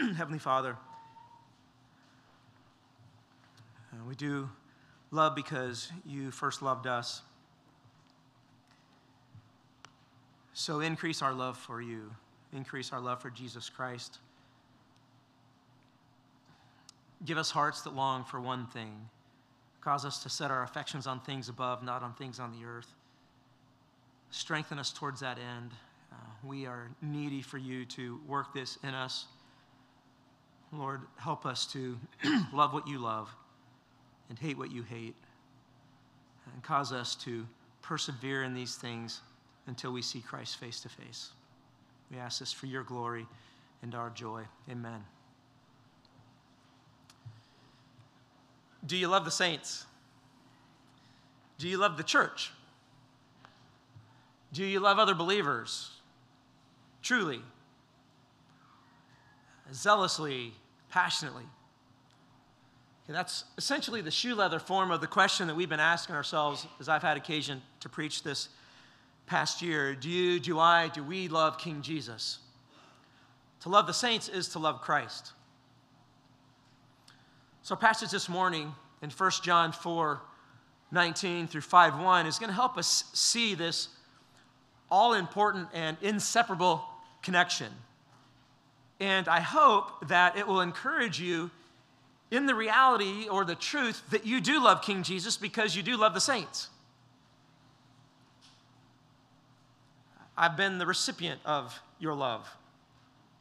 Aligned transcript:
Heavenly 0.16 0.38
Father, 0.38 0.76
uh, 3.92 3.96
we 4.08 4.14
do 4.14 4.48
love 5.10 5.34
because 5.34 5.90
you 6.06 6.30
first 6.30 6.62
loved 6.62 6.86
us. 6.86 7.22
So 10.54 10.80
increase 10.80 11.20
our 11.22 11.34
love 11.34 11.58
for 11.58 11.82
you, 11.82 12.10
increase 12.52 12.92
our 12.92 13.00
love 13.00 13.20
for 13.20 13.30
Jesus 13.30 13.68
Christ. 13.68 14.18
Give 17.24 17.36
us 17.36 17.50
hearts 17.50 17.82
that 17.82 17.94
long 17.94 18.24
for 18.24 18.40
one 18.40 18.66
thing. 18.68 19.08
Cause 19.82 20.04
us 20.04 20.22
to 20.22 20.30
set 20.30 20.50
our 20.50 20.62
affections 20.62 21.06
on 21.06 21.20
things 21.20 21.48
above, 21.48 21.82
not 21.82 22.02
on 22.02 22.14
things 22.14 22.38
on 22.40 22.52
the 22.52 22.66
earth. 22.66 22.94
Strengthen 24.30 24.78
us 24.78 24.92
towards 24.92 25.20
that 25.20 25.38
end. 25.38 25.72
Uh, 26.12 26.16
we 26.42 26.66
are 26.66 26.90
needy 27.02 27.42
for 27.42 27.58
you 27.58 27.84
to 27.84 28.20
work 28.26 28.54
this 28.54 28.78
in 28.82 28.94
us. 28.94 29.26
Lord, 30.72 31.00
help 31.16 31.46
us 31.46 31.66
to 31.72 31.98
love 32.52 32.72
what 32.72 32.86
you 32.86 32.98
love 32.98 33.28
and 34.28 34.38
hate 34.38 34.56
what 34.56 34.70
you 34.70 34.82
hate. 34.82 35.16
And 36.52 36.62
cause 36.62 36.92
us 36.92 37.14
to 37.16 37.46
persevere 37.82 38.42
in 38.44 38.54
these 38.54 38.76
things 38.76 39.20
until 39.66 39.92
we 39.92 40.02
see 40.02 40.20
Christ 40.20 40.58
face 40.58 40.80
to 40.80 40.88
face. 40.88 41.30
We 42.10 42.18
ask 42.18 42.40
this 42.40 42.52
for 42.52 42.66
your 42.66 42.82
glory 42.82 43.26
and 43.82 43.94
our 43.94 44.10
joy. 44.10 44.42
Amen. 44.70 45.04
Do 48.86 48.96
you 48.96 49.08
love 49.08 49.24
the 49.24 49.30
saints? 49.30 49.86
Do 51.58 51.68
you 51.68 51.78
love 51.78 51.96
the 51.96 52.02
church? 52.02 52.52
Do 54.52 54.64
you 54.64 54.80
love 54.80 54.98
other 54.98 55.14
believers? 55.14 55.90
Truly, 57.02 57.40
zealously, 59.72 60.52
passionately. 60.88 61.44
Okay, 63.04 63.12
that's 63.12 63.44
essentially 63.58 64.00
the 64.00 64.10
shoe 64.10 64.34
leather 64.34 64.58
form 64.58 64.90
of 64.90 65.00
the 65.00 65.06
question 65.06 65.46
that 65.48 65.56
we've 65.56 65.68
been 65.68 65.80
asking 65.80 66.14
ourselves 66.14 66.66
as 66.78 66.88
I've 66.88 67.02
had 67.02 67.16
occasion 67.16 67.62
to 67.80 67.88
preach 67.88 68.22
this 68.22 68.48
past 69.26 69.62
year. 69.62 69.94
Do 69.94 70.08
you, 70.08 70.40
do 70.40 70.58
I, 70.58 70.88
do 70.88 71.02
we 71.02 71.28
love 71.28 71.58
King 71.58 71.82
Jesus? 71.82 72.38
To 73.60 73.68
love 73.68 73.86
the 73.86 73.94
saints 73.94 74.28
is 74.28 74.48
to 74.50 74.58
love 74.58 74.80
Christ. 74.80 75.32
So, 77.62 77.74
our 77.74 77.80
passage 77.80 78.10
this 78.10 78.28
morning 78.28 78.74
in 79.02 79.10
1 79.10 79.30
John 79.42 79.72
4 79.72 80.20
19 80.92 81.46
through 81.46 81.60
5 81.60 81.98
1 82.00 82.26
is 82.26 82.38
going 82.38 82.48
to 82.48 82.54
help 82.54 82.76
us 82.76 83.04
see 83.12 83.54
this 83.54 83.88
all 84.90 85.14
important 85.14 85.68
and 85.72 85.96
inseparable 86.02 86.84
connection. 87.22 87.68
And 89.00 89.26
I 89.28 89.40
hope 89.40 90.08
that 90.08 90.36
it 90.36 90.46
will 90.46 90.60
encourage 90.60 91.18
you 91.18 91.50
in 92.30 92.46
the 92.46 92.54
reality 92.54 93.26
or 93.28 93.44
the 93.44 93.54
truth 93.54 94.02
that 94.10 94.26
you 94.26 94.40
do 94.40 94.62
love 94.62 94.82
King 94.82 95.02
Jesus 95.02 95.36
because 95.36 95.74
you 95.74 95.82
do 95.82 95.96
love 95.96 96.14
the 96.14 96.20
saints. 96.20 96.68
I've 100.36 100.56
been 100.56 100.78
the 100.78 100.86
recipient 100.86 101.40
of 101.44 101.78
your 101.98 102.14
love. 102.14 102.48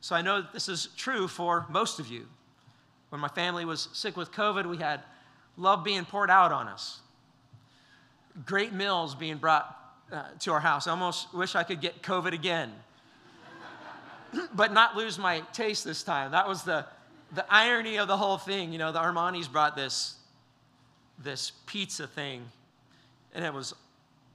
So 0.01 0.15
I 0.15 0.21
know 0.21 0.41
that 0.41 0.53
this 0.53 0.67
is 0.69 0.89
true 0.97 1.27
for 1.27 1.65
most 1.69 1.99
of 1.99 2.07
you. 2.07 2.25
When 3.09 3.21
my 3.21 3.27
family 3.27 3.65
was 3.65 3.89
sick 3.93 4.15
with 4.15 4.31
COVID, 4.31 4.65
we 4.65 4.77
had 4.77 5.01
love 5.57 5.83
being 5.83 6.05
poured 6.05 6.29
out 6.29 6.51
on 6.51 6.67
us, 6.67 6.99
great 8.45 8.71
meals 8.71 9.15
being 9.15 9.37
brought 9.37 9.75
uh, 10.11 10.23
to 10.39 10.51
our 10.51 10.59
house. 10.59 10.87
I 10.87 10.91
almost 10.91 11.33
wish 11.33 11.55
I 11.55 11.63
could 11.63 11.81
get 11.81 12.01
COVID 12.01 12.33
again, 12.33 12.71
but 14.53 14.73
not 14.73 14.95
lose 14.95 15.17
my 15.17 15.41
taste 15.53 15.83
this 15.83 16.03
time. 16.03 16.31
That 16.31 16.47
was 16.47 16.63
the, 16.63 16.85
the 17.33 17.45
irony 17.49 17.97
of 17.97 18.07
the 18.07 18.17
whole 18.17 18.37
thing. 18.37 18.71
You 18.71 18.79
know, 18.79 18.91
the 18.91 18.99
Armani's 18.99 19.47
brought 19.47 19.75
this, 19.75 20.15
this 21.23 21.51
pizza 21.65 22.07
thing, 22.07 22.43
and 23.33 23.43
it 23.43 23.53
was, 23.53 23.73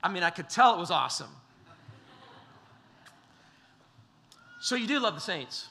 I 0.02 0.08
mean, 0.08 0.22
I 0.22 0.30
could 0.30 0.48
tell 0.48 0.74
it 0.74 0.78
was 0.78 0.90
awesome. 0.90 1.30
So 4.60 4.76
you 4.76 4.86
do 4.86 4.98
love 4.98 5.14
the 5.14 5.20
saints. 5.20 5.68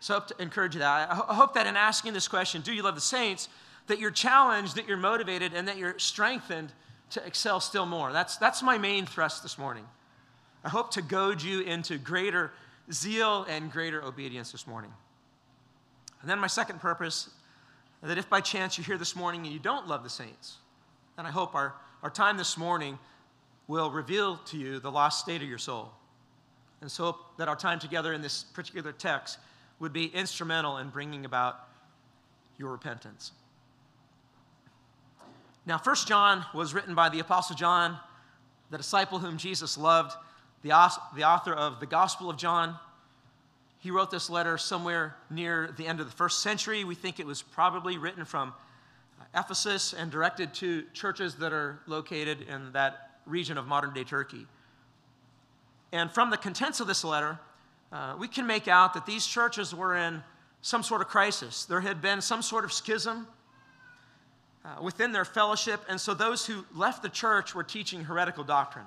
So 0.00 0.14
I 0.14 0.18
hope 0.18 0.28
to 0.28 0.40
encourage 0.40 0.74
you 0.74 0.80
that. 0.80 1.10
I 1.10 1.34
hope 1.34 1.54
that 1.54 1.66
in 1.66 1.76
asking 1.76 2.12
this 2.12 2.28
question, 2.28 2.62
do 2.62 2.72
you 2.72 2.82
love 2.82 2.94
the 2.94 3.00
saints, 3.00 3.48
that 3.88 3.98
you're 3.98 4.10
challenged, 4.10 4.76
that 4.76 4.86
you're 4.86 4.96
motivated, 4.96 5.52
and 5.52 5.66
that 5.66 5.78
you're 5.78 5.98
strengthened 5.98 6.72
to 7.10 7.24
excel 7.24 7.60
still 7.60 7.86
more. 7.86 8.12
That's, 8.12 8.36
that's 8.36 8.62
my 8.62 8.78
main 8.78 9.06
thrust 9.06 9.42
this 9.42 9.58
morning. 9.58 9.84
I 10.64 10.68
hope 10.68 10.90
to 10.92 11.02
goad 11.02 11.42
you 11.42 11.60
into 11.60 11.98
greater 11.98 12.52
zeal 12.92 13.44
and 13.48 13.70
greater 13.70 14.02
obedience 14.02 14.52
this 14.52 14.66
morning. 14.66 14.92
And 16.20 16.30
then 16.30 16.38
my 16.38 16.46
second 16.46 16.80
purpose, 16.80 17.30
that 18.02 18.18
if 18.18 18.28
by 18.28 18.40
chance 18.40 18.78
you're 18.78 18.84
here 18.84 18.98
this 18.98 19.16
morning 19.16 19.44
and 19.44 19.52
you 19.52 19.58
don't 19.58 19.86
love 19.86 20.02
the 20.02 20.10
saints, 20.10 20.56
then 21.16 21.26
I 21.26 21.30
hope 21.30 21.54
our, 21.54 21.74
our 22.02 22.10
time 22.10 22.36
this 22.36 22.56
morning 22.56 22.98
will 23.68 23.90
reveal 23.90 24.36
to 24.36 24.56
you 24.56 24.78
the 24.78 24.90
lost 24.90 25.20
state 25.20 25.42
of 25.42 25.48
your 25.48 25.58
soul. 25.58 25.92
And 26.80 26.90
so 26.90 27.16
that 27.38 27.48
our 27.48 27.56
time 27.56 27.78
together 27.78 28.12
in 28.12 28.22
this 28.22 28.44
particular 28.44 28.92
text 28.92 29.38
would 29.78 29.92
be 29.92 30.06
instrumental 30.06 30.78
in 30.78 30.88
bringing 30.90 31.24
about 31.24 31.68
your 32.58 32.70
repentance. 32.70 33.32
Now, 35.64 35.78
First 35.78 36.06
John 36.06 36.44
was 36.54 36.74
written 36.74 36.94
by 36.94 37.08
the 37.08 37.18
Apostle 37.18 37.56
John, 37.56 37.98
the 38.70 38.78
disciple 38.78 39.18
whom 39.18 39.36
Jesus 39.36 39.76
loved, 39.76 40.16
the, 40.62 40.70
the 41.14 41.24
author 41.24 41.52
of 41.52 41.80
the 41.80 41.86
Gospel 41.86 42.30
of 42.30 42.36
John. 42.36 42.76
He 43.78 43.90
wrote 43.90 44.10
this 44.10 44.28
letter 44.28 44.58
somewhere 44.58 45.16
near 45.30 45.72
the 45.76 45.86
end 45.86 46.00
of 46.00 46.06
the 46.06 46.16
first 46.16 46.42
century. 46.42 46.84
We 46.84 46.94
think 46.94 47.20
it 47.20 47.26
was 47.26 47.42
probably 47.42 47.98
written 47.98 48.24
from 48.24 48.52
Ephesus 49.34 49.92
and 49.92 50.10
directed 50.10 50.54
to 50.54 50.84
churches 50.92 51.36
that 51.36 51.52
are 51.52 51.80
located 51.86 52.42
in 52.42 52.72
that 52.72 53.18
region 53.26 53.58
of 53.58 53.66
modern 53.66 53.92
day 53.92 54.04
Turkey. 54.04 54.46
And 55.92 56.10
from 56.10 56.30
the 56.30 56.36
contents 56.36 56.80
of 56.80 56.86
this 56.86 57.04
letter, 57.04 57.38
uh, 57.92 58.16
we 58.18 58.28
can 58.28 58.46
make 58.46 58.66
out 58.66 58.94
that 58.94 59.06
these 59.06 59.26
churches 59.26 59.74
were 59.74 59.96
in 59.96 60.22
some 60.62 60.82
sort 60.82 61.00
of 61.00 61.08
crisis. 61.08 61.64
There 61.64 61.80
had 61.80 62.02
been 62.02 62.20
some 62.20 62.42
sort 62.42 62.64
of 62.64 62.72
schism 62.72 63.28
uh, 64.64 64.82
within 64.82 65.12
their 65.12 65.24
fellowship, 65.24 65.80
and 65.88 66.00
so 66.00 66.12
those 66.12 66.44
who 66.46 66.64
left 66.74 67.02
the 67.02 67.08
church 67.08 67.54
were 67.54 67.62
teaching 67.62 68.04
heretical 68.04 68.42
doctrine. 68.42 68.86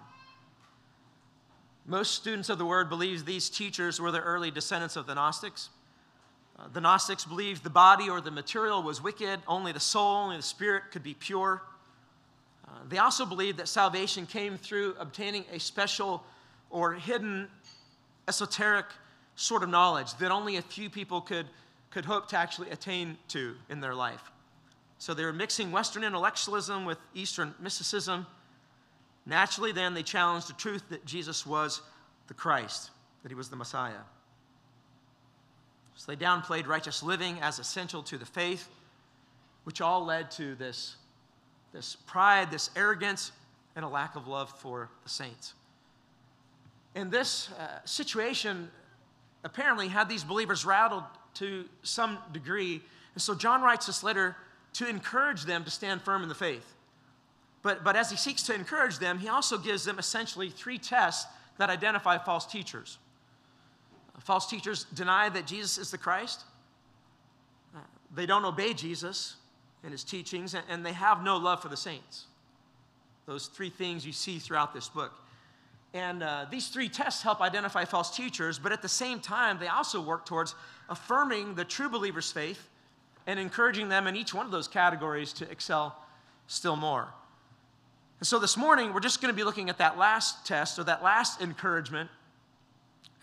Most 1.90 2.14
students 2.14 2.50
of 2.50 2.60
the 2.60 2.68
word 2.68 2.88
believe 2.88 3.26
these 3.26 3.50
teachers 3.50 4.00
were 4.00 4.12
the 4.12 4.20
early 4.20 4.52
descendants 4.52 4.96
of 4.96 5.08
the 5.08 5.16
Gnostics. 5.16 5.70
Uh, 6.56 6.66
the 6.72 6.80
Gnostics 6.80 7.26
believed 7.26 7.64
the 7.64 7.72
body 7.72 8.12
or 8.12 8.22
the 8.22 8.30
material 8.30 8.84
was 8.84 9.02
wicked, 9.02 9.40
only 9.48 9.72
the 9.72 9.80
soul, 9.80 10.18
only 10.18 10.38
the 10.38 10.44
spirit 10.44 10.84
could 10.92 11.02
be 11.02 11.16
pure. 11.16 11.64
Uh, 12.68 12.72
they 12.88 13.00
also 13.00 13.26
believed 13.26 13.58
that 13.58 13.68
salvation 13.68 14.28
came 14.28 14.56
through 14.56 14.96
obtaining 15.00 15.46
a 15.52 15.60
special 15.60 16.24
or 16.70 16.94
hidden 16.94 17.48
esoteric 18.28 18.86
sort 19.36 19.64
of 19.64 19.70
knowledge 19.70 20.16
that 20.20 20.30
only 20.30 20.58
a 20.58 20.62
few 20.62 20.92
people 20.92 21.22
could, 21.22 21.48
could 21.90 22.06
hope 22.06 22.28
to 22.28 22.38
actually 22.38 22.70
attain 22.70 23.18
to 23.30 23.56
in 23.68 23.82
their 23.82 23.96
life. 23.96 24.32
So 25.00 25.16
they 25.16 25.26
were 25.26 25.34
mixing 25.34 25.72
Western 25.72 26.04
intellectualism 26.04 26.86
with 26.86 27.00
Eastern 27.16 27.56
mysticism. 27.60 28.28
Naturally, 29.26 29.72
then, 29.72 29.94
they 29.94 30.04
challenged 30.04 30.50
the 30.50 30.54
truth 30.54 30.84
that 30.90 31.06
Jesus 31.06 31.46
was 31.46 31.82
the 32.28 32.34
Christ, 32.34 32.92
that 33.24 33.30
he 33.30 33.36
was 33.36 33.50
the 33.50 33.56
Messiah. 33.56 34.02
So 35.96 36.12
they 36.12 36.16
downplayed 36.16 36.66
righteous 36.66 37.04
living 37.04 37.40
as 37.42 37.60
essential 37.60 38.02
to 38.04 38.18
the 38.18 38.26
faith, 38.26 38.70
which 39.66 39.82
all 39.82 40.06
led 40.06 40.32
to 40.32 40.56
this, 40.56 40.96
this 41.74 41.98
pride, 42.08 42.52
this 42.52 42.70
arrogance, 42.76 43.34
and 43.76 43.84
a 43.84 43.88
lack 43.88 44.16
of 44.16 44.28
love 44.28 44.50
for 44.50 44.90
the 45.04 45.10
saints. 45.10 45.54
And 46.96 47.12
this 47.12 47.50
uh, 47.52 47.80
situation 47.86 48.70
apparently 49.44 49.88
had 49.90 50.10
these 50.10 50.24
believers 50.24 50.66
rattled 50.66 51.04
to 51.36 51.66
some 51.84 52.18
degree. 52.32 52.82
And 53.14 53.22
so 53.22 53.36
John 53.36 53.62
writes 53.62 53.86
this 53.86 54.04
letter 54.04 54.36
to 54.74 54.88
encourage 54.88 55.44
them 55.44 55.64
to 55.64 55.72
stand 55.72 56.02
firm 56.02 56.24
in 56.24 56.30
the 56.30 56.36
faith. 56.36 56.76
But, 57.62 57.84
but 57.84 57.96
as 57.96 58.10
he 58.10 58.18
seeks 58.18 58.44
to 58.44 58.56
encourage 58.56 59.00
them, 59.00 59.20
he 59.20 59.28
also 59.28 59.58
gives 59.58 59.84
them 59.84 60.00
essentially 60.00 60.50
three 60.50 60.78
tests 60.78 61.30
that 61.58 61.70
identify 61.70 62.18
false 62.18 62.46
teachers. 62.46 62.98
False 64.20 64.50
teachers 64.50 64.86
deny 64.94 65.30
that 65.30 65.46
Jesus 65.46 65.78
is 65.78 65.92
the 65.92 65.98
Christ, 65.98 66.44
they 68.14 68.26
don't 68.26 68.46
obey 68.46 68.74
Jesus 68.74 69.36
and 69.84 69.92
his 69.92 70.04
teachings, 70.04 70.54
and, 70.54 70.64
and 70.70 70.86
they 70.86 70.94
have 70.94 71.24
no 71.24 71.38
love 71.38 71.62
for 71.62 71.70
the 71.70 71.78
saints. 71.78 72.26
Those 73.26 73.48
three 73.48 73.70
things 73.70 74.06
you 74.06 74.12
see 74.12 74.40
throughout 74.40 74.74
this 74.74 74.90
book. 74.90 75.14
And 75.94 76.22
uh, 76.22 76.46
these 76.52 76.68
three 76.68 76.90
tests 76.90 77.22
help 77.22 77.42
identify 77.42 77.86
false 77.86 78.16
teachers, 78.16 78.60
but 78.60 78.72
at 78.72 78.82
the 78.82 78.90
same 78.90 79.20
time, 79.20 79.58
they 79.60 79.68
also 79.68 80.02
work 80.02 80.26
towards 80.26 80.56
affirming 80.90 81.56
the 81.56 81.66
true 81.66 81.90
believer's 81.90 82.32
faith 82.32 82.68
and 83.26 83.40
encouraging 83.40 83.90
them 83.90 84.08
in 84.08 84.16
each 84.16 84.34
one 84.34 84.46
of 84.46 84.52
those 84.52 84.68
categories 84.68 85.34
to 85.34 85.50
excel 85.50 85.96
still 86.48 86.76
more. 86.76 87.08
And 88.20 88.28
so 88.28 88.38
this 88.38 88.58
morning, 88.58 88.94
we're 88.94 89.00
just 89.00 89.22
going 89.22 89.34
to 89.34 89.38
be 89.38 89.44
looking 89.44 89.70
at 89.70 89.78
that 89.78 89.98
last 89.98 90.46
test 90.46 90.78
or 90.78 90.84
that 90.84 91.02
last 91.02 91.42
encouragement 91.42 92.10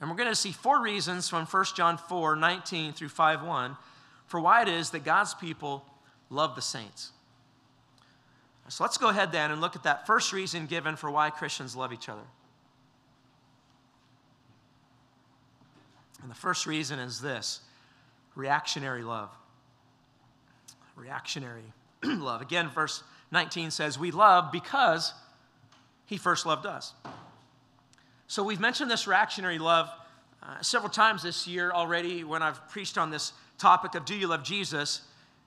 And 0.00 0.10
we're 0.10 0.16
going 0.16 0.28
to 0.28 0.34
see 0.34 0.52
four 0.52 0.80
reasons 0.80 1.28
from 1.28 1.46
1 1.46 1.64
John 1.74 1.98
4 1.98 2.36
19 2.36 2.92
through 2.92 3.08
5 3.08 3.42
1 3.42 3.76
for 4.26 4.40
why 4.40 4.62
it 4.62 4.68
is 4.68 4.90
that 4.90 5.04
God's 5.04 5.34
people 5.34 5.84
love 6.30 6.54
the 6.54 6.62
saints. 6.62 7.12
So 8.68 8.82
let's 8.82 8.98
go 8.98 9.08
ahead 9.08 9.30
then 9.30 9.52
and 9.52 9.60
look 9.60 9.76
at 9.76 9.84
that 9.84 10.06
first 10.08 10.32
reason 10.32 10.66
given 10.66 10.96
for 10.96 11.08
why 11.08 11.30
Christians 11.30 11.76
love 11.76 11.92
each 11.92 12.08
other. 12.08 12.26
And 16.20 16.30
the 16.30 16.34
first 16.34 16.66
reason 16.66 16.98
is 16.98 17.20
this 17.20 17.60
reactionary 18.34 19.04
love. 19.04 19.30
Reactionary 20.96 21.72
love. 22.02 22.42
Again, 22.42 22.68
verse 22.70 23.04
19 23.30 23.70
says, 23.70 23.98
We 23.98 24.10
love 24.10 24.52
because 24.52 25.12
he 26.06 26.16
first 26.16 26.46
loved 26.46 26.66
us. 26.66 26.94
So 28.28 28.42
we've 28.42 28.60
mentioned 28.60 28.90
this 28.90 29.06
reactionary 29.06 29.58
love 29.58 29.88
uh, 30.42 30.60
several 30.60 30.90
times 30.90 31.22
this 31.22 31.46
year 31.46 31.72
already 31.72 32.24
when 32.24 32.42
I've 32.42 32.68
preached 32.68 32.98
on 32.98 33.10
this 33.10 33.32
topic 33.58 33.94
of 33.94 34.04
Do 34.04 34.14
you 34.14 34.28
love 34.28 34.42
Jesus? 34.42 35.02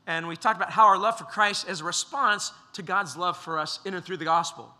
And 0.07 0.27
we 0.27 0.35
talked 0.35 0.57
about 0.57 0.71
how 0.71 0.85
our 0.85 0.97
love 0.97 1.17
for 1.17 1.25
Christ 1.25 1.69
is 1.69 1.81
a 1.81 1.83
response 1.83 2.51
to 2.73 2.81
God's 2.81 3.15
love 3.15 3.37
for 3.37 3.59
us 3.59 3.79
in 3.85 3.93
and 3.93 4.03
through 4.03 4.17
the 4.17 4.25
gospel. 4.25 4.73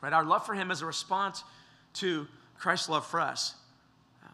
Right? 0.00 0.12
Our 0.12 0.24
love 0.24 0.46
for 0.46 0.54
Him 0.54 0.70
is 0.70 0.82
a 0.82 0.86
response 0.86 1.44
to 1.94 2.26
Christ's 2.58 2.88
love 2.88 3.06
for 3.06 3.20
us. 3.20 3.54
Um, 4.24 4.30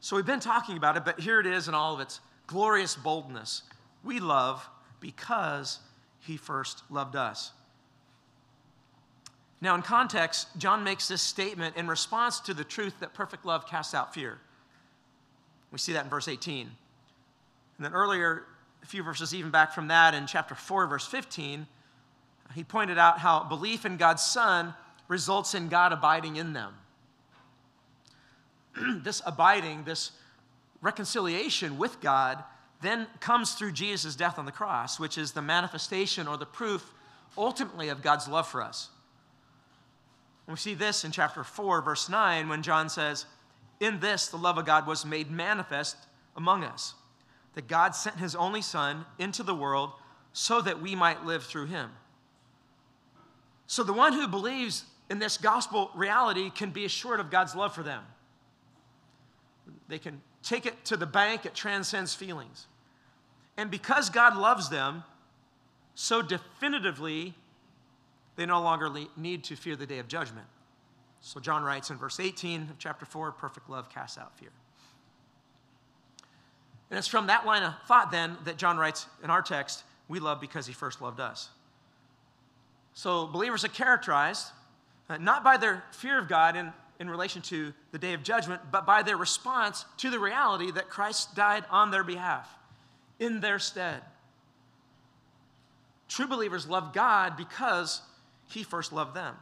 so 0.00 0.16
we've 0.16 0.26
been 0.26 0.40
talking 0.40 0.76
about 0.76 0.96
it, 0.96 1.04
but 1.04 1.20
here 1.20 1.40
it 1.40 1.46
is 1.46 1.68
in 1.68 1.74
all 1.74 1.94
of 1.94 2.00
its 2.00 2.20
glorious 2.46 2.96
boldness. 2.96 3.62
We 4.02 4.20
love 4.20 4.68
because 5.00 5.78
He 6.26 6.36
first 6.36 6.82
loved 6.90 7.16
us. 7.16 7.52
Now, 9.60 9.74
in 9.74 9.82
context, 9.82 10.48
John 10.58 10.84
makes 10.84 11.08
this 11.08 11.22
statement 11.22 11.76
in 11.76 11.88
response 11.88 12.40
to 12.40 12.54
the 12.54 12.64
truth 12.64 13.00
that 13.00 13.14
perfect 13.14 13.46
love 13.46 13.66
casts 13.66 13.94
out 13.94 14.12
fear. 14.14 14.38
We 15.70 15.78
see 15.78 15.92
that 15.94 16.04
in 16.04 16.10
verse 16.10 16.28
18. 16.28 16.66
And 16.66 17.84
then 17.84 17.92
earlier, 17.92 18.44
a 18.82 18.86
few 18.86 19.02
verses 19.02 19.34
even 19.34 19.50
back 19.50 19.72
from 19.72 19.88
that, 19.88 20.14
in 20.14 20.26
chapter 20.26 20.54
4, 20.54 20.86
verse 20.86 21.06
15, 21.06 21.66
he 22.54 22.62
pointed 22.62 22.98
out 22.98 23.18
how 23.18 23.42
belief 23.42 23.84
in 23.84 23.96
God's 23.96 24.22
Son 24.22 24.74
results 25.08 25.54
in 25.54 25.68
God 25.68 25.92
abiding 25.92 26.36
in 26.36 26.52
them. 26.52 26.74
this 29.02 29.22
abiding, 29.26 29.84
this 29.84 30.12
reconciliation 30.80 31.78
with 31.78 32.00
God, 32.00 32.44
then 32.82 33.06
comes 33.20 33.52
through 33.52 33.72
Jesus' 33.72 34.16
death 34.16 34.38
on 34.38 34.44
the 34.44 34.52
cross, 34.52 35.00
which 35.00 35.16
is 35.16 35.32
the 35.32 35.42
manifestation 35.42 36.28
or 36.28 36.36
the 36.36 36.46
proof 36.46 36.92
ultimately 37.36 37.88
of 37.88 38.02
God's 38.02 38.28
love 38.28 38.46
for 38.46 38.62
us. 38.62 38.90
We 40.46 40.56
see 40.56 40.74
this 40.74 41.04
in 41.04 41.10
chapter 41.10 41.42
4, 41.42 41.80
verse 41.80 42.08
9, 42.08 42.48
when 42.48 42.62
John 42.62 42.88
says, 42.88 43.26
In 43.80 44.00
this 44.00 44.28
the 44.28 44.36
love 44.36 44.58
of 44.58 44.66
God 44.66 44.86
was 44.86 45.06
made 45.06 45.30
manifest 45.30 45.96
among 46.36 46.64
us, 46.64 46.94
that 47.54 47.68
God 47.68 47.94
sent 47.94 48.16
his 48.16 48.34
only 48.34 48.60
Son 48.60 49.06
into 49.18 49.42
the 49.42 49.54
world 49.54 49.92
so 50.32 50.60
that 50.60 50.82
we 50.82 50.94
might 50.94 51.24
live 51.24 51.44
through 51.44 51.66
him. 51.66 51.90
So 53.66 53.82
the 53.82 53.92
one 53.92 54.12
who 54.12 54.28
believes 54.28 54.84
in 55.08 55.18
this 55.18 55.38
gospel 55.38 55.90
reality 55.94 56.50
can 56.50 56.70
be 56.70 56.84
assured 56.84 57.20
of 57.20 57.30
God's 57.30 57.54
love 57.54 57.74
for 57.74 57.82
them. 57.82 58.02
They 59.88 59.98
can 59.98 60.20
take 60.44 60.66
it 60.66 60.84
to 60.86 60.96
the 60.96 61.06
bank, 61.06 61.46
it 61.46 61.54
transcends 61.54 62.14
feelings. 62.14 62.66
And 63.56 63.70
because 63.70 64.10
God 64.10 64.36
loves 64.36 64.68
them 64.68 65.04
so 65.94 66.22
definitively 66.22 67.34
they 68.36 68.46
no 68.46 68.60
longer 68.60 68.90
need 69.16 69.44
to 69.44 69.56
fear 69.56 69.76
the 69.76 69.86
day 69.86 69.98
of 69.98 70.08
judgment. 70.08 70.46
So 71.20 71.40
John 71.40 71.62
writes 71.62 71.90
in 71.90 71.96
verse 71.96 72.18
18 72.18 72.62
of 72.62 72.78
chapter 72.78 73.06
4 73.06 73.32
perfect 73.32 73.70
love 73.70 73.88
casts 73.88 74.18
out 74.18 74.36
fear. 74.36 74.50
And 76.90 76.98
it's 76.98 77.08
from 77.08 77.28
that 77.28 77.46
line 77.46 77.62
of 77.62 77.74
thought 77.86 78.10
then 78.10 78.36
that 78.44 78.56
John 78.56 78.76
writes 78.76 79.06
in 79.22 79.30
our 79.30 79.40
text, 79.40 79.84
we 80.08 80.20
love 80.20 80.40
because 80.40 80.66
he 80.66 80.72
first 80.72 81.00
loved 81.00 81.20
us. 81.20 81.48
So 82.92 83.26
believers 83.26 83.64
are 83.64 83.68
characterized 83.68 84.48
uh, 85.08 85.16
not 85.18 85.44
by 85.44 85.56
their 85.56 85.84
fear 85.92 86.18
of 86.18 86.28
God 86.28 86.56
in, 86.56 86.72
in 87.04 87.10
relation 87.10 87.42
to 87.42 87.72
the 87.92 87.98
day 87.98 88.14
of 88.14 88.22
judgment, 88.22 88.62
but 88.72 88.86
by 88.86 89.02
their 89.02 89.16
response 89.16 89.84
to 89.98 90.10
the 90.10 90.18
reality 90.18 90.70
that 90.70 90.88
Christ 90.88 91.36
died 91.36 91.64
on 91.70 91.90
their 91.90 92.02
behalf, 92.02 92.48
in 93.18 93.40
their 93.40 93.58
stead. 93.58 94.00
True 96.08 96.26
believers 96.26 96.66
love 96.66 96.92
God 96.92 97.36
because 97.36 98.00
he 98.48 98.62
first 98.62 98.92
loved 98.92 99.14
them. 99.14 99.36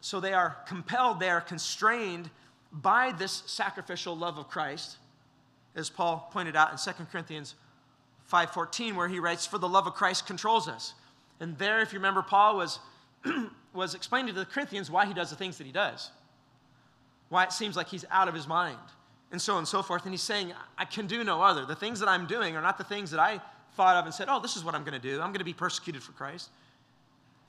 So 0.00 0.20
they 0.20 0.32
are 0.32 0.56
compelled, 0.66 1.20
they 1.20 1.30
are 1.30 1.40
constrained 1.40 2.30
by 2.72 3.12
this 3.12 3.44
sacrificial 3.46 4.16
love 4.16 4.36
of 4.36 4.48
Christ, 4.48 4.96
as 5.76 5.88
Paul 5.88 6.28
pointed 6.32 6.56
out 6.56 6.72
in 6.72 6.78
2 6.78 7.06
Corinthians 7.10 7.54
5:14, 8.30 8.96
where 8.96 9.08
he 9.08 9.20
writes, 9.20 9.46
For 9.46 9.58
the 9.58 9.68
love 9.68 9.86
of 9.86 9.94
Christ 9.94 10.26
controls 10.26 10.68
us. 10.68 10.94
And 11.40 11.56
there, 11.58 11.80
if 11.80 11.92
you 11.92 11.98
remember, 11.98 12.22
Paul 12.22 12.56
was, 12.56 12.80
was 13.74 13.94
explaining 13.94 14.32
to 14.32 14.40
the 14.40 14.46
Corinthians 14.46 14.90
why 14.90 15.06
he 15.06 15.14
does 15.14 15.30
the 15.30 15.36
things 15.36 15.58
that 15.58 15.66
he 15.66 15.72
does, 15.72 16.10
why 17.28 17.44
it 17.44 17.52
seems 17.52 17.76
like 17.76 17.88
he's 17.88 18.04
out 18.10 18.28
of 18.28 18.34
his 18.34 18.46
mind, 18.46 18.78
and 19.32 19.40
so 19.40 19.54
on 19.54 19.58
and 19.58 19.68
so 19.68 19.82
forth. 19.82 20.04
And 20.04 20.12
he's 20.12 20.22
saying, 20.22 20.52
I 20.78 20.84
can 20.84 21.06
do 21.06 21.24
no 21.24 21.42
other. 21.42 21.66
The 21.66 21.74
things 21.74 22.00
that 22.00 22.08
I'm 22.08 22.26
doing 22.26 22.56
are 22.56 22.62
not 22.62 22.78
the 22.78 22.84
things 22.84 23.10
that 23.10 23.20
I 23.20 23.40
thought 23.76 23.96
of 23.96 24.04
and 24.04 24.14
said, 24.14 24.28
Oh, 24.30 24.40
this 24.40 24.56
is 24.56 24.64
what 24.64 24.74
I'm 24.74 24.84
going 24.84 25.00
to 25.00 25.08
do. 25.08 25.20
I'm 25.20 25.30
going 25.30 25.38
to 25.38 25.44
be 25.44 25.52
persecuted 25.52 26.02
for 26.02 26.12
Christ. 26.12 26.50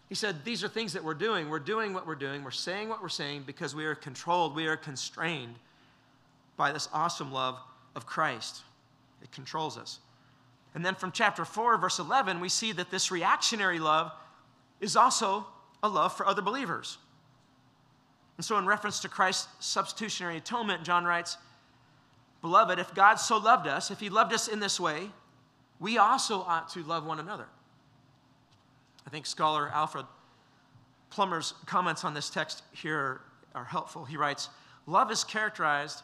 He 0.09 0.15
said, 0.15 0.43
These 0.43 0.63
are 0.63 0.67
things 0.67 0.93
that 0.93 1.03
we're 1.03 1.13
doing. 1.13 1.49
We're 1.49 1.59
doing 1.59 1.93
what 1.93 2.07
we're 2.07 2.15
doing. 2.15 2.43
We're 2.43 2.51
saying 2.51 2.89
what 2.89 3.01
we're 3.01 3.09
saying 3.09 3.43
because 3.45 3.75
we 3.75 3.85
are 3.85 3.95
controlled, 3.95 4.55
we 4.55 4.67
are 4.67 4.77
constrained 4.77 5.55
by 6.57 6.71
this 6.71 6.89
awesome 6.93 7.31
love 7.31 7.59
of 7.95 8.05
Christ. 8.05 8.63
It 9.21 9.31
controls 9.31 9.77
us. 9.77 9.99
And 10.73 10.85
then 10.85 10.95
from 10.95 11.11
chapter 11.11 11.45
4, 11.45 11.77
verse 11.77 11.99
11, 11.99 12.39
we 12.39 12.49
see 12.49 12.71
that 12.73 12.91
this 12.91 13.09
reactionary 13.09 13.79
love 13.79 14.11
is 14.81 14.95
also 14.95 15.47
a 15.83 15.89
love 15.89 16.15
for 16.15 16.25
other 16.25 16.41
believers. 16.41 16.97
And 18.37 18.45
so, 18.45 18.57
in 18.57 18.65
reference 18.65 18.99
to 19.01 19.09
Christ's 19.09 19.47
substitutionary 19.59 20.37
atonement, 20.37 20.83
John 20.83 21.05
writes, 21.05 21.37
Beloved, 22.41 22.79
if 22.79 22.93
God 22.93 23.15
so 23.15 23.37
loved 23.37 23.67
us, 23.67 23.91
if 23.91 23.99
he 23.99 24.09
loved 24.09 24.33
us 24.33 24.47
in 24.47 24.59
this 24.59 24.79
way, 24.79 25.09
we 25.79 25.97
also 25.97 26.41
ought 26.41 26.69
to 26.69 26.83
love 26.83 27.05
one 27.05 27.19
another. 27.19 27.47
I 29.05 29.09
think 29.09 29.25
scholar 29.25 29.69
Alfred 29.69 30.05
Plummer's 31.09 31.53
comments 31.65 32.03
on 32.03 32.13
this 32.13 32.29
text 32.29 32.63
here 32.71 33.21
are 33.53 33.63
helpful. 33.63 34.05
He 34.05 34.17
writes 34.17 34.49
Love 34.85 35.11
is 35.11 35.23
characterized 35.23 36.03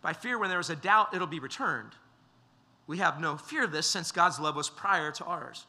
by 0.00 0.12
fear 0.12 0.38
when 0.38 0.48
there 0.48 0.60
is 0.60 0.70
a 0.70 0.76
doubt 0.76 1.14
it'll 1.14 1.26
be 1.26 1.40
returned. 1.40 1.92
We 2.86 2.98
have 2.98 3.20
no 3.20 3.36
fear 3.36 3.64
of 3.64 3.72
this 3.72 3.86
since 3.86 4.10
God's 4.10 4.40
love 4.40 4.56
was 4.56 4.70
prior 4.70 5.12
to 5.12 5.24
ours. 5.24 5.66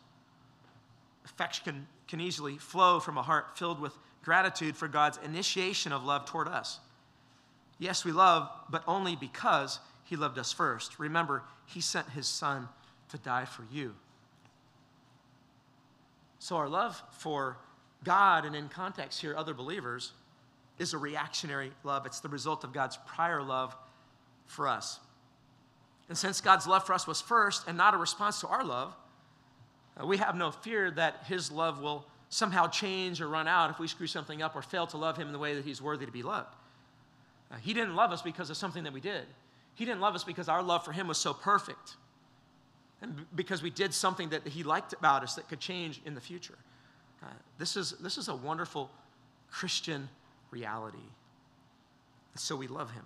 Affection 1.26 1.88
can, 2.08 2.22
easily 2.22 2.58
flow 2.58 3.00
from 3.00 3.18
a 3.18 3.22
heart 3.22 3.58
filled 3.58 3.80
with 3.80 3.94
gratitude 4.24 4.76
for 4.76 4.88
God's 4.88 5.20
initiation 5.24 5.92
of 5.92 6.04
love 6.04 6.26
toward 6.26 6.48
us. 6.48 6.80
Yes, 7.78 8.04
we 8.04 8.12
love, 8.12 8.50
but 8.70 8.84
only 8.88 9.16
because 9.16 9.80
He 10.04 10.16
loved 10.16 10.38
us 10.38 10.52
first. 10.52 11.00
Remember, 11.00 11.44
He 11.66 11.82
sent 11.82 12.10
His 12.10 12.28
Son 12.28 12.68
to 13.10 13.18
die 13.18 13.46
for 13.46 13.66
you. 13.72 13.96
So, 16.40 16.56
our 16.56 16.70
love 16.70 17.02
for 17.12 17.58
God 18.04 18.46
and 18.46 18.56
in 18.56 18.70
context 18.70 19.22
here, 19.22 19.36
other 19.36 19.54
believers, 19.54 20.14
is 20.78 20.94
a 20.94 20.98
reactionary 20.98 21.72
love. 21.84 22.06
It's 22.06 22.22
the 22.22 22.30
result 22.30 22.64
of 22.64 22.74
God's 22.74 22.98
prior 23.06 23.44
love 23.44 23.76
for 24.46 24.68
us. 24.68 25.00
And 26.08 26.18
since 26.18 26.42
God's 26.42 26.66
love 26.66 26.86
for 26.86 26.94
us 26.94 27.06
was 27.06 27.22
first 27.22 27.68
and 27.68 27.78
not 27.78 27.94
a 27.94 27.98
response 27.98 28.42
to 28.42 28.48
our 28.48 28.64
love, 28.64 28.96
we 30.08 30.18
have 30.18 30.36
no 30.36 30.52
fear 30.52 30.92
that 30.92 31.24
His 31.26 31.52
love 31.52 31.82
will 31.82 32.06
somehow 32.30 32.68
change 32.68 33.22
or 33.22 33.28
run 33.28 33.48
out 33.48 33.70
if 33.70 33.80
we 33.80 33.88
screw 33.88 34.08
something 34.08 34.42
up 34.42 34.56
or 34.56 34.62
fail 34.62 34.88
to 34.88 34.98
love 34.98 35.18
Him 35.18 35.28
in 35.28 35.34
the 35.34 35.40
way 35.40 35.56
that 35.56 35.66
He's 35.66 35.82
worthy 35.82 36.06
to 36.06 36.12
be 36.12 36.24
loved. 36.24 36.54
Uh, 37.52 37.56
he 37.56 37.74
didn't 37.74 37.96
love 37.96 38.12
us 38.12 38.22
because 38.22 38.50
of 38.52 38.58
something 38.58 38.84
that 38.84 38.94
we 38.94 39.02
did, 39.02 39.26
He 39.74 39.86
didn't 39.86 40.02
love 40.02 40.16
us 40.16 40.24
because 40.24 40.48
our 40.48 40.64
love 40.64 40.86
for 40.86 40.92
Him 40.92 41.08
was 41.08 41.18
so 41.18 41.34
perfect 41.34 41.96
and 43.02 43.26
because 43.36 43.64
we 43.64 43.70
did 43.70 43.94
something 43.94 44.30
that 44.30 44.46
he 44.48 44.64
liked 44.64 44.94
about 44.94 45.24
us 45.24 45.36
that 45.36 45.48
could 45.48 45.60
change 45.60 46.02
in 46.06 46.16
the 46.16 46.22
future. 46.22 46.58
Uh, 47.24 47.28
this, 47.58 47.78
is, 47.78 47.92
this 48.02 48.18
is 48.18 48.28
a 48.28 48.36
wonderful 48.36 48.90
Christian 49.50 50.10
reality. 50.52 50.98
So 52.36 52.56
we 52.56 52.68
love 52.68 52.92
him. 52.92 53.06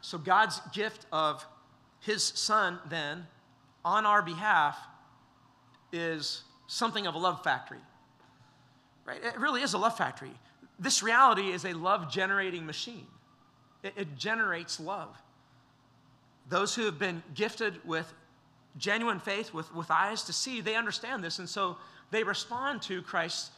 So 0.00 0.18
God's 0.18 0.60
gift 0.72 1.06
of 1.12 1.44
his 2.00 2.22
son, 2.22 2.78
then, 2.88 3.26
on 3.84 4.06
our 4.06 4.22
behalf, 4.22 4.78
is 5.92 6.42
something 6.66 7.06
of 7.06 7.14
a 7.14 7.18
love 7.18 7.42
factory. 7.44 7.80
Right? 9.04 9.22
It 9.22 9.38
really 9.38 9.62
is 9.62 9.74
a 9.74 9.78
love 9.78 9.96
factory. 9.96 10.32
This 10.78 11.02
reality 11.02 11.50
is 11.50 11.64
a 11.64 11.72
love 11.72 12.10
generating 12.10 12.66
machine, 12.66 13.06
it, 13.82 13.92
it 13.96 14.16
generates 14.16 14.80
love. 14.80 15.16
Those 16.48 16.74
who 16.74 16.84
have 16.84 16.98
been 16.98 17.22
gifted 17.34 17.78
with 17.84 18.12
genuine 18.76 19.20
faith, 19.20 19.54
with, 19.54 19.72
with 19.74 19.90
eyes 19.90 20.24
to 20.24 20.32
see, 20.32 20.60
they 20.60 20.74
understand 20.74 21.22
this. 21.22 21.38
And 21.38 21.48
so 21.48 21.76
they 22.10 22.24
respond 22.24 22.82
to 22.82 23.00
Christ's 23.02 23.50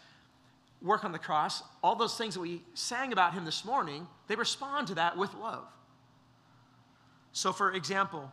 work 0.82 1.04
on 1.04 1.12
the 1.12 1.18
cross, 1.18 1.62
all 1.82 1.96
those 1.96 2.16
things 2.16 2.34
that 2.34 2.40
we 2.40 2.62
sang 2.74 3.12
about 3.12 3.32
him 3.32 3.44
this 3.44 3.64
morning, 3.64 4.06
they 4.28 4.36
respond 4.36 4.86
to 4.88 4.94
that 4.94 5.16
with 5.16 5.32
love. 5.34 5.64
So, 7.32 7.52
for 7.52 7.72
example, 7.72 8.30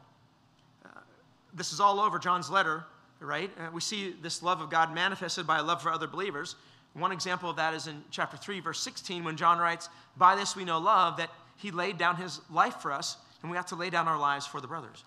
this 1.54 1.74
is 1.74 1.80
all 1.80 2.00
over 2.00 2.20
John's 2.20 2.50
letter, 2.50 2.86
right? 3.20 3.52
Uh, 3.58 3.72
we 3.72 3.82
see 3.82 4.16
this 4.22 4.42
love 4.42 4.62
of 4.62 4.70
God 4.70 4.94
manifested 4.94 5.46
by 5.46 5.60
a 5.60 5.64
love 5.64 5.82
for 5.82 5.92
other 5.92 6.08
believers. 6.08 6.56
One 6.94 7.12
example 7.12 7.50
of 7.50 7.56
that 7.56 7.74
is 7.74 7.88
in 7.88 8.04
chapter 8.12 8.38
3, 8.38 8.60
verse 8.60 8.80
16, 8.80 9.24
when 9.24 9.38
John 9.38 9.60
writes, 9.60 9.90
By 10.18 10.36
this 10.36 10.56
we 10.56 10.66
know 10.66 10.80
love, 10.80 11.18
that 11.18 11.30
he 11.56 11.72
laid 11.72 11.98
down 11.98 12.16
his 12.16 12.42
life 12.50 12.76
for 12.76 12.92
us, 12.92 13.18
and 13.42 13.52
we 13.52 13.58
have 13.58 13.68
to 13.68 13.76
lay 13.76 13.90
down 13.90 14.08
our 14.08 14.20
lives 14.20 14.46
for 14.46 14.60
the 14.60 14.68
brothers. 14.68 15.04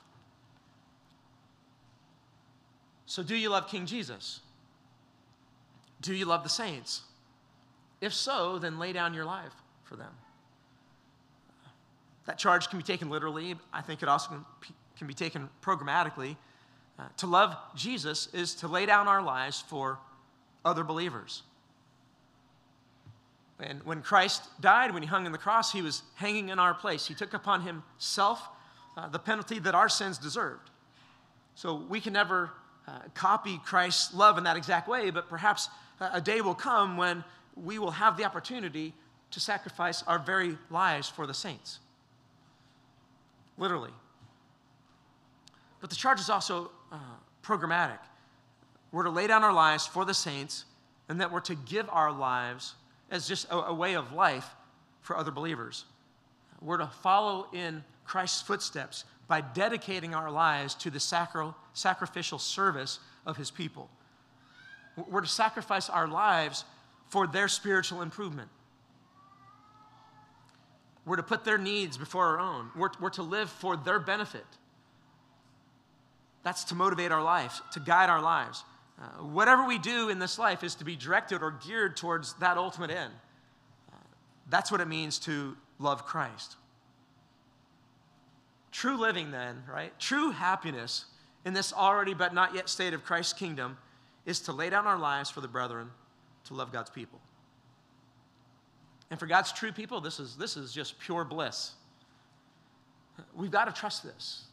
So, 3.06 3.22
do 3.22 3.36
you 3.36 3.50
love 3.50 3.68
King 3.68 3.86
Jesus? 3.86 4.40
Do 6.00 6.14
you 6.14 6.24
love 6.24 6.42
the 6.42 6.48
saints? 6.48 7.02
If 8.00 8.12
so, 8.14 8.58
then 8.58 8.78
lay 8.78 8.92
down 8.92 9.14
your 9.14 9.24
life 9.24 9.52
for 9.84 9.96
them. 9.96 10.12
That 12.26 12.38
charge 12.38 12.68
can 12.68 12.78
be 12.78 12.82
taken 12.82 13.10
literally. 13.10 13.56
I 13.72 13.82
think 13.82 14.02
it 14.02 14.08
also 14.08 14.44
can 14.98 15.06
be 15.06 15.14
taken 15.14 15.48
programmatically. 15.62 16.36
Uh, 16.98 17.04
to 17.16 17.26
love 17.26 17.56
Jesus 17.74 18.28
is 18.32 18.54
to 18.56 18.68
lay 18.68 18.86
down 18.86 19.08
our 19.08 19.22
lives 19.22 19.60
for 19.60 19.98
other 20.64 20.84
believers. 20.84 21.42
And 23.60 23.82
when 23.84 24.02
Christ 24.02 24.42
died, 24.60 24.92
when 24.92 25.02
he 25.02 25.08
hung 25.08 25.26
on 25.26 25.32
the 25.32 25.38
cross, 25.38 25.72
he 25.72 25.82
was 25.82 26.02
hanging 26.14 26.48
in 26.48 26.58
our 26.58 26.74
place. 26.74 27.06
He 27.06 27.14
took 27.14 27.34
upon 27.34 27.62
himself 27.62 28.48
uh, 28.96 29.08
the 29.08 29.18
penalty 29.18 29.58
that 29.60 29.74
our 29.74 29.88
sins 29.88 30.18
deserved. 30.18 30.70
So 31.54 31.74
we 31.88 32.00
can 32.00 32.12
never 32.12 32.50
uh, 32.86 32.98
copy 33.14 33.60
Christ's 33.64 34.14
love 34.14 34.38
in 34.38 34.44
that 34.44 34.56
exact 34.56 34.88
way, 34.88 35.10
but 35.10 35.28
perhaps 35.28 35.68
a 36.00 36.20
day 36.20 36.40
will 36.40 36.54
come 36.54 36.96
when 36.96 37.24
we 37.56 37.78
will 37.78 37.92
have 37.92 38.16
the 38.16 38.24
opportunity 38.24 38.92
to 39.30 39.40
sacrifice 39.40 40.02
our 40.04 40.18
very 40.18 40.58
lives 40.70 41.08
for 41.08 41.26
the 41.26 41.34
saints. 41.34 41.78
Literally. 43.56 43.92
But 45.84 45.90
the 45.90 45.96
charge 45.96 46.18
is 46.18 46.30
also 46.30 46.70
uh, 46.90 46.96
programmatic. 47.42 47.98
We're 48.90 49.02
to 49.02 49.10
lay 49.10 49.26
down 49.26 49.44
our 49.44 49.52
lives 49.52 49.86
for 49.86 50.06
the 50.06 50.14
saints, 50.14 50.64
and 51.10 51.20
that 51.20 51.30
we're 51.30 51.40
to 51.40 51.54
give 51.54 51.90
our 51.90 52.10
lives 52.10 52.74
as 53.10 53.28
just 53.28 53.50
a, 53.50 53.56
a 53.66 53.74
way 53.74 53.94
of 53.94 54.10
life 54.10 54.48
for 55.02 55.14
other 55.14 55.30
believers. 55.30 55.84
We're 56.62 56.78
to 56.78 56.86
follow 56.86 57.48
in 57.52 57.84
Christ's 58.06 58.40
footsteps 58.40 59.04
by 59.28 59.42
dedicating 59.42 60.14
our 60.14 60.30
lives 60.30 60.74
to 60.76 60.88
the 60.88 60.98
sacrificial 61.74 62.38
service 62.38 62.98
of 63.26 63.36
his 63.36 63.50
people. 63.50 63.90
We're 64.96 65.20
to 65.20 65.26
sacrifice 65.26 65.90
our 65.90 66.08
lives 66.08 66.64
for 67.08 67.26
their 67.26 67.46
spiritual 67.46 68.00
improvement. 68.00 68.48
We're 71.04 71.16
to 71.16 71.22
put 71.22 71.44
their 71.44 71.58
needs 71.58 71.98
before 71.98 72.24
our 72.24 72.40
own. 72.40 72.70
We're, 72.74 72.88
we're 73.02 73.10
to 73.10 73.22
live 73.22 73.50
for 73.50 73.76
their 73.76 73.98
benefit. 73.98 74.46
That's 76.44 76.64
to 76.64 76.74
motivate 76.74 77.10
our 77.10 77.22
lives, 77.22 77.60
to 77.72 77.80
guide 77.80 78.10
our 78.10 78.22
lives. 78.22 78.64
Uh, 79.00 79.24
whatever 79.24 79.66
we 79.66 79.78
do 79.78 80.10
in 80.10 80.20
this 80.20 80.38
life 80.38 80.62
is 80.62 80.76
to 80.76 80.84
be 80.84 80.94
directed 80.94 81.42
or 81.42 81.58
geared 81.66 81.96
towards 81.96 82.34
that 82.34 82.56
ultimate 82.56 82.90
end. 82.90 83.12
Uh, 83.92 83.96
that's 84.50 84.70
what 84.70 84.80
it 84.80 84.86
means 84.86 85.18
to 85.20 85.56
love 85.80 86.06
Christ. 86.06 86.56
True 88.70 88.96
living, 88.96 89.30
then, 89.30 89.62
right? 89.68 89.98
True 89.98 90.30
happiness 90.30 91.06
in 91.44 91.54
this 91.54 91.72
already 91.72 92.14
but 92.14 92.34
not 92.34 92.54
yet 92.54 92.68
state 92.68 92.94
of 92.94 93.04
Christ's 93.04 93.32
kingdom 93.32 93.76
is 94.26 94.40
to 94.40 94.52
lay 94.52 94.70
down 94.70 94.86
our 94.86 94.98
lives 94.98 95.30
for 95.30 95.40
the 95.40 95.48
brethren, 95.48 95.90
to 96.44 96.54
love 96.54 96.72
God's 96.72 96.90
people. 96.90 97.20
And 99.10 99.18
for 99.20 99.26
God's 99.26 99.52
true 99.52 99.72
people, 99.72 100.00
this 100.00 100.18
is, 100.18 100.36
this 100.36 100.56
is 100.56 100.72
just 100.72 100.98
pure 100.98 101.24
bliss. 101.24 101.72
We've 103.34 103.50
got 103.50 103.66
to 103.66 103.72
trust 103.72 104.02
this. 104.02 104.44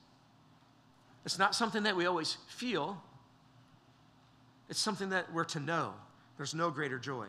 It's 1.25 1.37
not 1.37 1.55
something 1.55 1.83
that 1.83 1.95
we 1.95 2.05
always 2.05 2.37
feel, 2.47 3.01
it's 4.69 4.79
something 4.79 5.09
that 5.09 5.31
we're 5.33 5.43
to 5.45 5.59
know. 5.59 5.93
There's 6.37 6.55
no 6.55 6.71
greater 6.71 6.97
joy. 6.97 7.27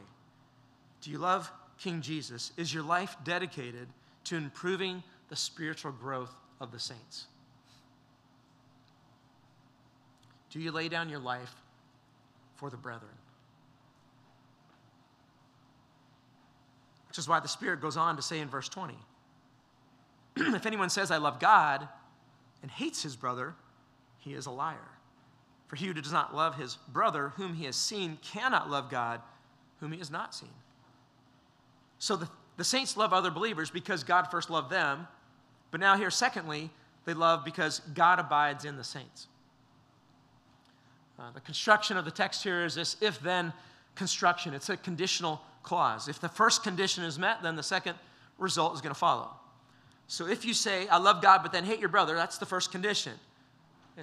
Do 1.03 1.11
you 1.11 1.19
love 1.19 1.51
King 1.77 2.01
Jesus? 2.01 2.53
Is 2.57 2.73
your 2.73 2.85
life 2.85 3.17
dedicated 3.25 3.89
to 4.25 4.37
improving 4.37 5.03
the 5.29 5.37
spiritual 5.37 5.93
growth 5.93 6.35
of 6.61 6.71
the 6.71 6.79
saints? 6.79 7.27
Do 10.51 10.61
you 10.61 10.71
lay 10.71 10.89
down 10.89 11.09
your 11.09 11.19
life 11.19 11.55
for 12.57 12.71
the 12.71 12.77
brethren? 12.77 13.11
Which 17.09 17.19
is 17.19 17.29
why 17.29 17.41
the 17.41 17.49
Spirit 17.49 17.81
goes 17.81 17.97
on 17.97 18.17
to 18.17 18.23
say 18.23 18.39
in 18.39 18.49
verse 18.49 18.69
20 18.69 18.95
if 20.37 20.65
anyone 20.65 20.89
says, 20.89 21.11
I 21.11 21.19
love 21.19 21.41
God, 21.41 21.89
and 22.63 22.71
hates 22.71 23.03
his 23.03 23.17
brother, 23.17 23.55
he 24.23 24.35
is 24.35 24.47
a 24.47 24.51
liar. 24.51 24.77
For 25.67 25.77
he 25.77 25.87
who 25.87 25.95
does 25.95 26.13
not 26.13 26.35
love 26.35 26.57
his 26.57 26.77
brother 26.89 27.31
whom 27.37 27.55
he 27.55 27.65
has 27.65 27.77
seen 27.77 28.19
cannot 28.23 28.71
love 28.71 28.91
God 28.91 29.21
whom 29.81 29.93
he 29.93 29.99
has 29.99 30.11
not 30.11 30.35
seen. 30.35 30.51
So 31.99 32.17
the, 32.17 32.29
the 32.57 32.65
saints 32.65 32.97
love 32.97 33.13
other 33.13 33.31
believers 33.31 33.71
because 33.71 34.05
God 34.05 34.31
first 34.31 34.51
loved 34.51 34.71
them. 34.71 35.09
But 35.71 35.81
now, 35.81 35.97
here, 35.97 36.11
secondly, 36.11 36.71
they 37.05 37.15
love 37.15 37.45
because 37.45 37.81
God 37.95 38.19
abides 38.19 38.65
in 38.65 38.77
the 38.77 38.85
saints. 38.85 39.29
Uh, 41.19 41.31
the 41.33 41.41
construction 41.41 41.97
of 41.97 42.05
the 42.05 42.11
text 42.11 42.43
here 42.43 42.65
is 42.65 42.75
this 42.75 42.97
if 43.01 43.21
then 43.21 43.53
construction. 43.95 44.55
It's 44.55 44.69
a 44.69 44.77
conditional 44.77 45.41
clause. 45.63 46.09
If 46.09 46.21
the 46.21 46.29
first 46.29 46.63
condition 46.63 47.05
is 47.05 47.19
met, 47.19 47.43
then 47.43 47.57
the 47.57 47.63
second 47.63 47.97
result 48.39 48.75
is 48.75 48.81
going 48.81 48.95
to 48.95 48.99
follow. 48.99 49.31
So 50.07 50.27
if 50.27 50.45
you 50.45 50.55
say, 50.55 50.87
I 50.89 50.99
love 50.99 51.23
God, 51.23 51.43
but 51.43 51.53
then 51.53 51.65
hate 51.65 51.81
your 51.81 51.89
brother, 51.89 52.15
that's 52.15 52.39
the 52.39 52.47
first 52.47 52.71
condition. 52.71 53.13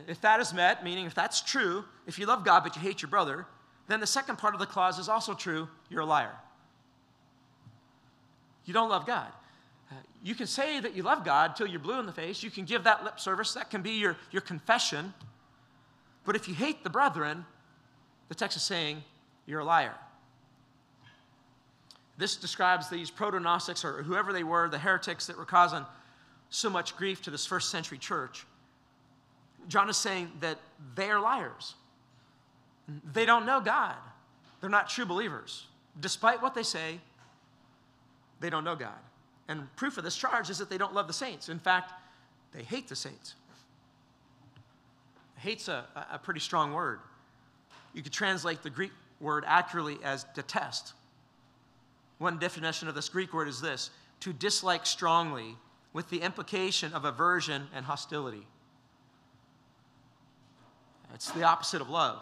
If 0.08 0.22
that 0.22 0.40
is 0.40 0.54
met, 0.54 0.84
meaning 0.84 1.06
if 1.06 1.16
that's 1.16 1.42
true, 1.42 1.84
if 2.06 2.20
you 2.20 2.26
love 2.26 2.46
God 2.46 2.64
but 2.64 2.76
you 2.76 2.82
hate 2.82 3.02
your 3.02 3.10
brother, 3.10 3.46
then 3.88 4.00
the 4.00 4.08
second 4.08 4.38
part 4.38 4.54
of 4.54 4.60
the 4.60 4.68
clause 4.68 5.00
is 5.00 5.10
also 5.10 5.34
true 5.34 5.68
you're 5.90 6.02
a 6.02 6.06
liar. 6.06 6.36
You 8.66 8.74
don't 8.74 8.90
love 8.90 9.08
God. 9.08 9.32
Uh, 9.92 9.96
you 10.24 10.36
can 10.36 10.46
say 10.46 10.80
that 10.80 10.96
you 10.96 11.02
love 11.02 11.26
God 11.26 11.56
till 11.56 11.66
you're 11.66 11.80
blue 11.80 12.00
in 12.00 12.06
the 12.06 12.12
face. 12.12 12.44
You 12.44 12.52
can 12.52 12.66
give 12.66 12.84
that 12.84 13.04
lip 13.04 13.20
service. 13.20 13.54
That 13.54 13.72
can 13.72 13.82
be 13.82 13.94
your, 13.94 14.16
your 14.32 14.44
confession. 14.44 15.12
But 16.24 16.36
if 16.36 16.48
you 16.48 16.54
hate 16.54 16.84
the 16.84 16.90
brethren, 16.92 17.46
the 18.28 18.36
text 18.36 18.58
is 18.58 18.64
saying 18.64 19.04
you're 19.48 19.62
a 19.62 19.66
liar. 19.66 19.96
This 22.20 22.36
describes 22.36 22.90
these 22.90 23.10
proto 23.10 23.40
Gnostics 23.40 23.84
or 23.84 24.04
whoever 24.04 24.34
they 24.34 24.44
were, 24.44 24.70
the 24.70 24.78
heretics 24.78 25.26
that 25.28 25.38
were 25.38 25.46
causing 25.46 25.86
so 26.50 26.70
much 26.70 26.96
grief 26.96 27.24
to 27.24 27.32
this 27.32 27.46
first 27.46 27.72
century 27.72 27.98
church. 27.98 28.46
John 29.70 29.88
is 29.90 29.96
saying 29.96 30.32
that 30.42 30.58
they 30.96 31.10
are 31.10 31.22
liars. 31.22 31.76
They 33.14 33.26
don't 33.26 33.46
know 33.46 33.62
God. 33.62 33.96
They're 34.60 34.70
not 34.70 34.90
true 34.90 35.06
believers. 35.06 35.68
Despite 36.00 36.42
what 36.42 36.56
they 36.56 36.64
say, 36.64 37.00
they 38.42 38.50
don't 38.50 38.64
know 38.64 38.76
God. 38.76 39.00
And 39.48 39.74
proof 39.76 39.98
of 39.98 40.04
this 40.04 40.18
charge 40.18 40.50
is 40.50 40.58
that 40.58 40.70
they 40.70 40.78
don't 40.78 40.94
love 40.94 41.08
the 41.08 41.14
saints. 41.14 41.50
In 41.50 41.60
fact, 41.60 41.94
they 42.52 42.64
hate 42.64 42.88
the 42.88 42.96
saints. 42.96 43.36
Hate's 45.38 45.68
a, 45.68 45.86
a 46.12 46.18
pretty 46.18 46.40
strong 46.40 46.74
word. 46.74 47.00
You 47.94 48.02
could 48.02 48.12
translate 48.12 48.64
the 48.64 48.70
Greek 48.70 48.92
word 49.20 49.44
accurately 49.48 49.98
as 50.04 50.26
detest. 50.36 50.94
One 52.18 52.40
definition 52.40 52.88
of 52.88 52.96
this 52.96 53.08
Greek 53.08 53.34
word 53.34 53.48
is 53.48 53.62
this 53.62 53.92
to 54.22 54.34
dislike 54.34 54.86
strongly 54.86 55.56
with 55.94 56.10
the 56.10 56.22
implication 56.22 56.94
of 56.94 57.06
aversion 57.06 57.68
and 57.74 57.86
hostility. 57.86 58.46
It's 61.14 61.32
the 61.32 61.44
opposite 61.44 61.82
of 61.82 61.90
love. 61.90 62.22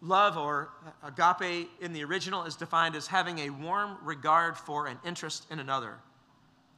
Love, 0.00 0.36
or 0.36 0.70
agape 1.02 1.68
in 1.80 1.92
the 1.92 2.04
original, 2.04 2.44
is 2.44 2.54
defined 2.54 2.94
as 2.94 3.06
having 3.06 3.40
a 3.40 3.50
warm 3.50 3.96
regard 4.02 4.56
for 4.56 4.86
and 4.86 4.98
interest 5.04 5.46
in 5.50 5.58
another, 5.58 5.94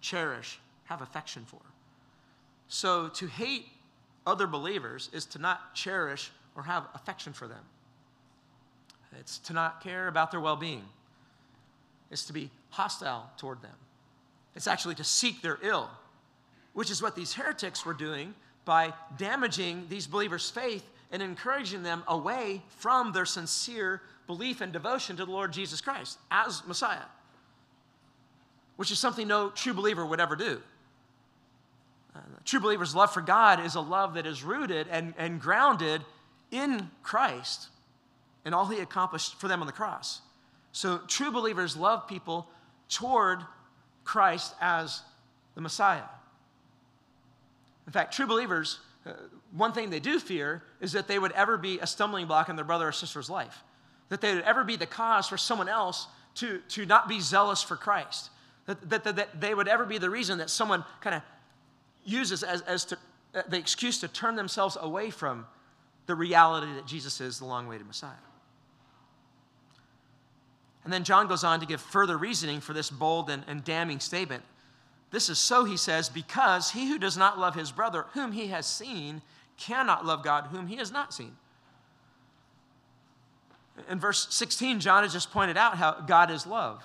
cherish, 0.01 0.59
have 0.85 1.03
affection 1.03 1.45
for. 1.45 1.61
So 2.69 3.09
to 3.09 3.27
hate 3.27 3.67
other 4.27 4.47
believers 4.47 5.11
is 5.13 5.27
to 5.27 5.39
not 5.39 5.75
cherish 5.75 6.31
or 6.57 6.63
have 6.63 6.87
affection 6.95 7.33
for 7.33 7.47
them. 7.47 7.65
It's 9.19 9.39
to 9.39 9.53
not 9.53 9.83
care 9.83 10.09
about 10.09 10.31
their 10.31 10.41
well 10.41 10.57
being. 10.57 10.85
It's 12.11 12.25
to 12.27 12.33
be 12.33 12.51
hostile 12.71 13.31
toward 13.37 13.61
them. 13.63 13.77
It's 14.55 14.67
actually 14.67 14.95
to 14.97 15.05
seek 15.05 15.43
their 15.43 15.59
ill, 15.63 15.91
which 16.73 16.91
is 16.91 17.03
what 17.03 17.17
these 17.17 17.35
heretics 17.35 17.85
were 17.85 17.95
doing 17.95 18.35
by 18.65 18.93
damaging 19.17 19.87
these 19.89 20.07
believers' 20.07 20.49
faith 20.51 20.85
and 21.13 21.23
encouraging 21.23 21.83
them 21.83 22.03
away 22.07 22.63
from 22.79 23.13
their 23.13 23.27
sincere 23.27 24.03
belief 24.27 24.61
and 24.61 24.73
devotion 24.73 25.17
to 25.17 25.25
the 25.25 25.31
Lord 25.31 25.53
Jesus 25.53 25.81
Christ 25.81 26.19
as 26.31 26.63
Messiah, 26.67 26.99
which 28.77 28.91
is 28.91 28.99
something 28.99 29.27
no 29.27 29.51
true 29.51 29.75
believer 29.75 30.07
would 30.07 30.21
ever 30.21 30.37
do. 30.37 30.61
Uh, 32.15 32.21
true 32.45 32.61
believer's 32.61 32.95
love 32.95 33.13
for 33.13 33.21
God 33.21 33.65
is 33.65 33.75
a 33.75 33.81
love 33.81 34.15
that 34.15 34.27
is 34.27 34.43
rooted 34.43 34.89
and, 34.89 35.15
and 35.17 35.41
grounded 35.41 36.03
in 36.51 36.91
Christ 37.03 37.69
and 38.45 38.55
all 38.55 38.67
he 38.67 38.81
accomplished 38.81 39.39
for 39.39 39.49
them 39.49 39.61
on 39.61 39.67
the 39.67 39.73
cross. 39.73 40.23
So 40.73 40.99
true 41.07 41.31
believers 41.31 41.77
love 41.77 42.07
people 42.07 42.49
toward 42.89 43.43
Christ 44.05 44.55
as 44.61 45.03
the 45.55 45.61
Messiah. 45.61 46.03
In 47.87 47.93
fact, 47.93 48.15
true 48.15 48.27
believers, 48.27 48.79
uh, 49.07 49.13
one 49.53 49.73
thing 49.73 49.91
they 49.91 50.01
do 50.01 50.19
fear 50.21 50.63
is 50.81 50.93
that 50.93 51.09
they 51.09 51.19
would 51.19 51.33
ever 51.33 51.57
be 51.59 51.79
a 51.81 51.87
stumbling 51.87 52.27
block 52.27 52.49
in 52.49 52.57
their 52.57 52.65
brother 52.65 52.89
or 52.89 52.93
sister's 52.93 53.29
life, 53.29 53.63
that 54.09 54.21
they 54.21 54.35
would 54.35 54.45
ever 54.45 54.65
be 54.65 54.77
the 54.77 54.87
cause 54.87 55.29
for 55.29 55.37
someone 55.37 55.69
else 55.69 56.07
to, 56.37 56.61
to 56.69 56.87
not 56.87 57.09
be 57.09 57.21
zealous 57.21 57.63
for 57.63 57.77
Christ, 57.77 58.31
that, 58.67 58.89
that, 58.89 59.05
that, 59.05 59.17
that 59.17 59.41
they 59.41 59.55
would 59.55 59.69
ever 59.69 59.85
be 59.85 59.99
the 59.99 60.11
reason 60.11 60.39
that 60.39 60.51
someone 60.51 60.85
kind 61.01 61.17
of 61.17 61.23
uses 62.05 62.43
as, 62.43 62.63
as 62.63 62.85
to, 62.87 62.99
uh, 63.35 63.43
the 63.49 63.59
excuse 63.59 63.99
to 64.01 64.09
turn 64.09 64.37
themselves 64.37 64.77
away 64.81 65.11
from 65.11 65.47
the 66.07 66.15
reality 66.15 66.73
that 66.75 66.87
Jesus 66.87 67.21
is 67.21 67.39
the 67.39 67.45
long 67.45 67.67
way 67.67 67.79
to 67.79 67.85
Messiah. 67.85 68.13
And 70.85 70.93
then 70.93 71.05
John 71.05 71.29
goes 71.29 71.45
on 71.45 71.61
to 71.61 71.67
give 71.67 71.81
further 71.81 72.17
reasoning 72.17 72.61
for 72.61 72.73
this 72.73 72.91
bold 72.91 73.29
and, 73.29 73.45
and 73.47 73.63
damning 73.63 74.01
statement. 74.01 74.43
This 75.11 75.29
is 75.29 75.39
so, 75.39 75.65
he 75.65 75.77
says, 75.77 76.09
because 76.09 76.71
he 76.71 76.89
who 76.89 76.99
does 76.99 77.17
not 77.17 77.39
love 77.39 77.55
his 77.55 77.73
brother, 77.73 78.07
whom 78.15 78.33
he 78.33 78.47
has 78.49 78.67
seen, 78.67 79.23
cannot 79.61 80.05
love 80.05 80.25
God, 80.25 80.49
whom 80.51 80.67
he 80.67 80.77
has 80.77 80.91
not 80.91 81.15
seen. 81.15 81.37
In 83.89 84.01
verse 84.01 84.27
16, 84.31 84.81
John 84.81 85.03
has 85.03 85.13
just 85.13 85.31
pointed 85.31 85.57
out 85.57 85.77
how 85.77 85.93
God 86.07 86.31
is 86.31 86.47
love. 86.47 86.83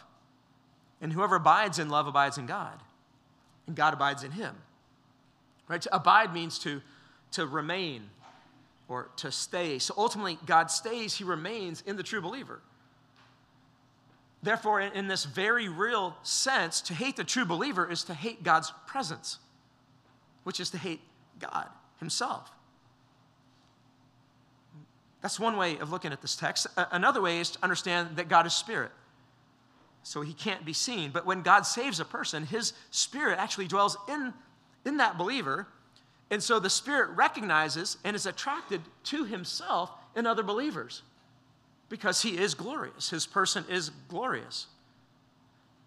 And 1.01 1.11
whoever 1.11 1.35
abides 1.35 1.79
in 1.79 1.89
love 1.89 2.07
abides 2.07 2.37
in 2.37 2.45
God, 2.45 2.79
and 3.67 3.75
God 3.75 3.93
abides 3.93 4.23
in 4.23 4.31
him. 4.31 4.55
Right? 5.67 5.81
To 5.81 5.95
abide 5.95 6.33
means 6.33 6.59
to, 6.59 6.81
to 7.31 7.45
remain 7.45 8.09
or 8.87 9.09
to 9.17 9.31
stay. 9.31 9.79
So 9.79 9.93
ultimately, 9.97 10.37
God 10.45 10.69
stays, 10.69 11.15
he 11.15 11.23
remains 11.23 11.83
in 11.85 11.95
the 11.95 12.03
true 12.03 12.21
believer. 12.21 12.61
Therefore, 14.43 14.79
in, 14.79 14.93
in, 14.93 15.07
this 15.07 15.25
very 15.25 15.67
real 15.67 16.15
sense, 16.21 16.81
to 16.81 16.93
hate 16.93 17.15
the 17.15 17.23
true 17.23 17.45
believer 17.45 17.89
is 17.89 18.03
to 18.03 18.13
hate 18.13 18.43
God's 18.43 18.71
presence, 18.85 19.39
which 20.43 20.59
is 20.59 20.69
to 20.69 20.77
hate 20.77 21.01
God 21.39 21.67
Himself. 21.97 22.51
That's 25.25 25.39
one 25.39 25.57
way 25.57 25.79
of 25.79 25.91
looking 25.91 26.11
at 26.11 26.21
this 26.21 26.35
text. 26.35 26.67
Another 26.77 27.19
way 27.19 27.39
is 27.39 27.49
to 27.49 27.63
understand 27.63 28.17
that 28.17 28.29
God 28.29 28.45
is 28.45 28.53
spirit. 28.53 28.91
So 30.03 30.21
he 30.21 30.33
can't 30.33 30.63
be 30.63 30.71
seen. 30.71 31.09
But 31.09 31.25
when 31.25 31.41
God 31.41 31.65
saves 31.65 31.99
a 31.99 32.05
person, 32.05 32.45
his 32.45 32.73
spirit 32.91 33.39
actually 33.39 33.67
dwells 33.67 33.97
in, 34.07 34.35
in 34.85 34.97
that 34.97 35.17
believer. 35.17 35.65
And 36.29 36.43
so 36.43 36.59
the 36.59 36.69
spirit 36.69 37.09
recognizes 37.15 37.97
and 38.03 38.15
is 38.15 38.27
attracted 38.27 38.81
to 39.05 39.25
himself 39.25 39.89
in 40.15 40.27
other 40.27 40.43
believers 40.43 41.01
because 41.89 42.21
he 42.21 42.37
is 42.37 42.53
glorious. 42.53 43.09
His 43.09 43.25
person 43.25 43.65
is 43.67 43.89
glorious. 44.07 44.67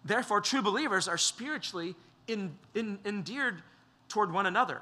Therefore, 0.03 0.41
true 0.41 0.61
believers 0.61 1.07
are 1.07 1.17
spiritually 1.17 1.95
in, 2.27 2.57
in, 2.75 2.99
endeared 3.05 3.63
toward 4.09 4.33
one 4.33 4.47
another 4.47 4.81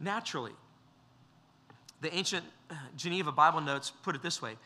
naturally. 0.00 0.52
The 2.00 2.14
ancient 2.14 2.46
Geneva 2.96 3.32
Bible 3.32 3.60
notes 3.60 3.90
put 4.02 4.14
it 4.14 4.22
this 4.22 4.40
way 4.40 4.56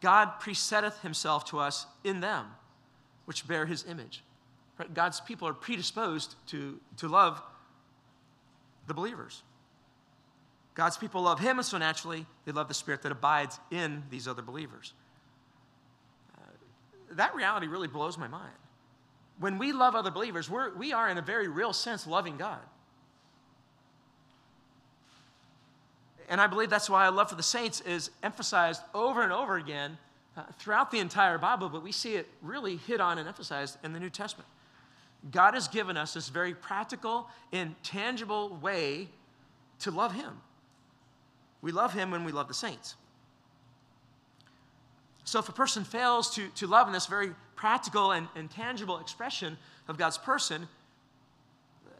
God 0.00 0.40
presetteth 0.40 1.00
himself 1.00 1.44
to 1.46 1.58
us 1.58 1.86
in 2.04 2.20
them, 2.20 2.46
which 3.24 3.46
bear 3.46 3.66
his 3.66 3.84
image. 3.88 4.22
God's 4.92 5.20
people 5.20 5.48
are 5.48 5.54
predisposed 5.54 6.34
to, 6.48 6.78
to 6.98 7.08
love 7.08 7.40
the 8.86 8.94
believers. 8.94 9.42
God's 10.74 10.98
people 10.98 11.22
love 11.22 11.40
him, 11.40 11.58
and 11.58 11.64
so 11.64 11.78
naturally, 11.78 12.26
they 12.44 12.52
love 12.52 12.68
the 12.68 12.74
spirit 12.74 13.00
that 13.02 13.10
abides 13.10 13.58
in 13.70 14.02
these 14.10 14.28
other 14.28 14.42
believers. 14.42 14.92
Uh, 16.36 16.42
that 17.12 17.34
reality 17.34 17.66
really 17.66 17.88
blows 17.88 18.18
my 18.18 18.28
mind. 18.28 18.52
When 19.38 19.56
we 19.56 19.72
love 19.72 19.94
other 19.94 20.10
believers, 20.10 20.50
we're, 20.50 20.74
we 20.76 20.92
are, 20.92 21.08
in 21.08 21.16
a 21.16 21.22
very 21.22 21.48
real 21.48 21.72
sense, 21.72 22.06
loving 22.06 22.36
God. 22.36 22.60
And 26.28 26.40
I 26.40 26.46
believe 26.46 26.70
that's 26.70 26.90
why 26.90 27.08
love 27.08 27.30
for 27.30 27.36
the 27.36 27.42
saints 27.42 27.80
is 27.82 28.10
emphasized 28.22 28.82
over 28.94 29.22
and 29.22 29.32
over 29.32 29.56
again 29.56 29.96
uh, 30.36 30.42
throughout 30.58 30.90
the 30.90 30.98
entire 30.98 31.38
Bible, 31.38 31.68
but 31.68 31.82
we 31.82 31.92
see 31.92 32.16
it 32.16 32.28
really 32.42 32.76
hit 32.76 33.00
on 33.00 33.18
and 33.18 33.28
emphasized 33.28 33.78
in 33.84 33.92
the 33.92 34.00
New 34.00 34.10
Testament. 34.10 34.48
God 35.30 35.54
has 35.54 35.68
given 35.68 35.96
us 35.96 36.14
this 36.14 36.28
very 36.28 36.54
practical 36.54 37.28
and 37.52 37.74
tangible 37.82 38.58
way 38.60 39.08
to 39.80 39.90
love 39.90 40.14
Him. 40.14 40.40
We 41.66 41.72
love 41.72 41.92
him 41.92 42.12
when 42.12 42.24
we 42.24 42.30
love 42.30 42.46
the 42.46 42.54
saints. 42.54 42.94
So 45.24 45.40
if 45.40 45.48
a 45.48 45.52
person 45.52 45.82
fails 45.82 46.32
to, 46.36 46.46
to 46.50 46.68
love 46.68 46.86
in 46.86 46.92
this 46.92 47.06
very 47.06 47.32
practical 47.56 48.12
and, 48.12 48.28
and 48.36 48.48
tangible 48.48 49.00
expression 49.00 49.58
of 49.88 49.98
God's 49.98 50.18
person, 50.18 50.68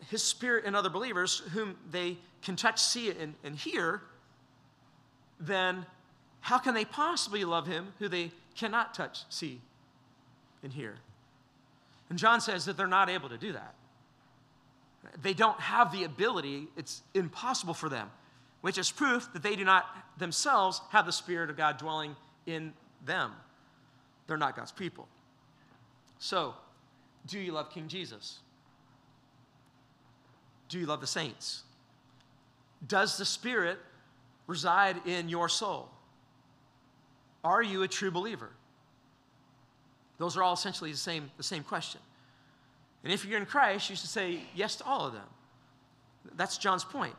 his 0.09 0.23
spirit 0.23 0.65
and 0.65 0.77
other 0.77 0.89
believers 0.91 1.43
whom 1.53 1.77
they 1.91 2.17
can 2.43 2.55
touch, 2.55 2.81
see, 2.81 3.11
and, 3.11 3.35
and 3.43 3.57
hear, 3.57 4.03
then 5.39 5.87
how 6.41 6.59
can 6.59 6.75
they 6.75 6.85
possibly 6.85 7.45
love 7.45 7.67
him 7.67 7.93
who 7.99 8.09
they 8.09 8.31
cannot 8.55 8.95
touch, 8.95 9.25
see, 9.29 9.61
and 10.63 10.73
hear? 10.73 10.97
And 12.09 12.19
John 12.19 12.41
says 12.41 12.65
that 12.67 12.77
they're 12.77 12.87
not 12.87 13.11
able 13.11 13.29
to 13.29 13.39
do 13.39 13.53
that. 13.53 13.75
They 15.21 15.35
don't 15.35 15.59
have 15.61 15.93
the 15.93 16.05
ability, 16.05 16.69
it's 16.77 17.03
impossible 17.15 17.75
for 17.75 17.89
them 17.89 18.11
which 18.67 18.79
is 18.79 18.91
proof 18.91 19.33
that 19.33 19.45
they 19.45 19.55
do 19.55 19.65
not 19.65 19.87
themselves 20.19 20.81
have 20.91 21.07
the 21.07 21.13
Spirit 21.13 21.51
of 21.51 21.57
God 21.57 21.79
dwelling 21.79 22.17
in 22.47 22.73
them. 23.05 23.31
They're 24.27 24.37
not 24.37 24.57
God's 24.57 24.73
people. 24.73 25.07
So, 26.19 26.55
do 27.29 27.39
you 27.39 27.53
love 27.53 27.71
King 27.71 27.87
Jesus? 27.87 28.41
Do 30.69 30.81
you 30.81 30.87
love 30.87 31.01
the 31.01 31.07
saints? 31.07 31.63
Does 32.89 33.19
the 33.19 33.25
Spirit 33.25 33.79
reside 34.47 35.07
in 35.07 35.29
your 35.29 35.49
soul? 35.49 35.89
Are 37.45 37.63
you 37.63 37.83
a 37.83 37.89
true 37.89 38.11
believer? 38.11 38.51
Those 40.19 40.37
are 40.37 40.43
all 40.43 40.55
essentially 40.55 40.91
the 40.91 40.97
same, 40.97 41.31
the 41.37 41.43
same 41.43 41.63
question. 41.63 42.01
And 43.05 43.13
if 43.13 43.25
you're 43.25 43.39
in 43.39 43.47
Christ, 43.47 43.91
you 43.91 43.97
should 43.97 44.09
say 44.09 44.41
yes 44.55 44.77
to 44.77 44.85
all 44.85 45.07
of 45.07 45.13
them. 45.13 45.29
That's 46.35 46.59
John's 46.59 46.85
point. 46.85 47.15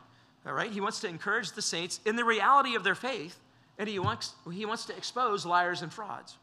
All 0.46 0.52
right? 0.52 0.70
He 0.70 0.80
wants 0.80 1.00
to 1.00 1.08
encourage 1.08 1.52
the 1.52 1.62
saints 1.62 2.00
in 2.04 2.16
the 2.16 2.24
reality 2.24 2.74
of 2.74 2.84
their 2.84 2.94
faith, 2.94 3.38
and 3.78 3.88
he 3.88 3.98
wants, 3.98 4.34
he 4.52 4.66
wants 4.66 4.86
to 4.86 4.96
expose 4.96 5.46
liars 5.46 5.82
and 5.82 5.92
frauds. 5.92 6.36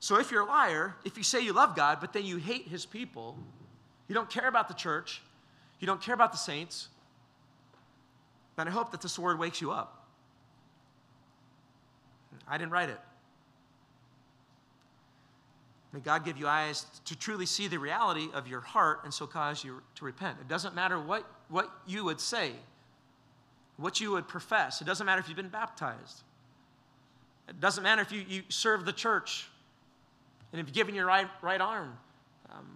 So 0.00 0.18
if 0.20 0.30
you're 0.30 0.42
a 0.42 0.46
liar, 0.46 0.94
if 1.04 1.16
you 1.16 1.22
say 1.22 1.40
you 1.40 1.52
love 1.52 1.74
God, 1.74 1.98
but 2.00 2.12
then 2.12 2.24
you 2.24 2.36
hate 2.36 2.68
his 2.68 2.84
people, 2.84 3.38
you 4.08 4.14
don't 4.14 4.30
care 4.30 4.48
about 4.48 4.68
the 4.68 4.74
church, 4.74 5.22
you 5.80 5.86
don't 5.86 6.00
care 6.00 6.14
about 6.14 6.32
the 6.32 6.38
saints, 6.38 6.88
then 8.56 8.68
I 8.68 8.70
hope 8.70 8.90
that 8.92 9.00
this 9.00 9.18
word 9.18 9.38
wakes 9.38 9.60
you 9.60 9.70
up. 9.70 10.06
I 12.48 12.58
didn't 12.58 12.72
write 12.72 12.88
it. 12.88 13.00
May 15.92 16.00
God 16.00 16.24
give 16.24 16.36
you 16.36 16.46
eyes 16.46 16.84
to 17.06 17.16
truly 17.16 17.46
see 17.46 17.68
the 17.68 17.78
reality 17.78 18.28
of 18.34 18.46
your 18.46 18.60
heart 18.60 19.00
and 19.04 19.14
so 19.14 19.26
cause 19.26 19.64
you 19.64 19.82
to 19.94 20.04
repent. 20.04 20.38
It 20.40 20.48
doesn't 20.48 20.74
matter 20.74 21.00
what, 21.00 21.26
what 21.48 21.70
you 21.86 22.04
would 22.04 22.20
say, 22.20 22.52
what 23.78 24.00
you 24.00 24.10
would 24.12 24.28
profess. 24.28 24.80
It 24.80 24.84
doesn't 24.84 25.06
matter 25.06 25.20
if 25.20 25.28
you've 25.28 25.36
been 25.36 25.48
baptized. 25.48 26.22
It 27.48 27.60
doesn't 27.60 27.82
matter 27.82 28.02
if 28.02 28.12
you, 28.12 28.24
you 28.28 28.42
serve 28.48 28.84
the 28.84 28.92
church 28.92 29.48
and 30.52 30.60
if 30.60 30.66
you've 30.66 30.74
given 30.74 30.94
your 30.94 31.06
right, 31.06 31.28
right 31.42 31.60
arm 31.60 31.96
um, 32.50 32.66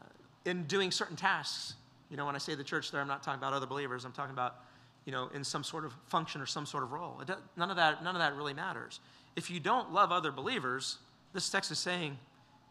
uh, 0.00 0.04
in 0.44 0.64
doing 0.64 0.90
certain 0.90 1.16
tasks. 1.16 1.74
You 2.10 2.16
know, 2.16 2.26
when 2.26 2.34
I 2.34 2.38
say 2.38 2.54
the 2.54 2.64
church 2.64 2.90
there, 2.90 3.00
I'm 3.00 3.08
not 3.08 3.22
talking 3.22 3.38
about 3.38 3.52
other 3.52 3.66
believers. 3.66 4.04
I'm 4.04 4.12
talking 4.12 4.32
about, 4.32 4.56
you 5.04 5.12
know, 5.12 5.28
in 5.34 5.44
some 5.44 5.62
sort 5.62 5.84
of 5.84 5.92
function 6.06 6.40
or 6.40 6.46
some 6.46 6.66
sort 6.66 6.82
of 6.82 6.92
role. 6.92 7.20
None, 7.56 7.70
of 7.70 7.76
that, 7.76 8.02
none 8.02 8.14
of 8.14 8.20
that 8.20 8.34
really 8.36 8.54
matters. 8.54 9.00
If 9.36 9.50
you 9.50 9.60
don't 9.60 9.92
love 9.92 10.12
other 10.12 10.32
believers, 10.32 10.98
this 11.32 11.50
text 11.50 11.70
is 11.70 11.78
saying 11.78 12.18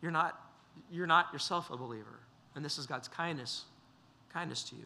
you're 0.01 0.11
not, 0.11 0.39
you're 0.91 1.07
not 1.07 1.31
yourself 1.31 1.69
a 1.69 1.77
believer. 1.77 2.19
And 2.55 2.65
this 2.65 2.77
is 2.77 2.87
God's 2.87 3.07
kindness, 3.07 3.65
kindness 4.31 4.63
to 4.65 4.75
you. 4.75 4.85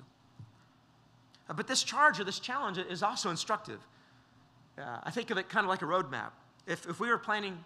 Uh, 1.50 1.54
but 1.54 1.68
this 1.68 1.84
charge 1.84 2.20
or 2.20 2.24
this 2.24 2.40
challenge 2.40 2.78
is 2.78 3.02
also 3.02 3.30
instructive. 3.30 3.80
Uh, 4.78 4.98
I 5.04 5.12
think 5.12 5.32
of 5.32 5.38
it 5.38 5.48
kind 5.48 5.64
of 5.64 5.70
like 5.70 5.82
a 5.82 5.86
roadmap. 5.86 6.32
If, 6.66 6.88
if 6.88 7.00
we 7.00 7.08
were 7.08 7.18
planning 7.18 7.64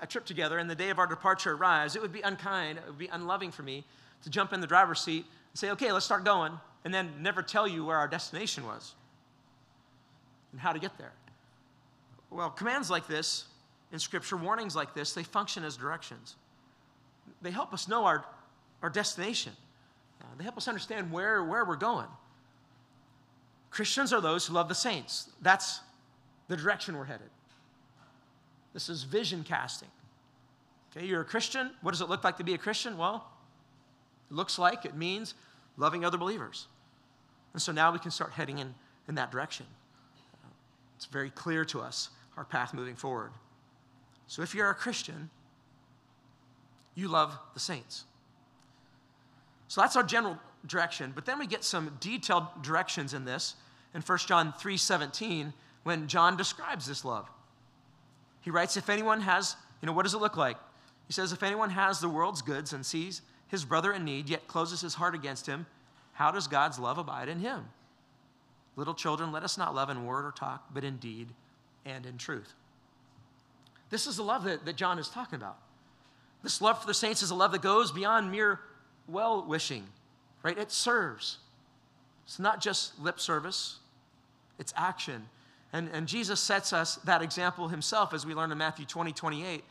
a 0.00 0.06
trip 0.06 0.24
together 0.24 0.58
and 0.58 0.70
the 0.70 0.74
day 0.74 0.90
of 0.90 0.98
our 0.98 1.06
departure 1.06 1.52
arrives, 1.52 1.96
it 1.96 2.02
would 2.02 2.12
be 2.12 2.20
unkind, 2.20 2.78
it 2.78 2.86
would 2.86 2.98
be 2.98 3.08
unloving 3.08 3.50
for 3.50 3.62
me 3.62 3.84
to 4.22 4.30
jump 4.30 4.52
in 4.52 4.60
the 4.60 4.66
driver's 4.66 5.00
seat 5.00 5.24
and 5.24 5.58
say, 5.58 5.70
okay, 5.70 5.92
let's 5.92 6.04
start 6.04 6.24
going, 6.24 6.52
and 6.84 6.94
then 6.94 7.12
never 7.20 7.42
tell 7.42 7.66
you 7.66 7.84
where 7.84 7.96
our 7.96 8.08
destination 8.08 8.64
was 8.64 8.94
and 10.54 10.60
how 10.60 10.72
to 10.72 10.78
get 10.78 10.96
there. 10.98 11.10
Well, 12.30 12.48
commands 12.48 12.90
like 12.90 13.08
this 13.08 13.46
in 13.90 13.98
Scripture, 13.98 14.36
warnings 14.36 14.76
like 14.76 14.94
this, 14.94 15.12
they 15.12 15.24
function 15.24 15.64
as 15.64 15.76
directions. 15.76 16.36
They 17.42 17.50
help 17.50 17.74
us 17.74 17.88
know 17.88 18.04
our, 18.04 18.24
our 18.80 18.88
destination, 18.88 19.52
uh, 20.22 20.26
they 20.38 20.44
help 20.44 20.56
us 20.56 20.68
understand 20.68 21.10
where, 21.10 21.42
where 21.42 21.64
we're 21.64 21.74
going. 21.74 22.06
Christians 23.70 24.12
are 24.12 24.20
those 24.20 24.46
who 24.46 24.54
love 24.54 24.68
the 24.68 24.76
saints. 24.76 25.30
That's 25.42 25.80
the 26.46 26.56
direction 26.56 26.96
we're 26.96 27.04
headed. 27.04 27.30
This 28.72 28.88
is 28.88 29.02
vision 29.02 29.42
casting. 29.42 29.88
Okay, 30.96 31.04
you're 31.06 31.22
a 31.22 31.24
Christian. 31.24 31.72
What 31.82 31.90
does 31.90 32.00
it 32.00 32.08
look 32.08 32.22
like 32.22 32.36
to 32.36 32.44
be 32.44 32.54
a 32.54 32.58
Christian? 32.58 32.96
Well, 32.96 33.26
it 34.30 34.34
looks 34.34 34.56
like 34.56 34.84
it 34.84 34.94
means 34.94 35.34
loving 35.76 36.04
other 36.04 36.16
believers. 36.16 36.68
And 37.52 37.60
so 37.60 37.72
now 37.72 37.90
we 37.90 37.98
can 37.98 38.12
start 38.12 38.30
heading 38.30 38.60
in, 38.60 38.72
in 39.08 39.16
that 39.16 39.32
direction. 39.32 39.66
It's 40.96 41.06
very 41.06 41.30
clear 41.30 41.64
to 41.66 41.80
us 41.80 42.10
our 42.36 42.44
path 42.44 42.74
moving 42.74 42.96
forward. 42.96 43.32
So 44.26 44.42
if 44.42 44.54
you're 44.54 44.70
a 44.70 44.74
Christian, 44.74 45.30
you 46.94 47.08
love 47.08 47.36
the 47.52 47.60
saints. 47.60 48.04
So 49.68 49.80
that's 49.80 49.96
our 49.96 50.02
general 50.02 50.38
direction, 50.66 51.12
but 51.14 51.26
then 51.26 51.38
we 51.38 51.46
get 51.46 51.64
some 51.64 51.96
detailed 52.00 52.62
directions 52.62 53.12
in 53.12 53.24
this 53.24 53.56
in 53.94 54.00
1 54.00 54.18
John 54.26 54.52
3:17 54.52 55.52
when 55.82 56.08
John 56.08 56.36
describes 56.36 56.86
this 56.86 57.04
love. 57.04 57.30
He 58.40 58.50
writes 58.50 58.76
if 58.76 58.88
anyone 58.88 59.20
has, 59.22 59.56
you 59.80 59.86
know, 59.86 59.92
what 59.92 60.04
does 60.04 60.14
it 60.14 60.18
look 60.18 60.36
like? 60.36 60.56
He 61.06 61.12
says 61.12 61.32
if 61.32 61.42
anyone 61.42 61.70
has 61.70 62.00
the 62.00 62.08
world's 62.08 62.42
goods 62.42 62.72
and 62.72 62.84
sees 62.84 63.22
his 63.48 63.64
brother 63.64 63.92
in 63.92 64.04
need 64.04 64.28
yet 64.28 64.46
closes 64.48 64.80
his 64.80 64.94
heart 64.94 65.14
against 65.14 65.46
him, 65.46 65.66
how 66.12 66.30
does 66.30 66.46
God's 66.46 66.78
love 66.78 66.98
abide 66.98 67.28
in 67.28 67.40
him? 67.40 67.68
Little 68.76 68.94
children, 68.94 69.32
let 69.32 69.44
us 69.44 69.56
not 69.56 69.74
love 69.74 69.90
in 69.90 70.04
word 70.04 70.24
or 70.24 70.32
talk, 70.32 70.72
but 70.72 70.84
in 70.84 70.96
deed 70.96 71.28
and 71.84 72.06
in 72.06 72.18
truth. 72.18 72.52
This 73.90 74.06
is 74.06 74.16
the 74.16 74.22
love 74.22 74.44
that, 74.44 74.64
that 74.64 74.76
John 74.76 74.98
is 74.98 75.08
talking 75.08 75.36
about. 75.36 75.58
This 76.42 76.60
love 76.60 76.80
for 76.80 76.86
the 76.86 76.94
saints 76.94 77.22
is 77.22 77.30
a 77.30 77.34
love 77.34 77.52
that 77.52 77.62
goes 77.62 77.92
beyond 77.92 78.30
mere 78.30 78.60
well 79.06 79.44
wishing, 79.46 79.84
right? 80.42 80.58
It 80.58 80.72
serves. 80.72 81.38
It's 82.24 82.38
not 82.38 82.60
just 82.60 82.98
lip 83.00 83.20
service, 83.20 83.78
it's 84.58 84.72
action. 84.76 85.26
And, 85.72 85.88
and 85.92 86.06
Jesus 86.06 86.40
sets 86.40 86.72
us 86.72 86.96
that 86.96 87.22
example 87.22 87.68
himself, 87.68 88.14
as 88.14 88.24
we 88.24 88.34
learn 88.34 88.52
in 88.52 88.58
Matthew 88.58 88.84
20, 88.84 89.12
28, 89.12 89.64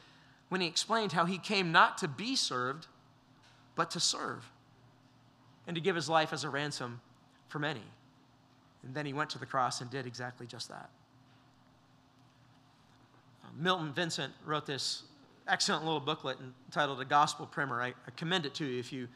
when 0.49 0.61
he 0.61 0.67
explained 0.67 1.13
how 1.13 1.25
he 1.25 1.37
came 1.37 1.71
not 1.71 1.97
to 1.99 2.07
be 2.07 2.35
served, 2.35 2.87
but 3.75 3.91
to 3.91 3.99
serve 3.99 4.49
and 5.65 5.75
to 5.75 5.81
give 5.81 5.95
his 5.95 6.09
life 6.09 6.33
as 6.33 6.43
a 6.43 6.49
ransom 6.49 7.01
for 7.47 7.59
many. 7.59 7.83
And 8.83 8.93
then 8.93 9.05
he 9.05 9.13
went 9.13 9.29
to 9.31 9.39
the 9.39 9.45
cross 9.45 9.81
and 9.81 9.89
did 9.89 10.05
exactly 10.05 10.45
just 10.45 10.69
that. 10.69 10.89
Uh, 13.43 13.47
Milton 13.57 13.93
Vincent 13.93 14.33
wrote 14.45 14.65
this 14.65 15.03
excellent 15.47 15.85
little 15.85 15.99
booklet 15.99 16.37
entitled 16.67 17.01
A 17.01 17.05
Gospel 17.05 17.45
Primer. 17.45 17.81
I, 17.81 17.87
I 17.87 18.11
commend 18.15 18.45
it 18.45 18.53
to 18.55 18.65
you 18.65 18.79
if 18.79 18.91
you 18.91 19.07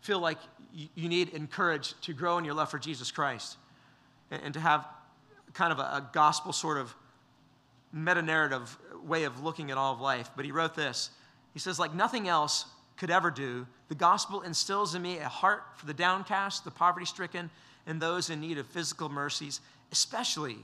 feel 0.00 0.18
like 0.18 0.38
you, 0.74 0.88
you, 0.94 1.08
need 1.08 1.30
encouraged 1.30 2.00
to 2.02 2.12
grow 2.12 2.38
in 2.38 2.44
your 2.44 2.54
love 2.54 2.70
for 2.70 2.78
Jesus 2.78 3.10
Christ 3.10 3.56
and, 4.30 4.42
and 4.42 4.54
to 4.54 4.60
have 4.60 4.86
kind 5.54 5.72
of 5.72 5.78
a, 5.78 5.82
a 5.82 6.10
gospel 6.12 6.52
sort 6.52 6.78
of 6.78 6.94
meta 7.92 8.22
narrative 8.22 8.76
way 9.04 9.24
of 9.24 9.42
looking 9.42 9.70
at 9.70 9.78
all 9.78 9.92
of 9.94 10.00
life. 10.00 10.30
But 10.34 10.44
he 10.44 10.52
wrote 10.52 10.74
this 10.74 11.10
He 11.52 11.58
says, 11.58 11.78
like 11.78 11.94
nothing 11.94 12.28
else 12.28 12.66
could 12.96 13.10
ever 13.10 13.30
do, 13.30 13.66
the 13.88 13.94
gospel 13.94 14.42
instills 14.42 14.94
in 14.94 15.02
me 15.02 15.18
a 15.18 15.28
heart 15.28 15.64
for 15.76 15.86
the 15.86 15.94
downcast, 15.94 16.64
the 16.64 16.70
poverty 16.70 17.06
stricken, 17.06 17.50
and 17.86 18.00
those 18.00 18.30
in 18.30 18.40
need 18.40 18.58
of 18.58 18.66
physical 18.66 19.08
mercies, 19.08 19.60
especially 19.90 20.58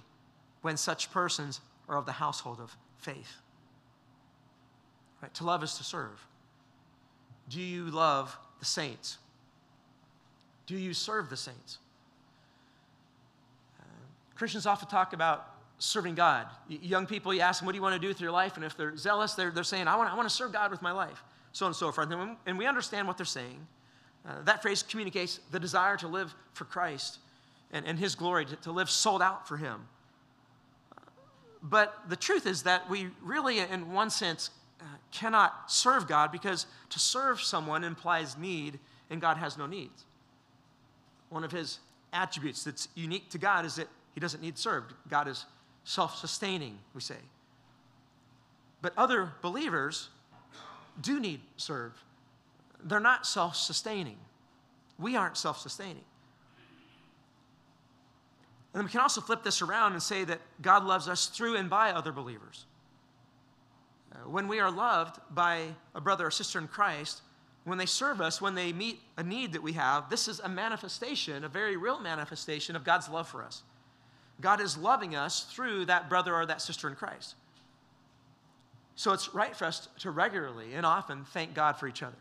when 0.62 0.76
such 0.76 1.11
persons 1.11 1.61
are 1.88 1.96
of 1.96 2.07
the 2.07 2.12
household 2.12 2.61
of 2.61 2.76
faith. 2.98 3.37
Right? 5.22 5.33
To 5.35 5.44
love 5.44 5.62
is 5.62 5.74
to 5.74 5.85
serve. 5.85 6.26
Do 7.48 7.61
you 7.61 7.85
love 7.85 8.37
the 8.59 8.64
saints? 8.64 9.18
Do 10.66 10.76
you 10.76 10.92
serve 10.92 11.31
the 11.31 11.37
saints? 11.37 11.78
Uh, 13.81 13.85
Christians 14.35 14.66
often 14.66 14.88
talk 14.88 15.12
about 15.12 15.54
serving 15.78 16.14
God. 16.14 16.46
Y- 16.68 16.78
young 16.83 17.07
people, 17.07 17.33
you 17.33 17.40
ask 17.40 17.61
them, 17.61 17.66
What 17.66 17.72
do 17.72 17.76
you 17.76 17.83
want 17.83 17.94
to 17.94 17.98
do 17.98 18.09
with 18.09 18.20
your 18.20 18.31
life? 18.31 18.57
And 18.57 18.64
if 18.64 18.76
they're 18.76 18.96
zealous, 18.96 19.33
they're, 19.33 19.50
they're 19.50 19.64
saying, 19.64 19.88
I 19.88 19.96
want, 19.96 20.12
I 20.12 20.16
want 20.16 20.28
to 20.28 20.35
serve 20.35 20.52
God 20.52 20.70
with 20.70 20.83
my 20.83 20.92
life, 20.92 21.22
so 21.52 21.64
on 21.64 21.70
and 21.70 21.76
so 21.76 21.90
forth. 21.90 22.11
And, 22.11 22.37
and 22.46 22.59
we 22.59 22.66
understand 22.66 23.09
what 23.09 23.16
they're 23.16 23.26
saying. 23.26 23.66
Uh, 24.26 24.42
that 24.44 24.62
phrase 24.62 24.83
communicates 24.83 25.40
the 25.50 25.61
desire 25.61 25.96
to 25.96 26.09
live 26.09 26.35
for 26.52 26.64
Christ 26.64 27.18
and, 27.72 27.87
and 27.87 27.98
His 27.98 28.14
glory, 28.14 28.46
to, 28.46 28.57
to 28.57 28.72
live 28.72 28.90
sold 28.90 29.22
out 29.22 29.48
for 29.48 29.57
Him. 29.57 29.87
But 31.62 31.94
the 32.09 32.16
truth 32.16 32.46
is 32.46 32.62
that 32.62 32.88
we 32.88 33.09
really, 33.22 33.59
in 33.59 33.92
one 33.92 34.11
sense, 34.11 34.50
uh, 34.81 34.85
cannot 35.11 35.70
serve 35.70 36.07
God 36.07 36.31
because 36.31 36.66
to 36.90 36.98
serve 36.98 37.40
someone 37.40 37.83
implies 37.85 38.38
need, 38.38 38.78
and 39.11 39.20
God 39.20 39.37
has 39.37 39.59
no 39.59 39.66
needs. 39.66 40.04
One 41.31 41.44
of 41.44 41.50
his 41.50 41.81
attributes 42.12 42.64
that's 42.64 42.88
unique 42.94 43.28
to 43.31 43.38
God 43.38 43.64
is 43.64 43.76
that 43.76 43.88
he 44.14 44.20
doesn't 44.20 44.40
need 44.40 44.57
served. 44.57 44.94
God 45.09 45.28
is 45.28 45.44
self 45.85 46.16
sustaining, 46.18 46.78
we 46.94 47.00
say. 47.00 47.16
But 48.81 48.92
other 48.96 49.33
believers 49.42 50.09
do 51.00 51.18
need 51.18 51.40
served. 51.57 51.98
They're 52.84 53.00
not 53.00 53.26
self 53.26 53.56
sustaining. 53.56 54.18
We 54.98 55.16
aren't 55.16 55.36
self 55.36 55.58
sustaining. 55.58 56.04
And 58.74 58.84
we 58.84 58.90
can 58.90 59.00
also 59.00 59.20
flip 59.20 59.42
this 59.42 59.62
around 59.62 59.92
and 59.92 60.02
say 60.02 60.24
that 60.24 60.40
God 60.62 60.84
loves 60.84 61.08
us 61.08 61.26
through 61.26 61.56
and 61.56 61.70
by 61.70 61.90
other 61.90 62.12
believers. 62.12 62.66
Uh, 64.12 64.28
when 64.28 64.46
we 64.46 64.60
are 64.60 64.70
loved 64.70 65.18
by 65.30 65.64
a 65.94 66.00
brother 66.00 66.26
or 66.26 66.30
sister 66.30 66.58
in 66.58 66.68
Christ, 66.68 67.22
when 67.64 67.78
they 67.78 67.86
serve 67.86 68.20
us, 68.20 68.40
when 68.40 68.54
they 68.54 68.72
meet 68.72 69.00
a 69.16 69.22
need 69.22 69.52
that 69.52 69.62
we 69.62 69.72
have, 69.72 70.08
this 70.08 70.28
is 70.28 70.40
a 70.40 70.48
manifestation, 70.48 71.44
a 71.44 71.48
very 71.48 71.76
real 71.76 72.00
manifestation 72.00 72.76
of 72.76 72.84
God's 72.84 73.08
love 73.08 73.28
for 73.28 73.42
us. 73.42 73.62
God 74.40 74.60
is 74.60 74.78
loving 74.78 75.16
us 75.16 75.42
through 75.52 75.86
that 75.86 76.08
brother 76.08 76.34
or 76.34 76.46
that 76.46 76.62
sister 76.62 76.88
in 76.88 76.94
Christ. 76.94 77.34
So 78.94 79.12
it's 79.12 79.34
right 79.34 79.54
for 79.54 79.64
us 79.64 79.88
to 80.00 80.10
regularly 80.10 80.74
and 80.74 80.86
often 80.86 81.24
thank 81.24 81.54
God 81.54 81.72
for 81.76 81.86
each 81.86 82.02
other. 82.02 82.16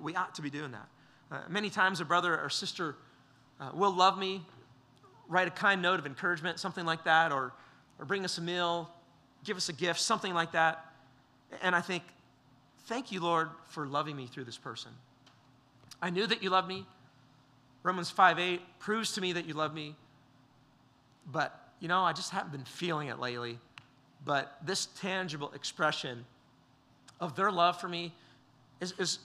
We, 0.00 0.14
ought 0.14 0.34
to 0.34 0.42
be 0.42 0.50
doing 0.50 0.72
that. 0.72 0.88
Uh, 1.30 1.40
many 1.48 1.70
times 1.70 2.00
a 2.00 2.04
brother 2.04 2.38
or 2.38 2.50
sister 2.50 2.96
uh, 3.60 3.70
will 3.74 3.92
love 3.92 4.18
me, 4.18 4.42
write 5.28 5.48
a 5.48 5.50
kind 5.50 5.80
note 5.80 5.98
of 5.98 6.06
encouragement, 6.06 6.58
something 6.58 6.84
like 6.84 7.04
that, 7.04 7.32
or, 7.32 7.52
or 7.98 8.04
bring 8.04 8.24
us 8.24 8.38
a 8.38 8.40
meal, 8.42 8.90
give 9.44 9.56
us 9.56 9.68
a 9.68 9.72
gift, 9.72 10.00
something 10.00 10.34
like 10.34 10.52
that. 10.52 10.84
And 11.62 11.74
I 11.74 11.80
think, 11.80 12.02
thank 12.86 13.12
you, 13.12 13.20
Lord, 13.20 13.48
for 13.68 13.86
loving 13.86 14.16
me 14.16 14.26
through 14.26 14.44
this 14.44 14.58
person. 14.58 14.90
I 16.00 16.10
knew 16.10 16.26
that 16.26 16.42
you 16.42 16.50
loved 16.50 16.68
me. 16.68 16.86
Romans 17.82 18.10
5 18.10 18.38
8 18.38 18.60
proves 18.78 19.12
to 19.12 19.20
me 19.20 19.32
that 19.32 19.46
you 19.46 19.54
love 19.54 19.74
me. 19.74 19.94
But, 21.30 21.58
you 21.80 21.88
know, 21.88 22.02
I 22.02 22.12
just 22.12 22.30
haven't 22.30 22.52
been 22.52 22.64
feeling 22.64 23.08
it 23.08 23.18
lately. 23.18 23.58
But 24.24 24.58
this 24.64 24.86
tangible 25.00 25.52
expression 25.54 26.24
of 27.20 27.36
their 27.36 27.50
love 27.50 27.80
for 27.80 27.88
me 27.88 28.14
is, 28.80 28.92
is, 28.98 29.18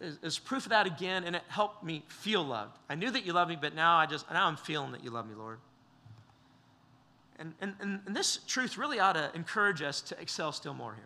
is, 0.00 0.38
proof 0.38 0.64
of 0.64 0.70
that 0.70 0.86
again, 0.86 1.24
and 1.24 1.34
it 1.36 1.42
helped 1.48 1.82
me 1.82 2.02
feel 2.08 2.42
loved. 2.42 2.78
I 2.88 2.94
knew 2.94 3.10
that 3.10 3.24
you 3.24 3.32
loved 3.32 3.50
me, 3.50 3.56
but 3.60 3.74
now 3.74 3.96
I 3.96 4.06
just 4.06 4.30
now 4.30 4.46
I'm 4.46 4.56
feeling 4.56 4.92
that 4.92 5.02
you 5.02 5.10
love 5.10 5.28
me, 5.28 5.34
Lord. 5.34 5.58
And, 7.38 7.54
and, 7.60 7.74
and 7.80 8.16
this 8.16 8.38
truth 8.46 8.78
really 8.78 8.98
ought 8.98 9.12
to 9.12 9.30
encourage 9.34 9.82
us 9.82 10.00
to 10.02 10.20
excel 10.20 10.52
still 10.52 10.74
more 10.74 10.94
here. 10.94 11.04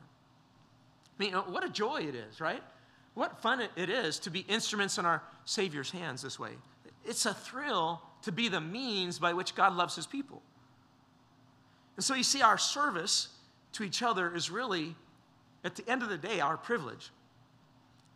I 1.18 1.22
mean, 1.22 1.34
what 1.52 1.64
a 1.64 1.68
joy 1.68 2.02
it 2.02 2.14
is, 2.14 2.40
right? 2.40 2.62
What 3.14 3.42
fun 3.42 3.60
it 3.76 3.90
is 3.90 4.18
to 4.20 4.30
be 4.30 4.40
instruments 4.40 4.96
in 4.96 5.04
our 5.04 5.22
Savior's 5.44 5.90
hands 5.90 6.22
this 6.22 6.38
way. 6.38 6.52
It's 7.04 7.26
a 7.26 7.34
thrill 7.34 8.00
to 8.22 8.32
be 8.32 8.48
the 8.48 8.60
means 8.60 9.18
by 9.18 9.32
which 9.32 9.54
God 9.54 9.74
loves 9.74 9.96
his 9.96 10.06
people. 10.06 10.42
And 11.96 12.04
so 12.04 12.14
you 12.14 12.22
see, 12.22 12.42
our 12.42 12.58
service 12.58 13.28
to 13.72 13.82
each 13.82 14.02
other 14.02 14.34
is 14.34 14.50
really, 14.50 14.94
at 15.64 15.76
the 15.76 15.88
end 15.90 16.02
of 16.02 16.08
the 16.08 16.16
day, 16.16 16.40
our 16.40 16.56
privilege. 16.56 17.10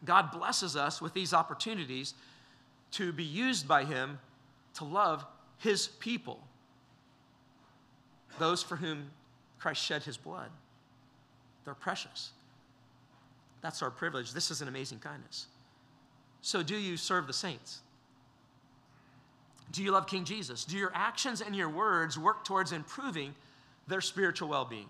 God 0.04 0.30
blesses 0.30 0.76
us 0.76 1.00
with 1.00 1.14
these 1.14 1.32
opportunities 1.32 2.14
to 2.92 3.12
be 3.12 3.24
used 3.24 3.66
by 3.66 3.84
him 3.84 4.18
to 4.74 4.84
love 4.84 5.24
his 5.58 5.86
people, 5.86 6.40
those 8.38 8.62
for 8.62 8.76
whom 8.76 9.10
Christ 9.58 9.82
shed 9.82 10.02
his 10.02 10.16
blood. 10.16 10.50
They're 11.64 11.74
precious. 11.74 12.32
That's 13.62 13.82
our 13.82 13.90
privilege. 13.90 14.32
This 14.32 14.50
is 14.50 14.60
an 14.60 14.68
amazing 14.68 14.98
kindness. 14.98 15.46
So, 16.42 16.62
do 16.62 16.76
you 16.76 16.98
serve 16.98 17.26
the 17.26 17.32
saints? 17.32 17.80
Do 19.72 19.82
you 19.82 19.92
love 19.92 20.06
King 20.06 20.24
Jesus? 20.24 20.64
Do 20.64 20.76
your 20.76 20.92
actions 20.94 21.40
and 21.40 21.56
your 21.56 21.70
words 21.70 22.18
work 22.18 22.44
towards 22.44 22.72
improving 22.72 23.34
their 23.88 24.02
spiritual 24.02 24.48
well 24.48 24.66
being? 24.66 24.88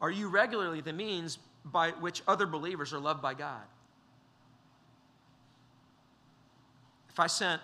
Are 0.00 0.10
you 0.10 0.28
regularly 0.28 0.80
the 0.80 0.92
means 0.92 1.38
by 1.64 1.90
which 1.90 2.22
other 2.26 2.46
believers 2.46 2.92
are 2.92 2.98
loved 2.98 3.22
by 3.22 3.34
God? 3.34 3.62
If 7.10 7.20
I 7.20 7.26
sent 7.26 7.62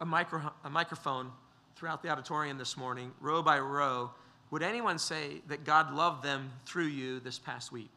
a, 0.00 0.04
micro, 0.04 0.52
a 0.64 0.70
microphone 0.70 1.30
throughout 1.76 2.02
the 2.02 2.08
auditorium 2.08 2.58
this 2.58 2.76
morning, 2.76 3.12
row 3.20 3.42
by 3.42 3.58
row, 3.58 4.10
would 4.50 4.62
anyone 4.62 4.98
say 4.98 5.42
that 5.48 5.64
God 5.64 5.94
loved 5.94 6.22
them 6.22 6.50
through 6.64 6.86
you 6.86 7.20
this 7.20 7.38
past 7.38 7.72
week? 7.72 7.90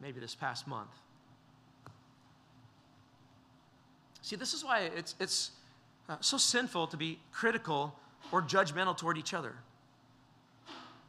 maybe 0.00 0.20
this 0.20 0.34
past 0.34 0.66
month. 0.66 0.90
See, 4.22 4.36
this 4.36 4.54
is 4.54 4.64
why 4.64 4.90
it's, 4.96 5.14
it's 5.20 5.52
uh, 6.08 6.16
so 6.20 6.36
sinful 6.36 6.88
to 6.88 6.96
be 6.96 7.18
critical 7.32 7.94
or 8.32 8.42
judgmental 8.42 8.96
toward 8.96 9.18
each 9.18 9.34
other. 9.34 9.54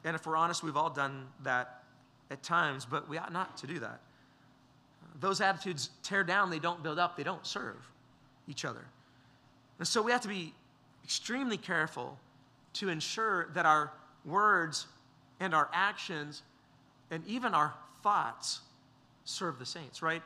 And 0.04 0.16
if 0.16 0.26
we're 0.26 0.38
honest, 0.38 0.64
we've 0.64 0.78
all 0.78 0.90
done 0.90 1.28
that 1.44 1.84
at 2.30 2.44
times, 2.44 2.86
but 2.86 3.10
we 3.10 3.18
ought 3.18 3.34
not 3.34 3.58
to 3.58 3.68
do 3.68 3.80
that. 3.80 4.00
Those 5.20 5.42
attitudes 5.42 5.90
tear 6.04 6.24
down, 6.24 6.50
they 6.50 6.60
don't 6.60 6.84
build 6.84 7.00
up, 7.00 7.18
they 7.18 7.24
don't 7.24 7.46
serve 7.46 7.78
each 8.48 8.66
other. 8.66 8.86
And 9.80 9.88
so 9.88 10.02
we 10.02 10.12
have 10.12 10.22
to 10.22 10.28
be 10.28 10.54
extremely 11.04 11.58
careful 11.58 12.18
to 12.74 12.90
ensure 12.90 13.50
that 13.54 13.66
our 13.66 13.92
words 14.26 14.88
and 15.40 15.54
our 15.54 15.70
actions 15.74 16.44
and 17.12 17.26
even 17.26 17.54
our 17.54 17.74
thoughts 18.04 18.62
serve 19.26 19.60
the 19.60 19.66
saints, 19.66 20.02
right? 20.02 20.22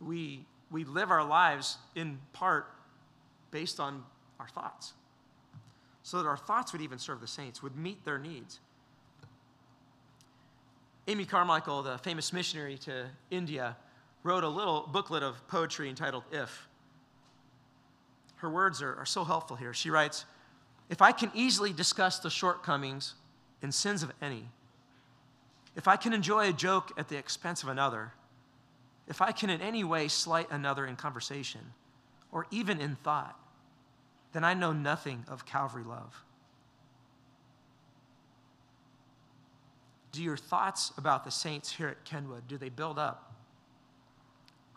We, 0.00 0.44
we 0.70 0.84
live 0.84 1.10
our 1.10 1.24
lives 1.24 1.78
in 1.94 2.18
part 2.32 2.66
based 3.50 3.80
on 3.80 4.04
our 4.40 4.48
thoughts. 4.48 4.92
So 6.02 6.18
that 6.18 6.28
our 6.28 6.36
thoughts 6.36 6.72
would 6.72 6.82
even 6.82 6.98
serve 6.98 7.20
the 7.20 7.26
saints, 7.26 7.62
would 7.62 7.76
meet 7.76 8.04
their 8.04 8.18
needs. 8.18 8.60
Amy 11.06 11.26
Carmichael, 11.26 11.82
the 11.82 11.98
famous 11.98 12.32
missionary 12.32 12.78
to 12.78 13.06
India, 13.30 13.76
wrote 14.22 14.42
a 14.42 14.48
little 14.48 14.88
booklet 14.90 15.22
of 15.22 15.46
poetry 15.48 15.88
entitled 15.88 16.24
If. 16.32 16.66
Her 18.36 18.48
words 18.48 18.80
are, 18.80 18.94
are 18.96 19.06
so 19.06 19.24
helpful 19.24 19.56
here. 19.56 19.74
She 19.74 19.90
writes 19.90 20.24
If 20.88 21.02
I 21.02 21.12
can 21.12 21.30
easily 21.34 21.72
discuss 21.72 22.18
the 22.18 22.30
shortcomings 22.30 23.14
and 23.62 23.74
sins 23.74 24.02
of 24.02 24.12
any, 24.22 24.48
if 25.76 25.88
I 25.88 25.96
can 25.96 26.12
enjoy 26.12 26.48
a 26.48 26.52
joke 26.52 26.92
at 26.96 27.08
the 27.08 27.16
expense 27.16 27.62
of 27.62 27.68
another, 27.68 28.12
if 29.06 29.20
I 29.20 29.32
can 29.32 29.50
in 29.50 29.60
any 29.60 29.84
way 29.84 30.08
slight 30.08 30.50
another 30.50 30.86
in 30.86 30.96
conversation 30.96 31.60
or 32.32 32.46
even 32.50 32.80
in 32.80 32.96
thought, 32.96 33.38
then 34.32 34.44
I 34.44 34.54
know 34.54 34.72
nothing 34.72 35.24
of 35.28 35.44
Calvary 35.44 35.84
love. 35.84 36.24
Do 40.14 40.22
your 40.22 40.36
thoughts 40.36 40.92
about 40.96 41.24
the 41.24 41.32
saints 41.32 41.72
here 41.72 41.88
at 41.88 42.04
Kenwood, 42.04 42.46
do 42.46 42.56
they 42.56 42.68
build 42.68 43.00
up? 43.00 43.34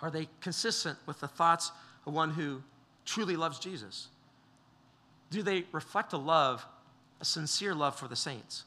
Are 0.02 0.10
they 0.10 0.28
consistent 0.42 0.98
with 1.06 1.20
the 1.20 1.28
thoughts 1.28 1.72
of 2.08 2.14
one 2.14 2.32
who 2.32 2.64
truly 3.06 3.36
loves 3.36 3.60
Jesus? 3.60 4.08
Do 5.30 5.44
they 5.44 5.66
reflect 5.72 6.14
a 6.14 6.18
love, 6.18 6.66
a 7.22 7.26
sincere 7.26 7.76
love 7.76 7.96
for 7.96 8.08
the 8.08 8.16
saints? 8.16 8.64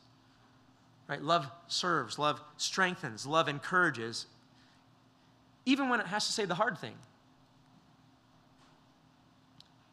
Right? 1.08 1.20
Love 1.20 1.50
serves, 1.66 2.20
love 2.20 2.40
strengthens, 2.56 3.26
love 3.26 3.48
encourages, 3.48 4.26
even 5.66 5.88
when 5.88 5.98
it 5.98 6.06
has 6.06 6.26
to 6.26 6.32
say 6.32 6.44
the 6.44 6.54
hard 6.54 6.78
thing. 6.78 6.94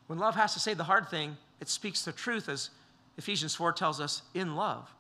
When 0.06 0.20
love 0.20 0.36
has 0.36 0.54
to 0.54 0.60
say 0.60 0.76
the 0.76 0.84
hard 0.84 1.10
thing, 1.10 1.38
it 1.60 1.70
speaks 1.70 2.06
the 2.06 2.12
truth, 2.12 2.48
as 2.48 2.70
Ephesians 3.18 3.56
4 3.56 3.74
tells 3.74 4.00
us, 4.00 4.22
in 4.36 4.56
love. 4.56 4.94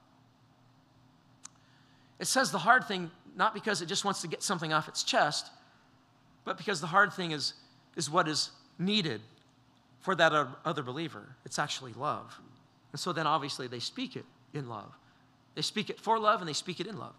It 2.19 2.25
says 2.25 2.51
the 2.51 2.60
hard 2.60 2.86
thing 2.88 3.12
not 3.36 3.53
because 3.53 3.82
it 3.82 3.86
just 3.86 4.03
wants 4.03 4.21
to 4.21 4.27
get 4.27 4.41
something 4.41 4.73
off 4.73 4.88
its 4.88 5.03
chest, 5.03 5.51
but 6.43 6.58
because 6.58 6.82
the 6.82 6.88
hard 6.88 7.13
thing 7.13 7.32
is, 7.32 7.53
is 7.95 8.10
what 8.10 8.27
is 8.27 8.51
needed 8.80 9.21
for 9.99 10.15
that 10.15 10.34
other 10.65 10.82
believer. 10.82 11.36
It's 11.45 11.60
actually 11.60 11.93
love. 11.93 12.39
And 12.91 12.99
so 12.99 13.13
then 13.13 13.27
obviously 13.27 13.67
they 13.67 13.80
speak 13.80 14.15
it 14.15 14.25
in 14.53 14.67
love. 14.67 14.91
They 15.56 15.62
speak 15.62 15.89
it 15.89 15.99
for 15.99 16.17
love 16.17 16.39
and 16.39 16.49
they 16.49 16.53
speak 16.53 16.80
it 16.80 16.88
in 16.88 16.97
love. 16.97 17.13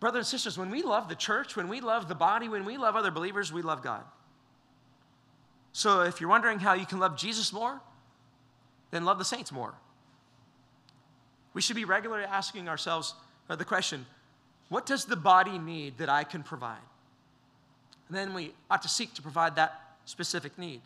Brothers 0.00 0.18
and 0.18 0.26
sisters, 0.26 0.58
when 0.58 0.70
we 0.70 0.82
love 0.82 1.08
the 1.08 1.14
church, 1.14 1.56
when 1.56 1.68
we 1.68 1.80
love 1.80 2.08
the 2.08 2.14
body, 2.14 2.48
when 2.48 2.64
we 2.64 2.76
love 2.76 2.94
other 2.94 3.10
believers, 3.10 3.52
we 3.52 3.62
love 3.62 3.82
God. 3.82 4.02
So 5.72 6.02
if 6.02 6.20
you're 6.20 6.30
wondering 6.30 6.60
how 6.60 6.74
you 6.74 6.86
can 6.86 6.98
love 6.98 7.16
Jesus 7.16 7.52
more, 7.52 7.80
then 8.90 9.04
love 9.04 9.18
the 9.18 9.24
saints 9.24 9.50
more. 9.50 9.74
We 11.54 11.62
should 11.62 11.76
be 11.76 11.84
regularly 11.84 12.24
asking 12.24 12.68
ourselves 12.68 13.14
uh, 13.48 13.56
the 13.56 13.64
question 13.64 14.06
what 14.68 14.86
does 14.86 15.04
the 15.04 15.16
body 15.16 15.58
need 15.58 15.98
that 15.98 16.08
I 16.08 16.24
can 16.24 16.42
provide? 16.42 16.78
And 18.08 18.16
then 18.16 18.34
we 18.34 18.52
ought 18.70 18.82
to 18.82 18.88
seek 18.88 19.14
to 19.14 19.22
provide 19.22 19.56
that 19.56 19.80
specific 20.04 20.58
need 20.58 20.80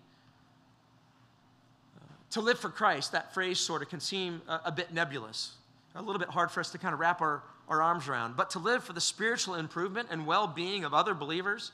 to 2.30 2.40
live 2.40 2.58
for 2.58 2.68
Christ, 2.68 3.12
that 3.12 3.32
phrase 3.32 3.58
sort 3.58 3.82
of 3.82 3.88
can 3.88 4.00
seem 4.00 4.42
a, 4.48 4.60
a, 4.66 4.72
bit 4.72 4.92
nebulous, 4.92 5.52
a 5.94 6.02
little 6.02 6.18
bit 6.18 6.28
hard 6.28 6.50
for 6.50 6.60
us 6.60 6.70
to 6.70 6.78
kind 6.78 6.92
of 6.92 7.00
wrap 7.00 7.20
our, 7.20 7.42
our 7.68 7.82
arms 7.82 8.08
around. 8.08 8.36
But 8.36 8.50
to 8.50 8.58
live 8.58 8.84
for 8.84 8.92
the 8.92 9.00
spiritual 9.00 9.54
improvement 9.54 10.08
and 10.10 10.26
well 10.26 10.46
being 10.46 10.84
of 10.84 10.92
other 10.92 11.14
believers, 11.14 11.72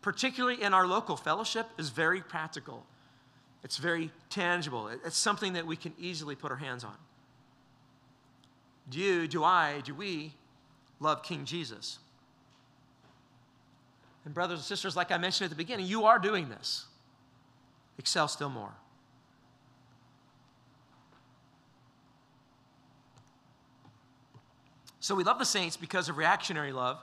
particularly 0.00 0.62
in 0.62 0.72
our 0.72 0.86
local 0.86 1.16
fellowship, 1.16 1.68
is 1.78 1.90
very 1.90 2.20
practical. 2.20 2.84
It's 3.62 3.76
very 3.76 4.10
tangible. 4.30 4.88
It's 4.88 5.16
something 5.16 5.54
that 5.54 5.66
we 5.66 5.76
can 5.76 5.92
easily 5.98 6.34
put 6.34 6.50
our 6.50 6.58
hands 6.58 6.84
on. 6.84 6.96
Do 8.88 8.98
you, 8.98 9.26
do 9.26 9.42
I, 9.42 9.80
do 9.84 9.94
we 9.94 10.32
love 11.00 11.22
King 11.22 11.44
Jesus? 11.44 11.98
And, 14.24 14.32
brothers 14.32 14.58
and 14.58 14.64
sisters, 14.64 14.96
like 14.96 15.10
I 15.10 15.18
mentioned 15.18 15.46
at 15.46 15.50
the 15.50 15.56
beginning, 15.56 15.86
you 15.86 16.04
are 16.04 16.18
doing 16.18 16.48
this. 16.48 16.86
Excel 17.98 18.28
still 18.28 18.48
more. 18.48 18.72
So 25.00 25.14
we 25.14 25.22
love 25.22 25.38
the 25.38 25.44
saints 25.44 25.76
because 25.76 26.08
of 26.08 26.16
reactionary 26.16 26.72
love 26.72 26.98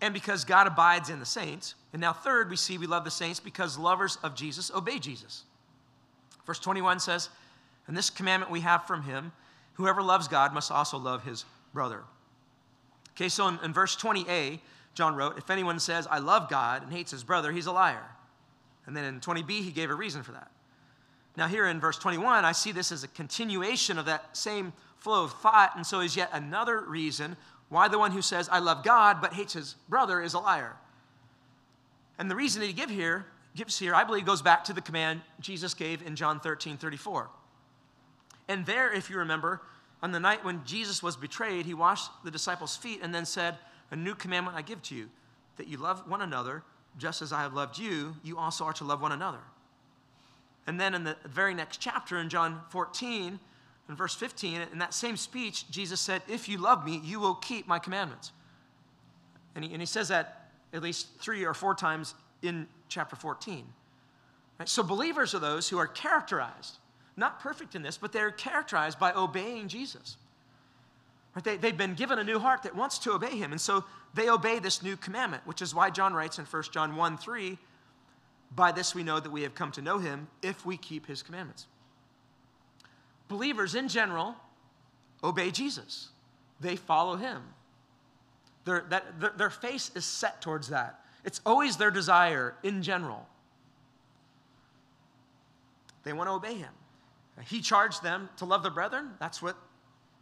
and 0.00 0.12
because 0.12 0.44
God 0.44 0.66
abides 0.66 1.08
in 1.08 1.20
the 1.20 1.26
saints. 1.26 1.76
And 1.92 2.00
now, 2.00 2.12
third, 2.12 2.50
we 2.50 2.56
see 2.56 2.78
we 2.78 2.88
love 2.88 3.04
the 3.04 3.10
saints 3.12 3.38
because 3.38 3.78
lovers 3.78 4.18
of 4.24 4.34
Jesus 4.34 4.72
obey 4.74 4.98
Jesus. 4.98 5.44
Verse 6.46 6.58
21 6.58 6.98
says, 6.98 7.28
And 7.86 7.96
this 7.96 8.10
commandment 8.10 8.50
we 8.50 8.60
have 8.60 8.86
from 8.88 9.02
him 9.02 9.30
whoever 9.76 10.02
loves 10.02 10.28
God 10.28 10.52
must 10.52 10.70
also 10.70 10.98
love 10.98 11.24
his 11.24 11.44
brother. 11.72 12.02
Okay, 13.12 13.28
so 13.28 13.48
in, 13.48 13.58
in 13.64 13.72
verse 13.72 13.96
20a, 13.96 14.60
John 14.94 15.14
wrote, 15.14 15.38
If 15.38 15.50
anyone 15.50 15.78
says, 15.78 16.06
I 16.10 16.18
love 16.18 16.48
God 16.50 16.82
and 16.82 16.92
hates 16.92 17.10
his 17.10 17.24
brother, 17.24 17.52
he's 17.52 17.66
a 17.66 17.72
liar. 17.72 18.04
And 18.86 18.96
then 18.96 19.04
in 19.04 19.20
20b, 19.20 19.50
he 19.50 19.70
gave 19.70 19.90
a 19.90 19.94
reason 19.94 20.22
for 20.22 20.32
that. 20.32 20.50
Now, 21.36 21.48
here 21.48 21.66
in 21.66 21.80
verse 21.80 21.98
21, 21.98 22.44
I 22.44 22.52
see 22.52 22.72
this 22.72 22.90
as 22.90 23.04
a 23.04 23.08
continuation 23.08 23.98
of 23.98 24.06
that 24.06 24.36
same 24.36 24.72
flow 24.98 25.24
of 25.24 25.32
thought, 25.32 25.72
and 25.76 25.86
so 25.86 26.00
is 26.00 26.16
yet 26.16 26.30
another 26.32 26.80
reason 26.80 27.36
why 27.68 27.88
the 27.88 27.98
one 27.98 28.12
who 28.12 28.22
says, 28.22 28.48
I 28.48 28.60
love 28.60 28.84
God, 28.84 29.20
but 29.20 29.34
hates 29.34 29.52
his 29.52 29.74
brother 29.88 30.22
is 30.22 30.34
a 30.34 30.38
liar. 30.38 30.76
And 32.18 32.30
the 32.30 32.36
reason 32.36 32.60
that 32.60 32.66
he 32.66 32.72
give 32.72 32.88
here, 32.88 33.26
gives 33.54 33.78
here, 33.78 33.94
I 33.94 34.04
believe, 34.04 34.24
goes 34.24 34.40
back 34.40 34.64
to 34.64 34.72
the 34.72 34.80
command 34.80 35.20
Jesus 35.40 35.74
gave 35.74 36.00
in 36.00 36.16
John 36.16 36.40
13 36.40 36.78
34. 36.78 37.28
And 38.48 38.64
there, 38.64 38.92
if 38.92 39.10
you 39.10 39.18
remember, 39.18 39.62
on 40.02 40.12
the 40.12 40.20
night 40.20 40.44
when 40.44 40.64
Jesus 40.64 41.02
was 41.02 41.16
betrayed, 41.16 41.66
he 41.66 41.74
washed 41.74 42.10
the 42.24 42.30
disciples' 42.30 42.76
feet 42.76 43.00
and 43.02 43.14
then 43.14 43.24
said, 43.24 43.56
A 43.90 43.96
new 43.96 44.14
commandment 44.14 44.56
I 44.56 44.62
give 44.62 44.82
to 44.82 44.94
you, 44.94 45.08
that 45.56 45.66
you 45.66 45.78
love 45.78 46.08
one 46.08 46.22
another 46.22 46.62
just 46.98 47.22
as 47.22 47.32
I 47.32 47.42
have 47.42 47.52
loved 47.52 47.78
you, 47.78 48.16
you 48.22 48.38
also 48.38 48.64
are 48.64 48.72
to 48.74 48.84
love 48.84 49.02
one 49.02 49.12
another. 49.12 49.40
And 50.66 50.80
then 50.80 50.94
in 50.94 51.04
the 51.04 51.16
very 51.24 51.54
next 51.54 51.78
chapter, 51.78 52.18
in 52.18 52.28
John 52.28 52.60
14, 52.70 53.38
in 53.88 53.96
verse 53.96 54.14
15, 54.14 54.62
in 54.72 54.78
that 54.78 54.94
same 54.94 55.16
speech, 55.16 55.70
Jesus 55.70 56.00
said, 56.00 56.22
If 56.28 56.48
you 56.48 56.58
love 56.58 56.84
me, 56.84 57.00
you 57.04 57.20
will 57.20 57.34
keep 57.34 57.68
my 57.68 57.78
commandments. 57.78 58.32
And 59.54 59.64
he, 59.64 59.72
and 59.72 59.80
he 59.80 59.86
says 59.86 60.08
that 60.08 60.50
at 60.72 60.82
least 60.82 61.08
three 61.20 61.44
or 61.44 61.54
four 61.54 61.74
times 61.74 62.14
in 62.42 62.66
chapter 62.88 63.14
14. 63.14 63.64
Right? 64.58 64.68
So 64.68 64.82
believers 64.82 65.34
are 65.34 65.38
those 65.38 65.68
who 65.68 65.78
are 65.78 65.86
characterized, 65.86 66.78
not 67.16 67.40
perfect 67.40 67.74
in 67.74 67.82
this, 67.82 67.96
but 67.96 68.12
they're 68.12 68.30
characterized 68.30 68.98
by 68.98 69.12
obeying 69.12 69.68
Jesus. 69.68 70.16
Right? 71.34 71.44
They, 71.44 71.56
they've 71.56 71.76
been 71.76 71.94
given 71.94 72.18
a 72.18 72.24
new 72.24 72.38
heart 72.38 72.62
that 72.64 72.74
wants 72.74 72.98
to 73.00 73.12
obey 73.12 73.36
him. 73.36 73.52
And 73.52 73.60
so 73.60 73.84
they 74.14 74.28
obey 74.28 74.58
this 74.58 74.82
new 74.82 74.96
commandment, 74.96 75.46
which 75.46 75.62
is 75.62 75.74
why 75.74 75.90
John 75.90 76.14
writes 76.14 76.38
in 76.38 76.44
1 76.44 76.62
John 76.72 76.96
1 76.96 77.18
3, 77.18 77.58
by 78.54 78.72
this 78.72 78.94
we 78.94 79.02
know 79.02 79.20
that 79.20 79.30
we 79.30 79.42
have 79.42 79.54
come 79.54 79.72
to 79.72 79.82
know 79.82 79.98
him 79.98 80.28
if 80.42 80.64
we 80.64 80.76
keep 80.76 81.06
his 81.06 81.22
commandments 81.22 81.66
believers 83.28 83.74
in 83.74 83.88
general 83.88 84.34
obey 85.22 85.50
Jesus, 85.50 86.10
they 86.60 86.76
follow 86.76 87.16
him. 87.16 87.42
Their, 88.64 88.84
that, 88.90 89.20
their, 89.20 89.32
their 89.36 89.50
face 89.50 89.90
is 89.94 90.04
set 90.04 90.40
towards 90.40 90.68
that. 90.68 91.00
It's 91.24 91.40
always 91.46 91.76
their 91.76 91.90
desire 91.90 92.54
in 92.62 92.82
general. 92.82 93.26
They 96.04 96.12
want 96.12 96.28
to 96.28 96.34
obey 96.34 96.54
him. 96.54 96.72
He 97.44 97.60
charged 97.60 98.02
them 98.02 98.28
to 98.38 98.44
love 98.44 98.62
their 98.62 98.72
brethren. 98.72 99.10
That's 99.20 99.42
what 99.42 99.56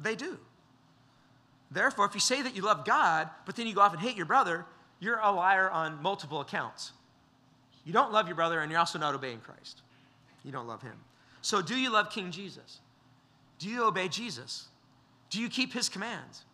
they 0.01 0.17
do. 0.17 0.39
Therefore, 1.71 2.07
if 2.07 2.15
you 2.15 2.21
say 2.21 2.43
that 2.43 2.57
you 2.57 2.63
love 2.63 2.85
God, 2.85 3.31
but 3.47 3.57
then 3.57 3.67
you 3.67 3.75
go 3.75 3.81
off 3.81 3.93
and 3.93 4.01
hate 4.01 4.17
your 4.17 4.27
brother, 4.27 4.67
you're 5.01 5.19
a 5.19 5.31
liar 5.31 5.71
on 5.71 6.01
multiple 6.03 6.41
accounts. 6.41 6.93
You 7.85 7.93
don't 7.93 8.13
love 8.13 8.27
your 8.27 8.37
brother, 8.37 8.61
and 8.61 8.71
you're 8.71 8.81
also 8.81 8.99
not 8.99 9.15
obeying 9.15 9.41
Christ. 9.41 9.83
You 10.45 10.53
don't 10.53 10.67
love 10.67 10.83
him. 10.83 10.97
So, 11.43 11.61
do 11.61 11.75
you 11.75 11.91
love 11.91 12.11
King 12.11 12.31
Jesus? 12.31 12.81
Do 13.59 13.69
you 13.69 13.85
obey 13.85 14.09
Jesus? 14.09 14.69
Do 15.31 15.41
you 15.41 15.49
keep 15.49 15.73
his 15.73 15.89
commands? 15.89 16.45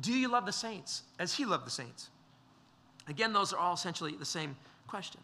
Do 0.00 0.12
you 0.12 0.28
love 0.28 0.46
the 0.46 0.52
saints 0.52 1.02
as 1.18 1.34
he 1.34 1.44
loved 1.44 1.66
the 1.66 1.70
saints? 1.70 2.10
Again, 3.08 3.32
those 3.32 3.52
are 3.52 3.58
all 3.58 3.74
essentially 3.74 4.12
the 4.12 4.24
same 4.24 4.56
question. 4.86 5.20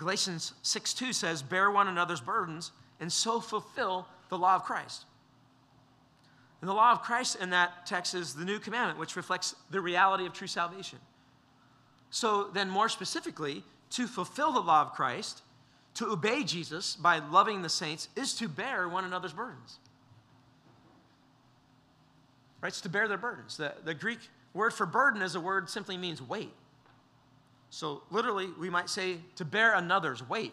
Galatians 0.00 0.54
6 0.62 0.94
2 0.94 1.12
says, 1.12 1.42
Bear 1.42 1.70
one 1.70 1.86
another's 1.86 2.22
burdens 2.22 2.72
and 3.00 3.12
so 3.12 3.38
fulfill 3.38 4.06
the 4.30 4.38
law 4.38 4.54
of 4.54 4.64
Christ. 4.64 5.04
And 6.62 6.70
the 6.70 6.72
law 6.72 6.92
of 6.92 7.02
Christ 7.02 7.36
in 7.38 7.50
that 7.50 7.84
text 7.84 8.14
is 8.14 8.32
the 8.32 8.46
new 8.46 8.58
commandment, 8.58 8.98
which 8.98 9.14
reflects 9.14 9.54
the 9.70 9.80
reality 9.80 10.24
of 10.24 10.32
true 10.32 10.46
salvation. 10.46 10.98
So, 12.08 12.44
then, 12.44 12.70
more 12.70 12.88
specifically, 12.88 13.62
to 13.90 14.06
fulfill 14.06 14.52
the 14.52 14.60
law 14.60 14.80
of 14.80 14.94
Christ, 14.94 15.42
to 15.94 16.06
obey 16.06 16.44
Jesus 16.44 16.96
by 16.96 17.18
loving 17.18 17.60
the 17.60 17.68
saints, 17.68 18.08
is 18.16 18.32
to 18.36 18.48
bear 18.48 18.88
one 18.88 19.04
another's 19.04 19.34
burdens. 19.34 19.80
Right? 22.62 22.68
It's 22.68 22.80
to 22.80 22.88
bear 22.88 23.06
their 23.06 23.18
burdens. 23.18 23.58
The, 23.58 23.74
the 23.84 23.94
Greek 23.94 24.20
word 24.54 24.72
for 24.72 24.86
burden 24.86 25.20
is 25.20 25.34
a 25.34 25.40
word 25.40 25.68
simply 25.68 25.98
means 25.98 26.22
weight. 26.22 26.54
So, 27.70 28.02
literally, 28.10 28.48
we 28.58 28.68
might 28.68 28.90
say 28.90 29.18
to 29.36 29.44
bear 29.44 29.74
another's 29.74 30.28
weight. 30.28 30.52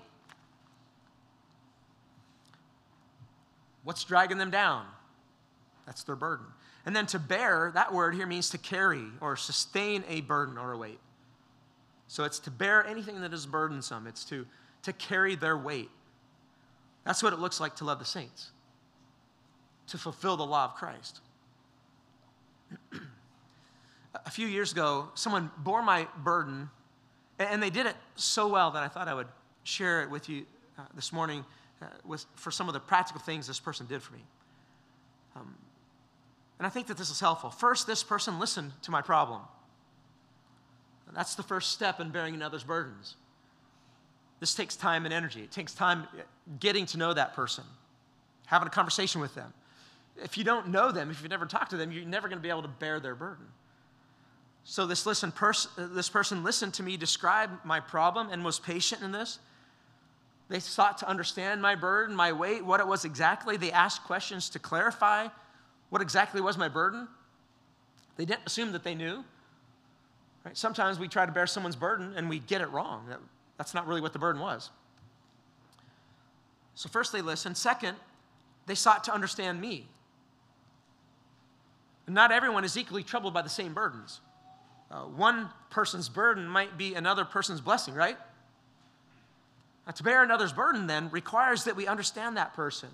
What's 3.83 4.03
dragging 4.03 4.37
them 4.37 4.51
down? 4.51 4.85
That's 5.85 6.03
their 6.03 6.15
burden. 6.15 6.45
And 6.85 6.95
then 6.95 7.05
to 7.07 7.19
bear, 7.19 7.71
that 7.73 7.93
word 7.93 8.13
here 8.15 8.27
means 8.27 8.49
to 8.51 8.57
carry 8.57 9.03
or 9.19 9.35
sustain 9.35 10.03
a 10.07 10.21
burden 10.21 10.57
or 10.57 10.73
a 10.73 10.77
weight. 10.77 10.99
So 12.07 12.23
it's 12.23 12.39
to 12.39 12.51
bear 12.51 12.85
anything 12.85 13.21
that 13.21 13.33
is 13.33 13.45
burdensome, 13.45 14.07
it's 14.07 14.23
to, 14.25 14.45
to 14.83 14.93
carry 14.93 15.35
their 15.35 15.57
weight. 15.57 15.89
That's 17.03 17.23
what 17.23 17.33
it 17.33 17.39
looks 17.39 17.59
like 17.59 17.75
to 17.77 17.85
love 17.85 17.99
the 17.99 18.05
saints, 18.05 18.51
to 19.87 19.97
fulfill 19.97 20.37
the 20.37 20.45
law 20.45 20.65
of 20.65 20.75
Christ. 20.75 21.21
a 24.25 24.29
few 24.29 24.47
years 24.47 24.71
ago, 24.71 25.09
someone 25.13 25.51
bore 25.57 25.81
my 25.81 26.07
burden, 26.23 26.69
and 27.39 27.61
they 27.61 27.69
did 27.69 27.85
it 27.85 27.95
so 28.15 28.47
well 28.47 28.71
that 28.71 28.83
I 28.83 28.87
thought 28.87 29.07
I 29.07 29.13
would 29.13 29.27
share 29.63 30.01
it 30.01 30.09
with 30.09 30.29
you 30.29 30.45
uh, 30.77 30.83
this 30.95 31.11
morning 31.11 31.45
uh, 31.81 31.85
with, 32.05 32.25
for 32.35 32.51
some 32.51 32.67
of 32.67 32.73
the 32.73 32.79
practical 32.79 33.21
things 33.21 33.47
this 33.47 33.59
person 33.59 33.85
did 33.85 34.01
for 34.01 34.13
me. 34.13 34.23
Um, 35.35 35.55
and 36.57 36.65
I 36.65 36.69
think 36.69 36.87
that 36.87 36.97
this 36.97 37.09
is 37.09 37.19
helpful. 37.19 37.49
First, 37.49 37.85
this 37.85 38.03
person 38.03 38.39
listened 38.39 38.71
to 38.83 38.91
my 38.91 39.01
problem. 39.01 39.41
That's 41.13 41.35
the 41.35 41.43
first 41.43 41.71
step 41.71 41.99
in 41.99 42.09
bearing 42.09 42.35
another's 42.35 42.63
burdens. 42.63 43.15
This 44.39 44.53
takes 44.53 44.75
time 44.75 45.05
and 45.05 45.13
energy. 45.13 45.41
It 45.41 45.51
takes 45.51 45.73
time 45.73 46.07
getting 46.59 46.85
to 46.87 46.97
know 46.97 47.13
that 47.13 47.33
person, 47.33 47.63
having 48.45 48.67
a 48.67 48.71
conversation 48.71 49.21
with 49.21 49.33
them. 49.33 49.53
If 50.21 50.37
you 50.37 50.43
don't 50.43 50.67
know 50.67 50.91
them, 50.91 51.09
if 51.09 51.21
you've 51.21 51.29
never 51.29 51.45
talked 51.45 51.71
to 51.71 51.77
them, 51.77 51.91
you're 51.91 52.05
never 52.05 52.27
going 52.27 52.37
to 52.37 52.43
be 52.43 52.49
able 52.49 52.63
to 52.63 52.67
bear 52.67 52.99
their 52.99 53.15
burden. 53.15 53.45
So 54.69 54.85
this, 54.85 55.05
listen, 55.05 55.31
pers- 55.31 55.69
this 55.77 56.09
person 56.09 56.43
listened 56.43 56.73
to 56.73 56.83
me 56.83 56.97
describe 56.97 57.49
my 57.63 57.79
problem 57.79 58.27
and 58.29 58.43
was 58.43 58.59
patient 58.59 59.01
in 59.01 59.13
this. 59.13 59.39
They 60.49 60.59
sought 60.59 60.97
to 60.97 61.07
understand 61.07 61.61
my 61.61 61.75
burden, 61.75 62.13
my 62.13 62.33
weight, 62.33 62.65
what 62.65 62.81
it 62.81 62.87
was 62.87 63.05
exactly. 63.05 63.55
They 63.55 63.71
asked 63.71 64.03
questions 64.03 64.49
to 64.49 64.59
clarify 64.59 65.29
what 65.89 66.01
exactly 66.01 66.41
was 66.41 66.57
my 66.57 66.67
burden. 66.67 67.07
They 68.17 68.25
didn't 68.25 68.41
assume 68.45 68.73
that 68.73 68.83
they 68.83 68.93
knew. 68.93 69.23
Right? 70.43 70.57
Sometimes 70.57 70.99
we 70.99 71.07
try 71.07 71.25
to 71.25 71.31
bear 71.31 71.47
someone's 71.47 71.77
burden 71.77 72.13
and 72.17 72.27
we 72.27 72.39
get 72.39 72.59
it 72.59 72.69
wrong. 72.69 73.05
That, 73.07 73.19
that's 73.57 73.73
not 73.73 73.87
really 73.87 74.01
what 74.01 74.11
the 74.11 74.19
burden 74.19 74.41
was. 74.41 74.69
So, 76.75 76.89
first, 76.89 77.13
they 77.13 77.21
listened. 77.21 77.55
Second, 77.55 77.95
they 78.65 78.75
sought 78.75 79.05
to 79.05 79.13
understand 79.13 79.61
me. 79.61 79.87
Not 82.05 82.33
everyone 82.33 82.65
is 82.65 82.77
equally 82.77 83.03
troubled 83.03 83.33
by 83.33 83.41
the 83.41 83.49
same 83.49 83.73
burdens. 83.73 84.19
Uh, 84.89 85.01
one 85.01 85.49
person's 85.69 86.07
burden 86.09 86.47
might 86.47 86.77
be 86.77 86.95
another 86.95 87.25
person's 87.25 87.59
blessing, 87.59 87.93
right? 87.93 88.17
Now, 89.85 89.91
to 89.93 90.03
bear 90.03 90.23
another's 90.23 90.53
burden, 90.53 90.87
then, 90.87 91.09
requires 91.09 91.65
that 91.65 91.75
we 91.75 91.87
understand 91.87 92.37
that 92.37 92.53
person. 92.53 92.89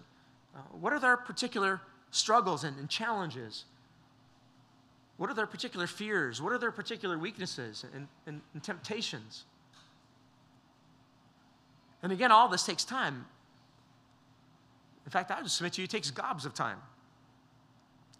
Uh, 0.55 0.59
what 0.79 0.93
are 0.93 0.99
their 0.99 1.17
particular 1.17 1.81
struggles 2.11 2.63
and, 2.63 2.77
and 2.77 2.89
challenges? 2.89 3.65
What 5.17 5.29
are 5.29 5.33
their 5.33 5.47
particular 5.47 5.87
fears? 5.87 6.41
What 6.41 6.53
are 6.53 6.57
their 6.57 6.71
particular 6.71 7.17
weaknesses 7.17 7.85
and, 7.93 8.07
and, 8.25 8.41
and 8.53 8.63
temptations? 8.63 9.45
And 12.01 12.11
again, 12.11 12.31
all 12.31 12.49
this 12.49 12.65
takes 12.65 12.83
time. 12.83 13.25
In 15.05 15.11
fact, 15.11 15.31
I 15.31 15.41
would 15.41 15.49
submit 15.49 15.73
to 15.73 15.81
you, 15.81 15.85
it 15.85 15.91
takes 15.91 16.11
gobs 16.11 16.45
of 16.45 16.53
time. 16.53 16.77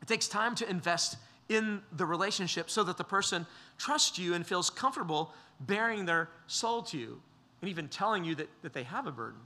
It 0.02 0.08
takes 0.08 0.28
time 0.28 0.56
to 0.56 0.70
invest 0.70 1.18
in 1.50 1.82
the 1.92 2.06
relationship 2.06 2.70
so 2.70 2.84
that 2.84 2.98
the 2.98 3.04
person 3.04 3.46
trusts 3.78 4.18
you 4.18 4.34
and 4.34 4.46
feels 4.46 4.70
comfortable 4.70 5.34
baring 5.60 6.06
their 6.06 6.30
soul 6.48 6.82
to 6.84 6.98
you 6.98 7.22
and 7.62 7.70
even 7.70 7.88
telling 7.88 8.24
you 8.24 8.36
that, 8.36 8.50
that 8.62 8.74
they 8.74 8.84
have 8.84 9.08
a 9.08 9.12
burden. 9.12 9.40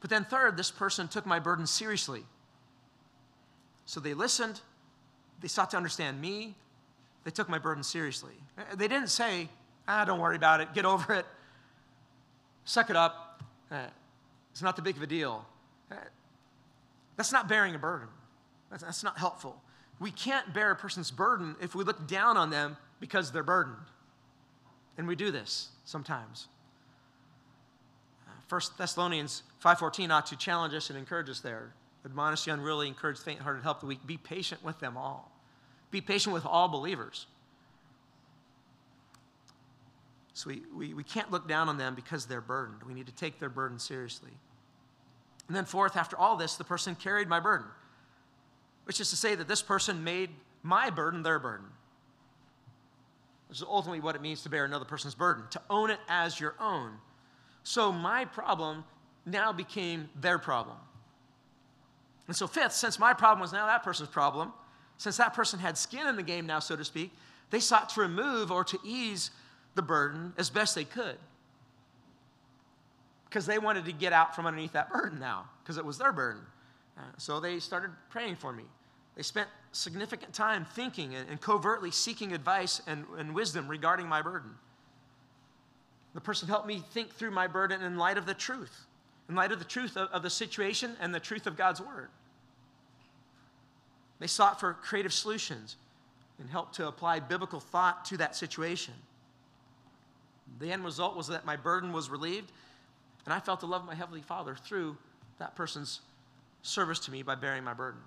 But 0.00 0.10
then, 0.10 0.24
third, 0.24 0.56
this 0.56 0.70
person 0.70 1.08
took 1.08 1.26
my 1.26 1.38
burden 1.38 1.66
seriously. 1.66 2.24
So 3.86 4.00
they 4.00 4.14
listened, 4.14 4.60
they 5.40 5.48
sought 5.48 5.70
to 5.70 5.76
understand 5.76 6.20
me, 6.20 6.54
they 7.24 7.30
took 7.30 7.48
my 7.48 7.58
burden 7.58 7.82
seriously. 7.82 8.34
They 8.76 8.88
didn't 8.88 9.08
say, 9.08 9.48
ah, 9.88 10.04
don't 10.04 10.20
worry 10.20 10.36
about 10.36 10.60
it, 10.60 10.74
get 10.74 10.84
over 10.84 11.14
it, 11.14 11.26
suck 12.64 12.90
it 12.90 12.96
up, 12.96 13.42
uh, 13.70 13.86
it's 14.50 14.62
not 14.62 14.76
the 14.76 14.82
big 14.82 14.96
of 14.96 15.02
a 15.02 15.06
deal. 15.06 15.44
Uh, 15.90 15.96
that's 17.16 17.32
not 17.32 17.48
bearing 17.48 17.74
a 17.74 17.78
burden. 17.78 18.08
That's, 18.70 18.82
that's 18.82 19.02
not 19.02 19.18
helpful. 19.18 19.60
We 19.98 20.10
can't 20.10 20.52
bear 20.52 20.70
a 20.70 20.76
person's 20.76 21.10
burden 21.10 21.56
if 21.60 21.74
we 21.74 21.84
look 21.84 22.06
down 22.06 22.36
on 22.36 22.50
them 22.50 22.76
because 23.00 23.32
they're 23.32 23.42
burdened. 23.42 23.76
And 24.98 25.06
we 25.06 25.16
do 25.16 25.30
this 25.30 25.68
sometimes. 25.84 26.48
Uh, 28.26 28.30
1 28.48 28.60
Thessalonians 28.78 29.42
5.14 29.64 30.10
ought 30.10 30.26
to 30.26 30.36
challenge 30.36 30.74
us 30.74 30.90
and 30.90 30.98
encourage 30.98 31.30
us 31.30 31.40
there. 31.40 31.72
Admonish 32.04 32.44
the 32.44 32.52
unruly, 32.52 32.88
encourage 32.88 33.18
the 33.18 33.24
faint-hearted, 33.24 33.62
help 33.62 33.80
the 33.80 33.86
weak. 33.86 34.06
Be 34.06 34.16
patient 34.16 34.62
with 34.62 34.78
them 34.78 34.96
all. 34.96 35.32
Be 35.90 36.00
patient 36.00 36.32
with 36.34 36.46
all 36.46 36.68
believers. 36.68 37.26
So 40.34 40.50
we, 40.50 40.62
we, 40.74 40.94
we 40.94 41.02
can't 41.02 41.30
look 41.30 41.48
down 41.48 41.68
on 41.68 41.78
them 41.78 41.94
because 41.94 42.26
they're 42.26 42.42
burdened. 42.42 42.82
We 42.82 42.92
need 42.92 43.06
to 43.06 43.14
take 43.14 43.40
their 43.40 43.48
burden 43.48 43.78
seriously. 43.78 44.32
And 45.48 45.56
then 45.56 45.64
fourth, 45.64 45.96
after 45.96 46.16
all 46.16 46.36
this, 46.36 46.56
the 46.56 46.64
person 46.64 46.94
carried 46.94 47.28
my 47.28 47.40
burden, 47.40 47.66
which 48.86 49.00
is 49.00 49.10
to 49.10 49.16
say 49.16 49.34
that 49.34 49.48
this 49.48 49.62
person 49.62 50.02
made 50.02 50.30
my 50.62 50.90
burden 50.90 51.22
their 51.22 51.38
burden. 51.38 51.66
This 53.48 53.58
is 53.58 53.64
ultimately 53.68 54.00
what 54.00 54.14
it 54.14 54.22
means 54.22 54.42
to 54.42 54.48
bear 54.48 54.64
another 54.64 54.84
person's 54.84 55.14
burden, 55.14 55.44
to 55.50 55.60
own 55.68 55.90
it 55.90 55.98
as 56.08 56.40
your 56.40 56.54
own. 56.58 56.92
So 57.62 57.92
my 57.92 58.24
problem 58.24 58.84
now 59.24 59.52
became 59.52 60.08
their 60.20 60.38
problem. 60.38 60.76
And 62.28 62.34
so, 62.34 62.46
fifth, 62.46 62.72
since 62.72 62.98
my 62.98 63.12
problem 63.12 63.40
was 63.40 63.52
now 63.52 63.66
that 63.66 63.82
person's 63.82 64.08
problem, 64.08 64.52
since 64.98 65.16
that 65.16 65.34
person 65.34 65.58
had 65.58 65.76
skin 65.76 66.06
in 66.06 66.16
the 66.16 66.22
game 66.22 66.46
now, 66.46 66.58
so 66.58 66.76
to 66.76 66.84
speak, 66.84 67.12
they 67.50 67.60
sought 67.60 67.90
to 67.90 68.00
remove 68.00 68.50
or 68.50 68.64
to 68.64 68.78
ease 68.84 69.30
the 69.74 69.82
burden 69.82 70.32
as 70.36 70.48
best 70.48 70.74
they 70.74 70.84
could. 70.84 71.18
Because 73.28 73.46
they 73.46 73.58
wanted 73.58 73.84
to 73.84 73.92
get 73.92 74.12
out 74.12 74.34
from 74.34 74.46
underneath 74.46 74.72
that 74.72 74.90
burden 74.90 75.18
now, 75.18 75.46
because 75.62 75.76
it 75.76 75.84
was 75.84 75.98
their 75.98 76.12
burden. 76.12 76.42
So 77.18 77.40
they 77.40 77.58
started 77.60 77.90
praying 78.10 78.36
for 78.36 78.52
me. 78.52 78.64
They 79.16 79.22
spent 79.22 79.48
significant 79.72 80.32
time 80.32 80.64
thinking 80.64 81.14
and, 81.14 81.28
and 81.28 81.40
covertly 81.40 81.90
seeking 81.90 82.32
advice 82.32 82.82
and, 82.86 83.04
and 83.18 83.34
wisdom 83.34 83.68
regarding 83.68 84.06
my 84.06 84.22
burden. 84.22 84.50
The 86.14 86.20
person 86.20 86.48
helped 86.48 86.66
me 86.66 86.82
think 86.92 87.12
through 87.12 87.30
my 87.30 87.46
burden 87.46 87.82
in 87.82 87.96
light 87.96 88.18
of 88.18 88.26
the 88.26 88.34
truth, 88.34 88.86
in 89.28 89.34
light 89.34 89.52
of 89.52 89.58
the 89.58 89.64
truth 89.64 89.96
of, 89.96 90.08
of 90.10 90.22
the 90.22 90.30
situation 90.30 90.96
and 91.00 91.14
the 91.14 91.20
truth 91.20 91.46
of 91.46 91.56
God's 91.56 91.80
word. 91.80 92.08
They 94.18 94.26
sought 94.26 94.60
for 94.60 94.74
creative 94.74 95.12
solutions 95.12 95.76
and 96.38 96.48
helped 96.48 96.74
to 96.76 96.88
apply 96.88 97.20
biblical 97.20 97.60
thought 97.60 98.04
to 98.06 98.16
that 98.18 98.36
situation. 98.36 98.94
The 100.58 100.72
end 100.72 100.84
result 100.84 101.16
was 101.16 101.28
that 101.28 101.44
my 101.44 101.56
burden 101.56 101.92
was 101.92 102.08
relieved, 102.08 102.50
and 103.24 103.34
I 103.34 103.40
felt 103.40 103.60
the 103.60 103.66
love 103.66 103.82
of 103.82 103.86
my 103.86 103.94
Heavenly 103.94 104.22
Father 104.22 104.54
through 104.54 104.96
that 105.38 105.54
person's 105.54 106.00
service 106.66 106.98
to 107.00 107.10
me 107.10 107.22
by 107.22 107.34
bearing 107.34 107.64
my 107.64 107.74
burden. 107.74 108.00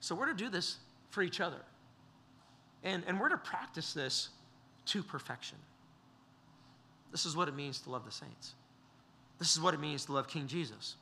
So 0.00 0.14
we're 0.14 0.26
to 0.26 0.34
do 0.34 0.48
this 0.48 0.78
for 1.10 1.22
each 1.22 1.40
other. 1.40 1.60
And, 2.82 3.04
and 3.06 3.20
we're 3.20 3.28
to 3.28 3.36
practice 3.36 3.92
this 3.92 4.30
to 4.86 5.02
perfection. 5.02 5.58
This 7.12 7.26
is 7.26 7.36
what 7.36 7.48
it 7.48 7.54
means 7.54 7.80
to 7.80 7.90
love 7.90 8.04
the 8.04 8.12
saints. 8.12 8.54
This 9.38 9.52
is 9.52 9.60
what 9.60 9.74
it 9.74 9.80
means 9.80 10.06
to 10.06 10.12
love 10.12 10.28
King 10.28 10.46
Jesus. 10.46 10.96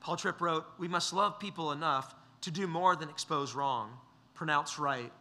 Paul 0.00 0.16
Tripp 0.16 0.40
wrote, 0.40 0.64
We 0.78 0.88
must 0.88 1.12
love 1.12 1.38
people 1.38 1.72
enough 1.72 2.14
to 2.42 2.50
do 2.50 2.66
more 2.66 2.96
than 2.96 3.08
expose 3.08 3.54
wrong, 3.54 3.90
pronounce 4.34 4.78
right, 4.78 5.12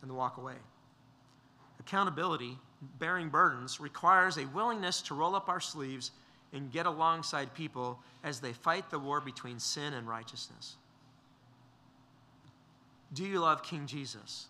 and 0.00 0.10
then 0.10 0.16
walk 0.16 0.36
away. 0.36 0.54
Accountability, 1.80 2.56
bearing 2.98 3.28
burdens, 3.28 3.80
requires 3.80 4.36
a 4.36 4.46
willingness 4.46 5.02
to 5.02 5.14
roll 5.14 5.34
up 5.34 5.48
our 5.48 5.60
sleeves 5.60 6.10
and 6.52 6.70
get 6.70 6.86
alongside 6.86 7.52
people 7.54 7.98
as 8.22 8.40
they 8.40 8.52
fight 8.52 8.90
the 8.90 8.98
war 8.98 9.20
between 9.20 9.58
sin 9.58 9.94
and 9.94 10.08
righteousness. 10.08 10.76
Do 13.12 13.24
you 13.24 13.40
love 13.40 13.62
King 13.62 13.86
Jesus? 13.86 14.46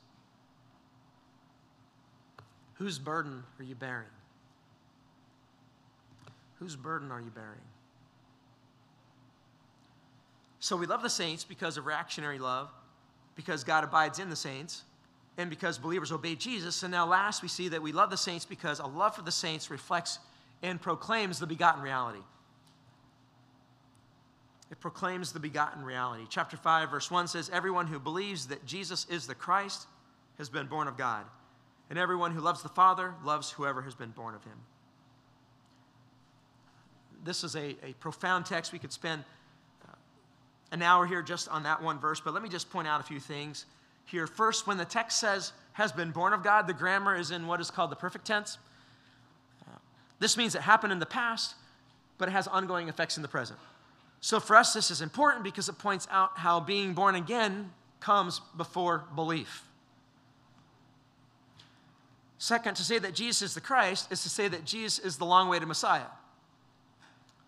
Whose 2.74 2.98
burden 2.98 3.42
are 3.58 3.64
you 3.64 3.74
bearing? 3.74 4.06
Whose 6.58 6.76
burden 6.76 7.10
are 7.10 7.20
you 7.20 7.30
bearing? 7.30 7.60
So 10.58 10.76
we 10.76 10.86
love 10.86 11.02
the 11.02 11.10
saints 11.10 11.44
because 11.44 11.76
of 11.76 11.86
reactionary 11.86 12.38
love, 12.38 12.70
because 13.34 13.62
God 13.62 13.84
abides 13.84 14.18
in 14.18 14.30
the 14.30 14.36
saints, 14.36 14.82
and 15.38 15.50
because 15.50 15.78
believers 15.78 16.12
obey 16.12 16.34
Jesus. 16.34 16.82
And 16.82 16.90
now, 16.90 17.06
last, 17.06 17.42
we 17.42 17.48
see 17.48 17.68
that 17.68 17.82
we 17.82 17.92
love 17.92 18.10
the 18.10 18.16
saints 18.16 18.44
because 18.44 18.78
a 18.78 18.86
love 18.86 19.14
for 19.14 19.22
the 19.22 19.32
saints 19.32 19.70
reflects 19.70 20.18
and 20.62 20.80
proclaims 20.80 21.38
the 21.38 21.46
begotten 21.46 21.82
reality. 21.82 22.20
It 24.70 24.80
proclaims 24.80 25.32
the 25.32 25.38
begotten 25.38 25.84
reality. 25.84 26.24
Chapter 26.28 26.56
5, 26.56 26.90
verse 26.90 27.10
1 27.10 27.28
says, 27.28 27.50
Everyone 27.52 27.86
who 27.86 27.98
believes 27.98 28.48
that 28.48 28.64
Jesus 28.66 29.06
is 29.08 29.26
the 29.26 29.34
Christ 29.34 29.86
has 30.38 30.48
been 30.48 30.66
born 30.66 30.88
of 30.88 30.96
God, 30.96 31.24
and 31.88 31.98
everyone 31.98 32.32
who 32.32 32.40
loves 32.40 32.62
the 32.62 32.68
Father 32.68 33.14
loves 33.24 33.50
whoever 33.50 33.82
has 33.82 33.94
been 33.94 34.10
born 34.10 34.34
of 34.34 34.42
him. 34.42 34.58
This 37.24 37.44
is 37.44 37.54
a, 37.54 37.76
a 37.84 37.92
profound 38.00 38.46
text. 38.46 38.72
We 38.72 38.78
could 38.78 38.92
spend 38.92 39.24
uh, 39.84 39.92
an 40.72 40.82
hour 40.82 41.06
here 41.06 41.22
just 41.22 41.48
on 41.48 41.62
that 41.62 41.82
one 41.82 41.98
verse, 42.00 42.20
but 42.20 42.34
let 42.34 42.42
me 42.42 42.48
just 42.48 42.70
point 42.70 42.88
out 42.88 43.00
a 43.00 43.04
few 43.04 43.20
things 43.20 43.66
here. 44.06 44.26
First, 44.26 44.66
when 44.66 44.78
the 44.78 44.84
text 44.84 45.20
says 45.20 45.52
has 45.72 45.92
been 45.92 46.10
born 46.10 46.32
of 46.32 46.42
God, 46.42 46.66
the 46.66 46.72
grammar 46.72 47.14
is 47.14 47.30
in 47.30 47.46
what 47.46 47.60
is 47.60 47.70
called 47.70 47.90
the 47.90 47.96
perfect 47.96 48.24
tense. 48.24 48.56
Uh, 49.66 49.76
this 50.18 50.36
means 50.36 50.54
it 50.54 50.62
happened 50.62 50.92
in 50.92 50.98
the 50.98 51.06
past, 51.06 51.54
but 52.16 52.28
it 52.28 52.32
has 52.32 52.48
ongoing 52.48 52.88
effects 52.88 53.16
in 53.16 53.22
the 53.22 53.28
present. 53.28 53.58
So 54.20 54.40
for 54.40 54.56
us, 54.56 54.72
this 54.72 54.90
is 54.90 55.02
important 55.02 55.44
because 55.44 55.68
it 55.68 55.78
points 55.78 56.08
out 56.10 56.38
how 56.38 56.60
being 56.60 56.94
born 56.94 57.14
again 57.14 57.70
comes 58.00 58.40
before 58.56 59.04
belief. 59.14 59.64
Second, 62.38 62.76
to 62.76 62.82
say 62.82 62.98
that 62.98 63.14
Jesus 63.14 63.42
is 63.42 63.54
the 63.54 63.60
Christ 63.60 64.10
is 64.12 64.22
to 64.22 64.28
say 64.28 64.48
that 64.48 64.64
Jesus 64.64 64.98
is 64.98 65.16
the 65.16 65.24
long 65.24 65.48
way 65.48 65.58
to 65.58 65.66
Messiah. 65.66 66.06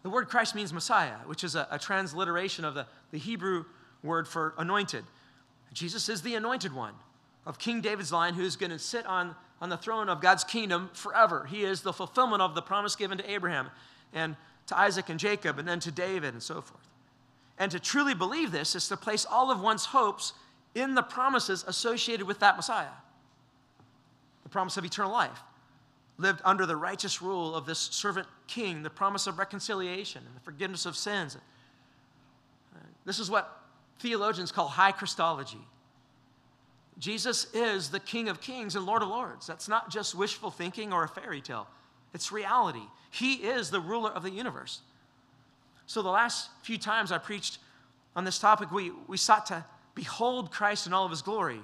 The 0.03 0.11
word 0.11 0.29
Christ 0.29 0.55
means 0.55 0.73
Messiah, 0.73 1.17
which 1.27 1.45
is 1.45 1.55
a, 1.55 1.67
a, 1.71 1.79
transliteration 1.79 2.65
of 2.65 2.75
the, 2.75 2.87
the 3.11 3.19
Hebrew 3.19 3.65
word 4.03 4.29
for 4.29 4.55
anointed. 4.57 5.05
Jesus 5.73 6.09
is 6.09 6.23
the 6.23 6.35
anointed 6.35 6.75
one 6.75 6.95
of 7.47 7.59
King 7.59 7.81
David's 7.81 8.13
line 8.13 8.35
who 8.35 8.43
is 8.43 8.57
going 8.57 8.71
to 8.71 8.79
sit 8.79 9.07
on, 9.07 9.35
on 9.61 9.69
the 9.69 9.77
throne 9.77 10.09
of 10.09 10.21
God's 10.21 10.45
kingdom 10.45 10.91
forever. 10.93 11.47
He 11.49 11.65
is 11.65 11.83
the 11.83 11.93
fulfillment 11.93 12.43
of 12.43 12.55
the 12.55 12.63
promise 12.63 12.97
given 12.97 13.19
to 13.19 13.31
Abraham. 13.31 13.71
And 14.13 14.37
to 14.69 14.79
Isaac 14.79 15.09
and 15.09 15.19
Jacob, 15.19 15.59
and 15.59 15.67
then 15.67 15.81
to 15.81 15.91
David, 15.91 16.35
and 16.35 16.43
so 16.43 16.61
forth. 16.61 16.87
And 17.59 17.73
to 17.73 17.81
truly 17.81 18.15
believe 18.15 18.53
this 18.53 18.75
is 18.75 18.87
to 18.89 18.97
place 18.97 19.25
all 19.25 19.51
of 19.51 19.61
one's 19.61 19.87
hopes 19.87 20.35
in 20.75 20.95
the 20.95 21.03
promises 21.03 21.65
associated 21.67 22.27
with 22.27 22.39
that 22.41 22.57
Messiah 22.57 22.87
the 24.45 24.53
promise 24.53 24.79
of 24.79 24.85
eternal 24.85 25.13
life, 25.13 25.43
lived 26.17 26.41
under 26.43 26.65
the 26.65 26.75
righteous 26.75 27.21
rule 27.21 27.55
of 27.55 27.67
this 27.67 27.79
servant 27.79 28.27
king, 28.47 28.83
the 28.83 28.89
promise 28.89 29.27
of 29.27 29.39
reconciliation 29.39 30.23
and 30.27 30.35
the 30.35 30.41
forgiveness 30.41 30.87
of 30.87 30.97
sins. 30.97 31.37
This 33.05 33.19
is 33.19 33.31
what 33.31 33.58
theologians 33.99 34.53
call 34.53 34.69
high 34.69 34.93
Christology. 34.93 35.61
Jesus 36.99 37.47
is 37.55 37.91
the 37.91 38.01
King 38.01 38.29
of 38.29 38.41
kings 38.41 38.75
and 38.75 38.85
Lord 38.85 39.03
of 39.03 39.09
lords. 39.09 39.47
That's 39.47 39.69
not 39.69 39.91
just 39.91 40.15
wishful 40.15 40.51
thinking 40.51 40.93
or 40.93 41.05
a 41.05 41.09
fairy 41.09 41.41
tale. 41.41 41.69
It's 42.13 42.33
reality. 42.33 42.83
He 43.11 43.35
is 43.35 43.71
the 43.71 43.81
ruler 43.81 44.11
of 44.11 44.23
the 44.23 44.31
universe. 44.31 44.81
So, 45.87 46.03
the 46.03 46.11
last 46.11 46.51
few 46.63 46.77
times 46.77 47.13
I 47.13 47.19
preached 47.19 47.59
on 48.17 48.25
this 48.25 48.39
topic, 48.39 48.73
we, 48.73 48.91
we 49.07 49.17
sought 49.17 49.47
to 49.47 49.65
behold 49.95 50.51
Christ 50.51 50.87
in 50.87 50.93
all 50.93 51.05
of 51.05 51.11
his 51.11 51.23
glory. 51.23 51.61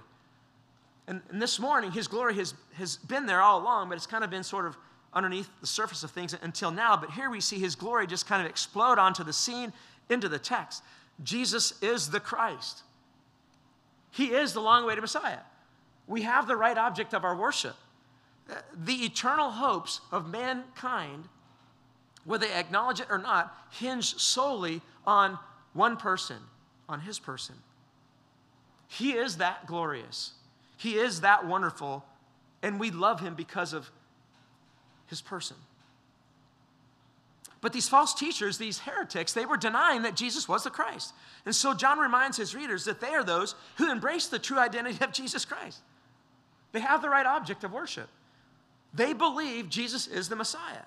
And, 1.06 1.20
and 1.30 1.42
this 1.42 1.58
morning, 1.58 1.92
his 1.92 2.08
glory 2.08 2.34
has, 2.36 2.54
has 2.74 2.96
been 2.96 3.26
there 3.26 3.42
all 3.42 3.60
along, 3.60 3.88
but 3.88 3.96
it's 3.96 4.06
kind 4.06 4.24
of 4.24 4.30
been 4.30 4.44
sort 4.44 4.66
of 4.66 4.76
underneath 5.12 5.48
the 5.60 5.66
surface 5.66 6.02
of 6.02 6.10
things 6.10 6.34
until 6.42 6.70
now. 6.70 6.96
But 6.96 7.10
here 7.10 7.28
we 7.28 7.40
see 7.40 7.58
his 7.58 7.74
glory 7.74 8.06
just 8.06 8.26
kind 8.26 8.42
of 8.42 8.48
explode 8.48 8.98
onto 8.98 9.24
the 9.24 9.32
scene, 9.32 9.72
into 10.08 10.28
the 10.28 10.38
text. 10.38 10.82
Jesus 11.22 11.74
is 11.82 12.10
the 12.10 12.20
Christ, 12.20 12.82
he 14.10 14.26
is 14.26 14.52
the 14.52 14.60
long 14.60 14.84
awaited 14.84 15.00
Messiah. 15.00 15.40
We 16.06 16.22
have 16.22 16.46
the 16.46 16.56
right 16.56 16.76
object 16.76 17.14
of 17.14 17.24
our 17.24 17.34
worship 17.34 17.76
the 18.76 19.04
eternal 19.04 19.50
hopes 19.50 20.00
of 20.12 20.28
mankind, 20.28 21.24
whether 22.24 22.46
they 22.46 22.52
acknowledge 22.52 23.00
it 23.00 23.06
or 23.10 23.18
not, 23.18 23.54
hinge 23.70 24.16
solely 24.16 24.82
on 25.06 25.38
one 25.72 25.96
person, 25.96 26.38
on 26.88 27.00
his 27.00 27.18
person. 27.18 27.56
He 28.88 29.12
is 29.12 29.38
that 29.38 29.66
glorious. 29.66 30.32
He 30.76 30.96
is 30.96 31.22
that 31.22 31.46
wonderful, 31.46 32.04
and 32.62 32.78
we 32.78 32.90
love 32.90 33.20
him 33.20 33.34
because 33.34 33.72
of 33.72 33.90
his 35.06 35.20
person. 35.20 35.56
But 37.64 37.72
these 37.72 37.88
false 37.88 38.12
teachers, 38.12 38.58
these 38.58 38.80
heretics, 38.80 39.32
they 39.32 39.46
were 39.46 39.56
denying 39.56 40.02
that 40.02 40.16
Jesus 40.16 40.46
was 40.46 40.64
the 40.64 40.70
Christ. 40.70 41.14
And 41.46 41.54
so 41.54 41.72
John 41.72 41.98
reminds 41.98 42.36
his 42.36 42.54
readers 42.54 42.84
that 42.84 43.00
they 43.00 43.14
are 43.14 43.24
those 43.24 43.54
who 43.76 43.90
embrace 43.90 44.26
the 44.26 44.38
true 44.38 44.58
identity 44.58 45.02
of 45.02 45.14
Jesus 45.14 45.46
Christ. 45.46 45.80
They 46.72 46.80
have 46.80 47.00
the 47.00 47.08
right 47.08 47.24
object 47.24 47.64
of 47.64 47.72
worship. 47.72 48.10
They 48.92 49.14
believe 49.14 49.70
Jesus 49.70 50.06
is 50.06 50.28
the 50.28 50.36
Messiah. 50.36 50.82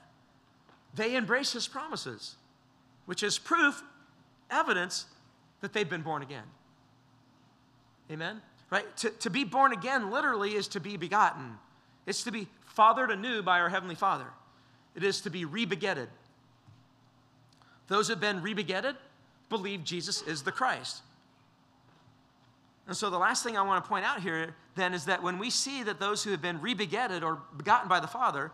They 0.94 1.16
embrace 1.16 1.52
his 1.52 1.68
promises, 1.68 2.36
which 3.08 3.24
is 3.24 3.40
proof, 3.40 3.82
evidence 4.52 5.08
that 5.62 5.74
they've 5.74 5.90
been 5.90 6.04
born 6.04 6.22
again. 6.22 6.46
Amen? 8.12 8.40
Right? 8.70 8.86
To, 8.98 9.10
to 9.10 9.32
be 9.32 9.46
born 9.46 9.74
again 9.74 10.12
literally 10.12 10.54
is 10.54 10.68
to 10.68 10.80
be 10.80 10.96
begotten, 10.96 11.56
it's 12.06 12.24
to 12.26 12.32
be 12.32 12.48
fathered 12.68 13.10
anew 13.10 13.42
by 13.42 13.62
our 13.62 13.70
Heavenly 13.70 13.96
Father, 13.96 14.28
it 14.96 15.04
is 15.04 15.22
to 15.22 15.32
be 15.32 15.44
rebegetted. 15.44 16.10
Those 17.88 18.08
who 18.08 18.14
have 18.14 18.22
been 18.22 18.42
rebegetted 18.42 18.96
believe 19.50 19.84
Jesus 19.84 20.22
is 20.24 20.44
the 20.44 20.52
Christ. 20.52 21.02
And 22.88 22.96
so 22.96 23.10
the 23.10 23.18
last 23.18 23.44
thing 23.44 23.58
I 23.58 23.62
want 23.62 23.84
to 23.84 23.88
point 23.88 24.06
out 24.06 24.22
here 24.22 24.56
then 24.76 24.94
is 24.94 25.06
that 25.06 25.22
when 25.22 25.40
we 25.40 25.50
see 25.50 25.84
that 25.84 26.00
those 26.00 26.24
who 26.24 26.32
have 26.32 26.42
been 26.42 26.60
rebegetted 26.60 27.24
or 27.24 27.40
begotten 27.58 27.90
by 27.90 28.00
the 28.00 28.08
Father 28.08 28.52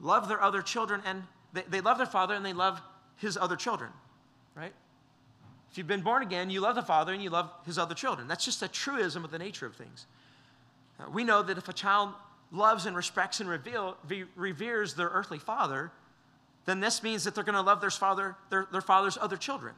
love 0.00 0.28
their 0.28 0.42
other 0.42 0.62
children 0.62 1.02
and 1.04 1.24
they, 1.52 1.62
they 1.68 1.80
love 1.80 1.98
their 1.98 2.06
father 2.06 2.34
and 2.34 2.44
they 2.44 2.52
love 2.52 2.80
his 3.16 3.36
other 3.36 3.56
children, 3.56 3.90
right? 4.54 4.72
If 5.70 5.78
you've 5.78 5.86
been 5.86 6.02
born 6.02 6.22
again, 6.22 6.50
you 6.50 6.60
love 6.60 6.74
the 6.74 6.82
Father 6.82 7.12
and 7.12 7.22
you 7.22 7.30
love 7.30 7.50
his 7.66 7.78
other 7.78 7.94
children. 7.94 8.26
That's 8.26 8.44
just 8.44 8.62
a 8.62 8.68
truism 8.68 9.24
of 9.24 9.30
the 9.30 9.38
nature 9.38 9.66
of 9.66 9.76
things. 9.76 10.06
Uh, 10.98 11.04
we 11.10 11.22
know 11.22 11.42
that 11.42 11.58
if 11.58 11.68
a 11.68 11.72
child 11.72 12.10
loves 12.50 12.86
and 12.86 12.96
respects 12.96 13.40
and 13.40 13.48
reveal, 13.48 13.96
reveres 14.34 14.94
their 14.94 15.08
earthly 15.08 15.38
father, 15.38 15.92
then 16.66 16.80
this 16.80 17.02
means 17.02 17.24
that 17.24 17.34
they're 17.34 17.44
going 17.44 17.54
to 17.54 17.62
love 17.62 17.80
their, 17.80 17.90
father, 17.90 18.36
their, 18.50 18.66
their 18.70 18.80
father's 18.80 19.18
other 19.20 19.36
children, 19.36 19.74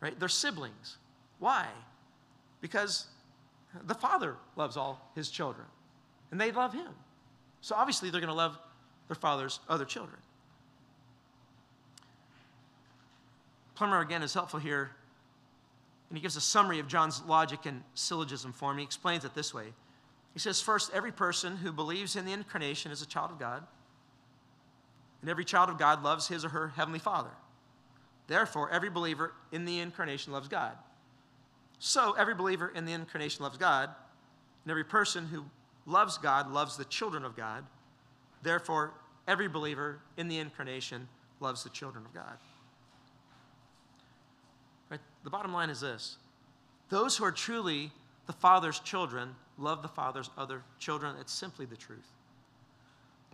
right? 0.00 0.18
Their 0.18 0.28
siblings. 0.28 0.96
Why? 1.38 1.66
Because 2.60 3.06
the 3.84 3.94
Father 3.94 4.36
loves 4.56 4.76
all 4.76 5.10
his 5.14 5.30
children, 5.30 5.66
and 6.30 6.40
they 6.40 6.52
love 6.52 6.72
him. 6.72 6.88
So 7.60 7.74
obviously, 7.74 8.10
they're 8.10 8.20
going 8.20 8.28
to 8.28 8.34
love 8.34 8.58
their 9.08 9.16
father's 9.16 9.60
other 9.68 9.84
children. 9.84 10.18
Plummer, 13.74 14.00
again, 14.00 14.22
is 14.22 14.32
helpful 14.32 14.58
here, 14.58 14.90
and 16.08 16.16
he 16.16 16.22
gives 16.22 16.36
a 16.36 16.40
summary 16.40 16.78
of 16.78 16.88
John's 16.88 17.22
logic 17.26 17.66
and 17.66 17.82
syllogism 17.94 18.52
form. 18.52 18.78
He 18.78 18.84
explains 18.84 19.24
it 19.24 19.34
this 19.34 19.52
way 19.52 19.66
He 20.32 20.38
says, 20.38 20.60
First, 20.60 20.90
every 20.94 21.12
person 21.12 21.56
who 21.56 21.72
believes 21.72 22.16
in 22.16 22.24
the 22.24 22.32
incarnation 22.32 22.90
is 22.90 23.02
a 23.02 23.06
child 23.06 23.32
of 23.32 23.38
God, 23.38 23.66
and 25.26 25.30
every 25.32 25.44
child 25.44 25.68
of 25.68 25.76
God 25.76 26.04
loves 26.04 26.28
his 26.28 26.44
or 26.44 26.50
her 26.50 26.68
heavenly 26.76 27.00
Father. 27.00 27.32
Therefore, 28.28 28.70
every 28.70 28.90
believer 28.90 29.32
in 29.50 29.64
the 29.64 29.80
incarnation 29.80 30.32
loves 30.32 30.46
God. 30.46 30.76
So 31.80 32.12
every 32.12 32.36
believer 32.36 32.70
in 32.72 32.84
the 32.84 32.92
incarnation 32.92 33.42
loves 33.42 33.58
God, 33.58 33.90
and 34.62 34.70
every 34.70 34.84
person 34.84 35.26
who 35.26 35.44
loves 35.84 36.16
God 36.16 36.52
loves 36.52 36.76
the 36.76 36.84
children 36.84 37.24
of 37.24 37.36
God. 37.36 37.64
Therefore, 38.44 38.94
every 39.26 39.48
believer 39.48 39.98
in 40.16 40.28
the 40.28 40.38
incarnation 40.38 41.08
loves 41.40 41.64
the 41.64 41.70
children 41.70 42.04
of 42.06 42.14
God. 42.14 42.38
Right? 44.90 45.00
The 45.24 45.30
bottom 45.30 45.52
line 45.52 45.70
is 45.70 45.80
this 45.80 46.18
those 46.88 47.16
who 47.16 47.24
are 47.24 47.32
truly 47.32 47.90
the 48.26 48.32
Father's 48.32 48.78
children 48.78 49.34
love 49.58 49.82
the 49.82 49.88
Father's 49.88 50.30
other 50.38 50.62
children. 50.78 51.16
It's 51.20 51.32
simply 51.32 51.66
the 51.66 51.76
truth. 51.76 52.15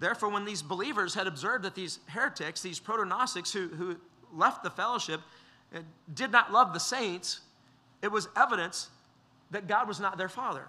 Therefore, 0.02 0.30
when 0.30 0.44
these 0.44 0.62
believers 0.62 1.14
had 1.14 1.28
observed 1.28 1.62
that 1.62 1.76
these 1.76 2.00
heretics, 2.06 2.60
these 2.60 2.80
proto 2.80 3.04
Gnostics 3.04 3.52
who, 3.52 3.68
who 3.68 3.96
left 4.34 4.64
the 4.64 4.70
fellowship, 4.70 5.20
uh, 5.72 5.78
did 6.12 6.32
not 6.32 6.50
love 6.50 6.72
the 6.72 6.80
saints, 6.80 7.40
it 8.02 8.10
was 8.10 8.26
evidence 8.36 8.88
that 9.52 9.68
God 9.68 9.86
was 9.86 10.00
not 10.00 10.18
their 10.18 10.28
father 10.28 10.66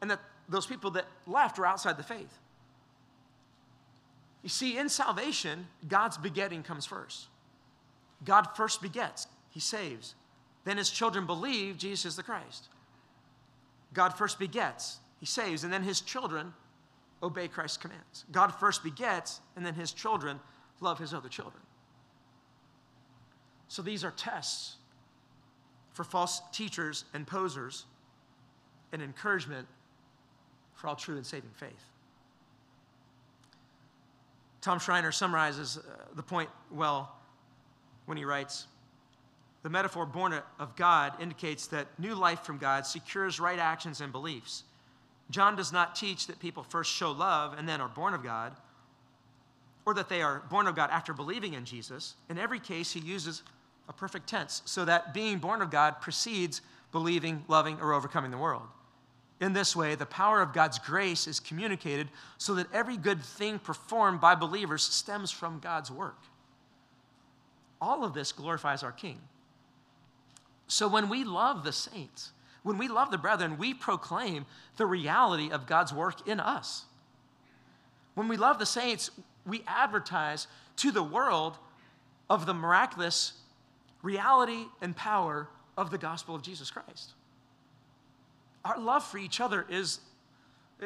and 0.00 0.10
that 0.10 0.18
those 0.48 0.66
people 0.66 0.90
that 0.90 1.04
left 1.28 1.60
were 1.60 1.66
outside 1.66 1.96
the 1.96 2.02
faith. 2.02 2.40
You 4.42 4.48
see, 4.48 4.76
in 4.78 4.88
salvation, 4.88 5.68
God's 5.86 6.18
begetting 6.18 6.64
comes 6.64 6.86
first. 6.86 7.28
God 8.24 8.48
first 8.56 8.82
begets, 8.82 9.28
He 9.50 9.60
saves. 9.60 10.16
Then 10.64 10.76
His 10.76 10.90
children 10.90 11.24
believe 11.24 11.78
Jesus 11.78 12.04
is 12.04 12.16
the 12.16 12.24
Christ. 12.24 12.66
God 13.94 14.18
first 14.18 14.40
begets, 14.40 14.98
He 15.20 15.26
saves, 15.26 15.62
and 15.62 15.72
then 15.72 15.84
His 15.84 16.00
children 16.00 16.52
obey 17.22 17.48
Christ's 17.48 17.78
commands. 17.78 18.24
God 18.30 18.48
first 18.48 18.82
begets, 18.82 19.40
and 19.56 19.64
then 19.64 19.74
his 19.74 19.92
children 19.92 20.40
love 20.80 20.98
his 20.98 21.12
other 21.12 21.28
children. 21.28 21.62
So 23.68 23.82
these 23.82 24.04
are 24.04 24.10
tests 24.12 24.76
for 25.92 26.04
false 26.04 26.40
teachers 26.52 27.04
and 27.12 27.26
posers 27.26 27.84
and 28.92 29.02
encouragement 29.02 29.66
for 30.74 30.88
all 30.88 30.96
true 30.96 31.16
and 31.16 31.26
saving 31.26 31.50
faith. 31.56 31.84
Tom 34.60 34.78
Schreiner 34.78 35.12
summarizes 35.12 35.78
uh, 35.78 36.04
the 36.14 36.22
point 36.22 36.48
well 36.70 37.16
when 38.06 38.16
he 38.16 38.24
writes 38.24 38.66
The 39.62 39.70
metaphor 39.70 40.06
born 40.06 40.34
of 40.58 40.76
God 40.76 41.12
indicates 41.20 41.66
that 41.68 41.86
new 41.98 42.14
life 42.14 42.40
from 42.40 42.58
God 42.58 42.86
secures 42.86 43.38
right 43.38 43.58
actions 43.58 44.00
and 44.00 44.12
beliefs. 44.12 44.64
John 45.30 45.56
does 45.56 45.72
not 45.72 45.94
teach 45.94 46.26
that 46.26 46.38
people 46.38 46.62
first 46.62 46.90
show 46.90 47.10
love 47.12 47.54
and 47.58 47.68
then 47.68 47.80
are 47.80 47.88
born 47.88 48.14
of 48.14 48.22
God, 48.22 48.54
or 49.84 49.94
that 49.94 50.08
they 50.08 50.22
are 50.22 50.42
born 50.50 50.66
of 50.66 50.74
God 50.76 50.90
after 50.90 51.12
believing 51.12 51.54
in 51.54 51.64
Jesus. 51.64 52.14
In 52.28 52.38
every 52.38 52.60
case, 52.60 52.92
he 52.92 53.00
uses 53.00 53.42
a 53.88 53.92
perfect 53.92 54.26
tense 54.26 54.62
so 54.64 54.84
that 54.84 55.14
being 55.14 55.38
born 55.38 55.62
of 55.62 55.70
God 55.70 56.00
precedes 56.00 56.60
believing, 56.92 57.44
loving, 57.48 57.78
or 57.80 57.92
overcoming 57.92 58.30
the 58.30 58.38
world. 58.38 58.66
In 59.40 59.52
this 59.52 59.76
way, 59.76 59.94
the 59.94 60.06
power 60.06 60.42
of 60.42 60.52
God's 60.52 60.78
grace 60.78 61.26
is 61.26 61.38
communicated 61.38 62.08
so 62.38 62.54
that 62.54 62.66
every 62.72 62.96
good 62.96 63.22
thing 63.22 63.58
performed 63.58 64.20
by 64.20 64.34
believers 64.34 64.82
stems 64.82 65.30
from 65.30 65.60
God's 65.60 65.90
work. 65.90 66.18
All 67.80 68.04
of 68.04 68.14
this 68.14 68.32
glorifies 68.32 68.82
our 68.82 68.90
King. 68.92 69.20
So 70.66 70.88
when 70.88 71.08
we 71.08 71.24
love 71.24 71.64
the 71.64 71.72
saints, 71.72 72.32
when 72.62 72.78
we 72.78 72.88
love 72.88 73.10
the 73.10 73.18
brethren, 73.18 73.56
we 73.58 73.74
proclaim 73.74 74.46
the 74.76 74.86
reality 74.86 75.50
of 75.50 75.66
God's 75.66 75.92
work 75.92 76.26
in 76.26 76.40
us. 76.40 76.84
When 78.14 78.28
we 78.28 78.36
love 78.36 78.58
the 78.58 78.66
saints, 78.66 79.10
we 79.46 79.62
advertise 79.66 80.48
to 80.76 80.90
the 80.90 81.02
world 81.02 81.58
of 82.28 82.46
the 82.46 82.54
miraculous 82.54 83.34
reality 84.02 84.64
and 84.80 84.94
power 84.94 85.48
of 85.76 85.90
the 85.90 85.98
gospel 85.98 86.34
of 86.34 86.42
Jesus 86.42 86.70
Christ. 86.70 87.12
Our 88.64 88.78
love 88.78 89.04
for 89.04 89.18
each 89.18 89.40
other 89.40 89.64
is, 89.68 90.00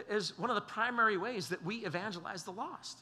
is 0.08 0.38
one 0.38 0.50
of 0.50 0.54
the 0.54 0.62
primary 0.62 1.16
ways 1.16 1.48
that 1.48 1.64
we 1.64 1.76
evangelize 1.86 2.44
the 2.44 2.52
lost. 2.52 2.98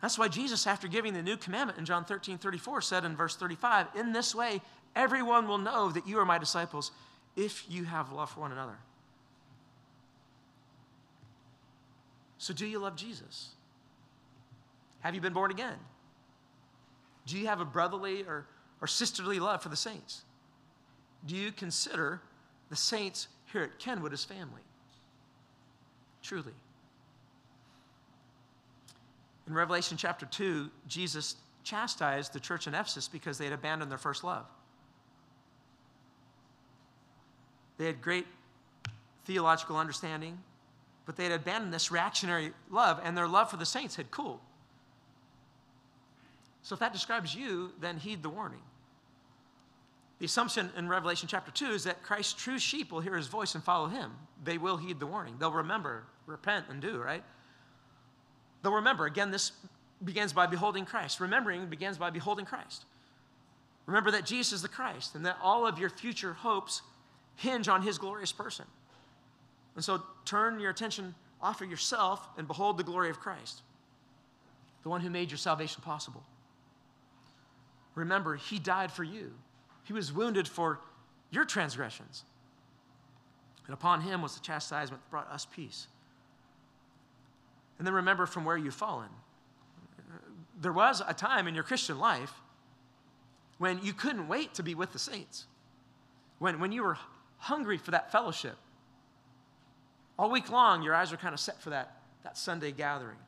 That's 0.00 0.18
why 0.18 0.28
Jesus, 0.28 0.66
after 0.66 0.88
giving 0.88 1.14
the 1.14 1.22
new 1.22 1.36
commandment 1.36 1.78
in 1.78 1.84
John 1.84 2.04
13 2.04 2.38
34, 2.38 2.80
said 2.80 3.04
in 3.04 3.16
verse 3.16 3.36
35, 3.36 3.88
In 3.94 4.12
this 4.12 4.34
way, 4.34 4.60
everyone 4.96 5.46
will 5.46 5.58
know 5.58 5.90
that 5.90 6.08
you 6.08 6.18
are 6.18 6.24
my 6.24 6.38
disciples 6.38 6.90
if 7.36 7.64
you 7.68 7.84
have 7.84 8.10
love 8.10 8.30
for 8.30 8.40
one 8.40 8.50
another. 8.50 8.78
So, 12.38 12.54
do 12.54 12.66
you 12.66 12.78
love 12.78 12.96
Jesus? 12.96 13.50
Have 15.00 15.14
you 15.14 15.20
been 15.20 15.32
born 15.32 15.50
again? 15.50 15.76
Do 17.26 17.36
you 17.38 17.46
have 17.46 17.60
a 17.60 17.64
brotherly 17.64 18.22
or, 18.22 18.46
or 18.80 18.86
sisterly 18.86 19.38
love 19.38 19.62
for 19.62 19.68
the 19.68 19.76
saints? 19.76 20.22
Do 21.26 21.34
you 21.34 21.52
consider 21.52 22.20
the 22.70 22.76
saints 22.76 23.28
here 23.52 23.62
at 23.62 23.78
Kenwood 23.78 24.12
as 24.12 24.24
family? 24.24 24.62
Truly. 26.22 26.52
In 29.46 29.54
Revelation 29.54 29.96
chapter 29.96 30.26
2, 30.26 30.70
Jesus 30.88 31.36
chastised 31.62 32.32
the 32.32 32.40
church 32.40 32.66
in 32.66 32.74
Ephesus 32.74 33.08
because 33.08 33.38
they 33.38 33.44
had 33.44 33.52
abandoned 33.52 33.90
their 33.90 33.98
first 33.98 34.24
love. 34.24 34.46
They 37.78 37.86
had 37.86 38.00
great 38.00 38.26
theological 39.24 39.76
understanding, 39.76 40.38
but 41.04 41.16
they 41.16 41.24
had 41.24 41.32
abandoned 41.32 41.72
this 41.72 41.90
reactionary 41.90 42.52
love, 42.70 43.00
and 43.02 43.16
their 43.16 43.28
love 43.28 43.50
for 43.50 43.56
the 43.56 43.66
saints 43.66 43.96
had 43.96 44.10
cooled. 44.10 44.40
So 46.62 46.74
if 46.74 46.80
that 46.80 46.92
describes 46.92 47.34
you, 47.34 47.72
then 47.80 47.96
heed 47.96 48.22
the 48.22 48.28
warning. 48.28 48.62
The 50.18 50.24
assumption 50.24 50.70
in 50.76 50.88
Revelation 50.88 51.28
chapter 51.28 51.50
2 51.50 51.66
is 51.66 51.84
that 51.84 52.02
Christ's 52.02 52.32
true 52.32 52.58
sheep 52.58 52.90
will 52.90 53.00
hear 53.00 53.16
his 53.16 53.26
voice 53.26 53.54
and 53.54 53.62
follow 53.62 53.88
him. 53.88 54.12
They 54.42 54.58
will 54.58 54.76
heed 54.76 54.98
the 54.98 55.06
warning. 55.06 55.36
They'll 55.38 55.52
remember, 55.52 56.04
repent, 56.26 56.66
and 56.70 56.80
do, 56.80 56.98
right? 56.98 57.22
They'll 58.62 58.72
remember. 58.72 59.04
Again, 59.06 59.30
this 59.30 59.52
begins 60.02 60.32
by 60.32 60.46
beholding 60.46 60.86
Christ. 60.86 61.20
Remembering 61.20 61.66
begins 61.66 61.98
by 61.98 62.10
beholding 62.10 62.46
Christ. 62.46 62.84
Remember 63.84 64.10
that 64.10 64.26
Jesus 64.26 64.54
is 64.54 64.62
the 64.62 64.68
Christ 64.68 65.14
and 65.14 65.24
that 65.26 65.38
all 65.42 65.66
of 65.66 65.78
your 65.78 65.90
future 65.90 66.32
hopes 66.32 66.82
hinge 67.36 67.68
on 67.68 67.82
his 67.82 67.98
glorious 67.98 68.32
person. 68.32 68.64
And 69.74 69.84
so 69.84 70.02
turn 70.24 70.58
your 70.58 70.70
attention 70.70 71.14
off 71.40 71.60
of 71.60 71.70
yourself 71.70 72.26
and 72.36 72.46
behold 72.46 72.78
the 72.78 72.84
glory 72.84 73.10
of 73.10 73.20
Christ, 73.20 73.62
the 74.82 74.88
one 74.88 75.00
who 75.00 75.10
made 75.10 75.30
your 75.30 75.38
salvation 75.38 75.82
possible. 75.82 76.24
Remember, 77.94 78.36
he 78.36 78.58
died 78.58 78.90
for 78.90 79.04
you, 79.04 79.32
he 79.84 79.92
was 79.92 80.12
wounded 80.12 80.48
for 80.48 80.80
your 81.30 81.44
transgressions. 81.44 82.24
And 83.66 83.74
upon 83.74 84.00
him 84.00 84.22
was 84.22 84.34
the 84.34 84.40
chastisement 84.40 85.02
that 85.02 85.10
brought 85.10 85.30
us 85.30 85.46
peace. 85.46 85.88
And 87.78 87.86
then 87.86 87.94
remember 87.94 88.24
from 88.26 88.44
where 88.44 88.56
you've 88.56 88.74
fallen. 88.74 89.08
There 90.60 90.72
was 90.72 91.02
a 91.06 91.12
time 91.12 91.48
in 91.48 91.54
your 91.54 91.64
Christian 91.64 91.98
life 91.98 92.32
when 93.58 93.80
you 93.82 93.92
couldn't 93.92 94.28
wait 94.28 94.54
to 94.54 94.62
be 94.62 94.74
with 94.74 94.92
the 94.92 94.98
saints, 94.98 95.46
when, 96.38 96.60
when 96.60 96.72
you 96.72 96.82
were 96.82 96.96
hungry 97.38 97.78
for 97.78 97.90
that 97.92 98.10
fellowship. 98.12 98.56
All 100.18 100.30
week 100.30 100.50
long, 100.50 100.82
your 100.82 100.94
eyes 100.94 101.10
were 101.10 101.16
kind 101.16 101.34
of 101.34 101.40
set 101.40 101.60
for 101.60 101.70
that, 101.70 101.96
that 102.22 102.38
Sunday 102.38 102.72
gathering 102.72 103.18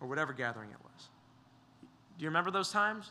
or 0.00 0.08
whatever 0.08 0.32
gathering 0.32 0.70
it 0.70 0.78
was. 0.82 1.08
Do 2.18 2.22
you 2.24 2.28
remember 2.28 2.50
those 2.50 2.70
times? 2.70 3.10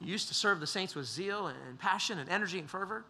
You 0.00 0.12
used 0.12 0.28
to 0.28 0.34
serve 0.34 0.60
the 0.60 0.66
saints 0.66 0.94
with 0.94 1.06
zeal 1.06 1.48
and 1.48 1.78
passion 1.78 2.18
and 2.18 2.28
energy 2.30 2.58
and 2.58 2.68
fervor. 2.70 3.04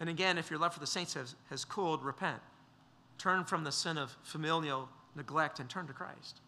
And 0.00 0.08
again, 0.08 0.38
if 0.38 0.50
your 0.50 0.58
love 0.58 0.74
for 0.74 0.80
the 0.80 0.86
saints 0.86 1.14
has, 1.14 1.34
has 1.50 1.64
cooled, 1.64 2.04
repent. 2.04 2.40
Turn 3.16 3.44
from 3.44 3.64
the 3.64 3.72
sin 3.72 3.98
of 3.98 4.16
familial 4.22 4.88
neglect 5.16 5.58
and 5.58 5.68
turn 5.68 5.86
to 5.86 5.92
Christ. 5.92 6.40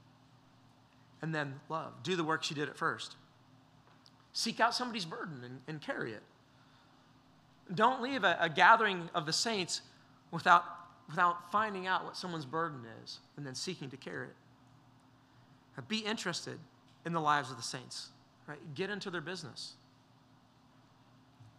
And 1.22 1.34
then 1.34 1.60
love. 1.68 2.02
Do 2.02 2.14
the 2.14 2.24
works 2.24 2.50
you 2.50 2.56
did 2.56 2.68
at 2.68 2.76
first. 2.76 3.16
Seek 4.32 4.60
out 4.60 4.74
somebody's 4.74 5.04
burden 5.04 5.42
and, 5.44 5.60
and 5.66 5.80
carry 5.80 6.12
it. 6.12 6.22
Don't 7.74 8.02
leave 8.02 8.24
a, 8.24 8.36
a 8.40 8.48
gathering 8.48 9.08
of 9.14 9.26
the 9.26 9.32
saints 9.32 9.82
without, 10.30 10.64
without 11.08 11.50
finding 11.50 11.86
out 11.86 12.04
what 12.04 12.16
someone's 12.16 12.44
burden 12.44 12.80
is 13.02 13.20
and 13.36 13.46
then 13.46 13.54
seeking 13.54 13.90
to 13.90 13.96
carry 13.96 14.26
it. 14.26 14.34
Be 15.88 15.98
interested 15.98 16.58
in 17.06 17.14
the 17.14 17.20
lives 17.20 17.50
of 17.50 17.56
the 17.56 17.62
saints, 17.62 18.10
right? 18.46 18.58
Get 18.74 18.90
into 18.90 19.10
their 19.10 19.22
business. 19.22 19.74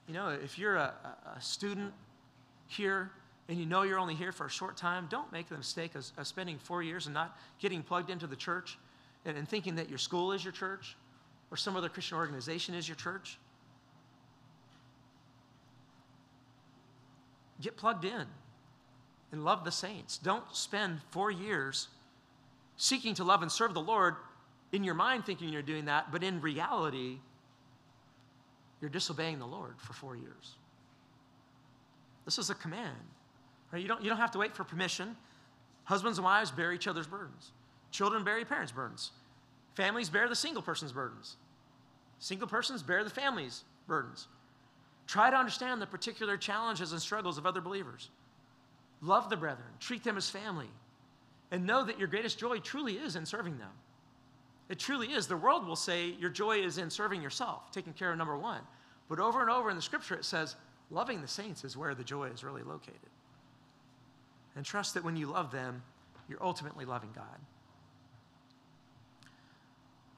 You 0.08 0.14
know, 0.14 0.30
if 0.30 0.60
you're 0.60 0.76
a, 0.76 0.94
a 1.36 1.42
student 1.42 1.92
here 2.68 3.12
and 3.50 3.58
you 3.58 3.66
know 3.66 3.82
you're 3.82 3.98
only 3.98 4.14
here 4.14 4.32
for 4.32 4.46
a 4.46 4.50
short 4.50 4.78
time, 4.78 5.08
don't 5.10 5.32
make 5.32 5.50
the 5.50 5.58
mistake 5.58 5.96
of, 5.96 6.06
of 6.18 6.28
spending 6.28 6.60
four 6.60 6.84
years 6.84 7.08
and 7.08 7.14
not 7.14 7.38
getting 7.60 7.82
plugged 7.82 8.12
into 8.12 8.28
the 8.28 8.36
church 8.36 8.78
and, 9.26 9.38
and 9.38 9.50
thinking 9.50 9.76
that 9.76 9.90
your 9.90 9.98
school 9.98 10.32
is 10.34 10.44
your 10.44 10.54
church 10.54 10.96
or 11.52 11.58
some 11.58 11.76
other 11.76 11.90
Christian 11.90 12.18
organization 12.18 12.74
is 12.74 12.88
your 12.88 12.96
church. 12.96 13.38
Get 17.60 17.78
plugged 17.78 18.06
in 18.06 18.26
and 19.32 19.46
love 19.46 19.64
the 19.66 19.72
saints. 19.72 20.18
Don't 20.18 20.44
spend 20.56 21.02
four 21.12 21.30
years 21.30 21.90
seeking 22.78 23.14
to 23.16 23.24
love 23.24 23.42
and 23.42 23.52
serve 23.52 23.74
the 23.74 23.82
Lord 23.82 24.16
in 24.72 24.84
your 24.84 24.96
mind 24.96 25.26
thinking 25.26 25.50
you're 25.50 25.62
doing 25.62 25.86
that, 25.86 26.12
but 26.12 26.24
in 26.24 26.42
reality, 26.42 27.20
you're 28.80 28.90
disobeying 28.90 29.38
the 29.38 29.46
Lord 29.46 29.76
for 29.78 29.94
four 29.94 30.16
years. 30.16 30.56
This 32.26 32.40
is 32.40 32.50
a 32.50 32.56
command. 32.56 32.98
Right? 33.72 33.82
You, 33.82 33.88
don't, 33.88 34.02
you 34.02 34.10
don't 34.10 34.18
have 34.18 34.32
to 34.32 34.40
wait 34.40 34.56
for 34.56 34.64
permission. 34.64 35.16
Husbands 35.84 36.18
and 36.18 36.26
wives 36.26 36.52
bear 36.52 36.72
each 36.72 36.88
other's 36.88 37.08
burdens. 37.08 37.52
Children 37.92 38.24
bear 38.24 38.44
parents' 38.46 38.72
burdens. 38.72 39.12
Families 39.76 40.10
bear 40.10 40.28
the 40.28 40.36
single 40.36 40.62
person's 40.62 40.92
burdens. 40.92 41.38
Single 42.20 42.48
persons 42.48 42.84
bear 42.84 43.04
the 43.04 43.10
family's 43.10 43.64
burdens. 43.88 44.28
Try 45.08 45.30
to 45.30 45.36
understand 45.36 45.82
the 45.82 45.88
particular 45.88 46.38
challenges 46.38 46.92
and 46.92 47.02
struggles 47.02 47.38
of 47.38 47.46
other 47.46 47.62
believers. 47.62 48.10
Love 49.02 49.30
the 49.30 49.38
brethren, 49.38 49.68
treat 49.80 50.04
them 50.04 50.18
as 50.18 50.30
family, 50.30 50.70
and 51.50 51.66
know 51.66 51.84
that 51.84 51.98
your 51.98 52.08
greatest 52.08 52.38
joy 52.38 52.60
truly 52.60 52.94
is 52.94 53.16
in 53.16 53.26
serving 53.26 53.58
them. 53.58 53.72
It 54.70 54.80
truly 54.80 55.08
is. 55.08 55.28
The 55.28 55.36
world 55.36 55.68
will 55.68 55.76
say 55.76 56.16
your 56.20 56.30
joy 56.30 56.60
is 56.60 56.78
in 56.78 56.90
serving 56.90 57.22
yourself, 57.22 57.72
taking 57.72 57.94
care 57.94 58.12
of 58.12 58.18
number 58.18 58.38
one. 58.38 58.62
But 59.10 59.20
over 59.20 59.42
and 59.42 59.50
over 59.50 59.70
in 59.70 59.76
the 59.76 59.82
scripture, 59.82 60.16
it 60.16 60.24
says 60.24 60.56
loving 60.90 61.22
the 61.22 61.28
saints 61.28 61.66
is 61.66 61.76
where 61.76 61.94
the 61.94 62.04
joy 62.04 62.30
is 62.30 62.44
really 62.44 62.64
located. 62.64 62.96
And 64.56 64.66
trust 64.66 64.94
that 64.94 65.04
when 65.04 65.18
you 65.18 65.28
love 65.28 65.52
them, 65.52 65.84
you're 66.30 66.42
ultimately 66.42 66.86
loving 66.86 67.10
God. 67.14 67.26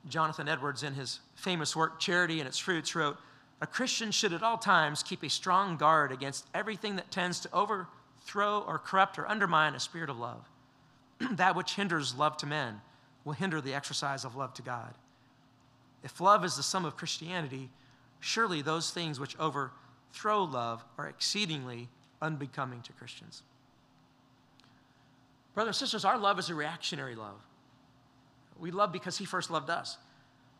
Jonathan 0.08 0.50
Edwards, 0.50 0.84
in 0.84 0.94
his 0.94 1.20
famous 1.36 1.76
work, 1.76 2.00
Charity 2.00 2.40
and 2.40 2.48
Its 2.48 2.58
Fruits, 2.58 2.96
wrote 2.96 3.18
A 3.62 3.68
Christian 3.68 4.12
should 4.12 4.34
at 4.34 4.44
all 4.44 4.58
times 4.58 5.04
keep 5.04 5.24
a 5.24 5.30
strong 5.30 5.78
guard 5.78 6.12
against 6.12 6.48
everything 6.54 6.98
that 6.98 7.12
tends 7.12 7.40
to 7.42 7.54
overthrow 7.54 8.60
or 8.68 8.80
corrupt 8.80 9.18
or 9.18 9.28
undermine 9.28 9.76
a 9.76 9.80
spirit 9.80 10.10
of 10.10 10.20
love. 10.20 10.50
that 11.32 11.56
which 11.56 11.76
hinders 11.76 12.16
love 12.16 12.38
to 12.38 12.46
men 12.46 12.82
will 13.24 13.34
hinder 13.34 13.62
the 13.62 13.74
exercise 13.74 14.26
of 14.26 14.36
love 14.36 14.54
to 14.56 14.62
God. 14.62 14.94
If 16.04 16.20
love 16.20 16.44
is 16.44 16.58
the 16.58 16.64
sum 16.64 16.84
of 16.84 16.98
Christianity, 16.98 17.70
surely 18.20 18.62
those 18.62 18.92
things 18.92 19.20
which 19.20 19.40
overthrow 19.40 20.44
love 20.44 20.84
are 20.98 21.08
exceedingly 21.08 21.88
unbecoming 22.22 22.82
to 22.82 22.94
Christians. 22.94 23.44
Brothers 25.54 25.76
and 25.82 25.88
sisters, 25.88 26.04
our 26.04 26.18
love 26.18 26.40
is 26.40 26.50
a 26.50 26.56
reactionary 26.56 27.16
love. 27.16 27.40
We 28.60 28.72
love 28.72 28.92
because 28.92 29.18
He 29.18 29.26
first 29.26 29.50
loved 29.50 29.70
us. 29.70 29.98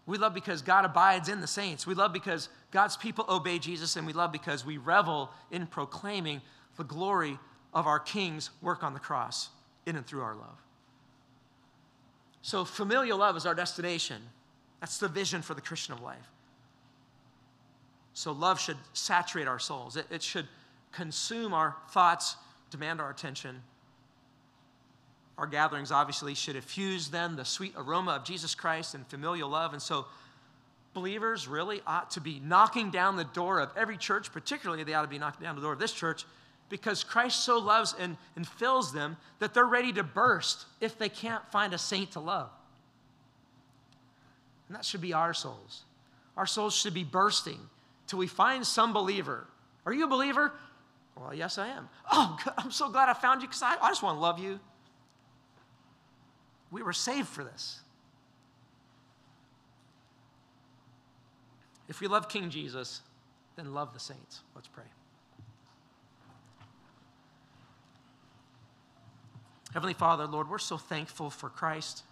We 0.06 0.18
love 0.18 0.34
because 0.34 0.62
God 0.62 0.84
abides 0.84 1.30
in 1.30 1.40
the 1.40 1.48
saints. 1.48 1.88
We 1.88 1.94
love 1.94 2.12
because 2.12 2.50
God's 2.72 2.98
people 2.98 3.26
obey 3.30 3.58
Jesus, 3.60 3.96
and 3.96 4.06
we 4.06 4.14
love 4.14 4.32
because 4.32 4.66
we 4.66 4.78
revel 4.78 5.30
in 5.50 5.66
proclaiming 5.66 6.42
the 6.76 6.84
glory 6.84 7.40
of 7.74 7.88
our 7.88 8.00
King's 8.00 8.50
work 8.62 8.84
on 8.84 8.94
the 8.94 9.00
cross 9.00 9.50
in 9.86 9.96
and 9.96 10.06
through 10.06 10.22
our 10.22 10.36
love. 10.36 10.62
So, 12.42 12.66
familial 12.66 13.18
love 13.18 13.38
is 13.38 13.46
our 13.46 13.56
destination. 13.56 14.22
That's 14.82 14.98
the 14.98 15.08
vision 15.08 15.42
for 15.42 15.54
the 15.54 15.62
Christian 15.62 15.94
of 15.94 16.02
life. 16.02 16.30
So, 18.14 18.34
love 18.34 18.60
should 18.60 18.78
saturate 18.92 19.48
our 19.48 19.60
souls, 19.60 19.96
it, 19.96 20.06
it 20.10 20.22
should 20.22 20.48
consume 20.92 21.54
our 21.54 21.76
thoughts, 21.90 22.36
demand 22.70 23.00
our 23.00 23.10
attention. 23.10 23.62
Our 25.38 25.48
gatherings 25.48 25.92
obviously 25.92 26.36
should 26.36 26.56
effuse 26.56 27.10
then 27.10 27.36
the 27.36 27.46
sweet 27.46 27.74
aroma 27.76 28.12
of 28.12 28.24
Jesus 28.24 28.54
Christ 28.54 28.94
and 28.94 29.06
familial 29.08 29.50
love. 29.50 29.74
And 29.74 29.82
so, 29.82 30.06
believers 30.94 31.48
really 31.48 31.82
ought 31.88 32.12
to 32.12 32.22
be 32.22 32.40
knocking 32.40 32.92
down 32.92 33.16
the 33.16 33.24
door 33.24 33.60
of 33.60 33.72
every 33.76 33.98
church, 33.98 34.32
particularly 34.32 34.84
they 34.84 34.94
ought 34.94 35.02
to 35.02 35.08
be 35.08 35.18
knocking 35.18 35.44
down 35.44 35.56
the 35.56 35.62
door 35.62 35.74
of 35.74 35.80
this 35.80 35.92
church, 35.92 36.26
because 36.70 37.04
Christ 37.04 37.44
so 37.44 37.58
loves 37.58 37.96
and, 38.00 38.16
and 38.36 38.48
fills 38.48 38.94
them 38.94 39.18
that 39.40 39.54
they're 39.54 39.66
ready 39.66 39.92
to 39.94 40.04
burst 40.04 40.66
if 40.80 40.98
they 40.98 41.10
can't 41.10 41.46
find 41.52 41.74
a 41.74 41.78
saint 41.78 42.12
to 42.12 42.20
love. 42.20 42.50
And 44.68 44.78
that 44.78 44.86
should 44.86 45.02
be 45.02 45.14
our 45.14 45.34
souls. 45.34 45.84
Our 46.38 46.46
souls 46.46 46.76
should 46.76 46.94
be 46.94 47.04
bursting 47.04 47.60
till 48.08 48.20
we 48.20 48.28
find 48.28 48.66
some 48.66 48.94
believer. 48.94 49.48
Are 49.86 49.94
you 49.94 50.06
a 50.06 50.08
believer? 50.08 50.54
Well, 51.16 51.34
yes, 51.34 51.58
I 51.58 51.68
am. 51.68 51.90
Oh, 52.12 52.38
I'm 52.58 52.72
so 52.72 52.90
glad 52.90 53.10
I 53.10 53.14
found 53.14 53.42
you 53.42 53.48
because 53.48 53.62
I, 53.62 53.76
I 53.82 53.90
just 53.90 54.04
want 54.04 54.18
to 54.18 54.22
love 54.22 54.40
you. 54.40 54.60
We 56.74 56.82
were 56.82 56.92
saved 56.92 57.28
for 57.28 57.44
this. 57.44 57.80
If 61.88 62.02
we 62.02 62.08
love 62.08 62.28
King 62.28 62.50
Jesus, 62.50 63.02
then 63.56 63.76
love 63.76 63.94
the 63.94 64.00
saints. 64.00 64.42
Let's 64.56 64.68
pray. 64.68 64.84
Heavenly 69.72 69.94
Father, 69.94 70.26
Lord, 70.26 70.50
we're 70.50 70.58
so 70.58 70.78
thankful 70.78 71.30
for 71.30 71.50
Christ. 71.50 72.04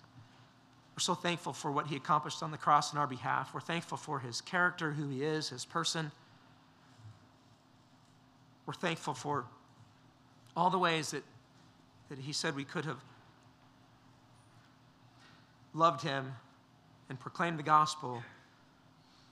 We're 0.95 1.01
so 1.01 1.15
thankful 1.15 1.53
for 1.53 1.71
what 1.71 1.87
he 1.87 1.95
accomplished 1.95 2.43
on 2.43 2.51
the 2.51 2.57
cross 2.57 2.93
on 2.93 2.99
our 2.99 3.07
behalf. 3.07 3.55
We're 3.55 3.61
thankful 3.61 3.97
for 3.97 4.19
his 4.19 4.41
character, 4.41 4.91
who 4.91 5.09
he 5.09 5.23
is, 5.23 5.49
his 5.49 5.65
person. 5.65 6.11
We're 8.67 8.73
thankful 8.73 9.15
for 9.15 9.45
all 10.55 10.69
the 10.69 10.77
ways 10.77 11.11
that, 11.11 11.23
that 12.09 12.19
he 12.19 12.31
said 12.31 12.55
we 12.55 12.63
could 12.63 12.85
have 12.85 12.99
loved 15.73 16.01
him 16.01 16.33
and 17.09 17.19
proclaimed 17.19 17.59
the 17.59 17.63
gospel. 17.63 18.21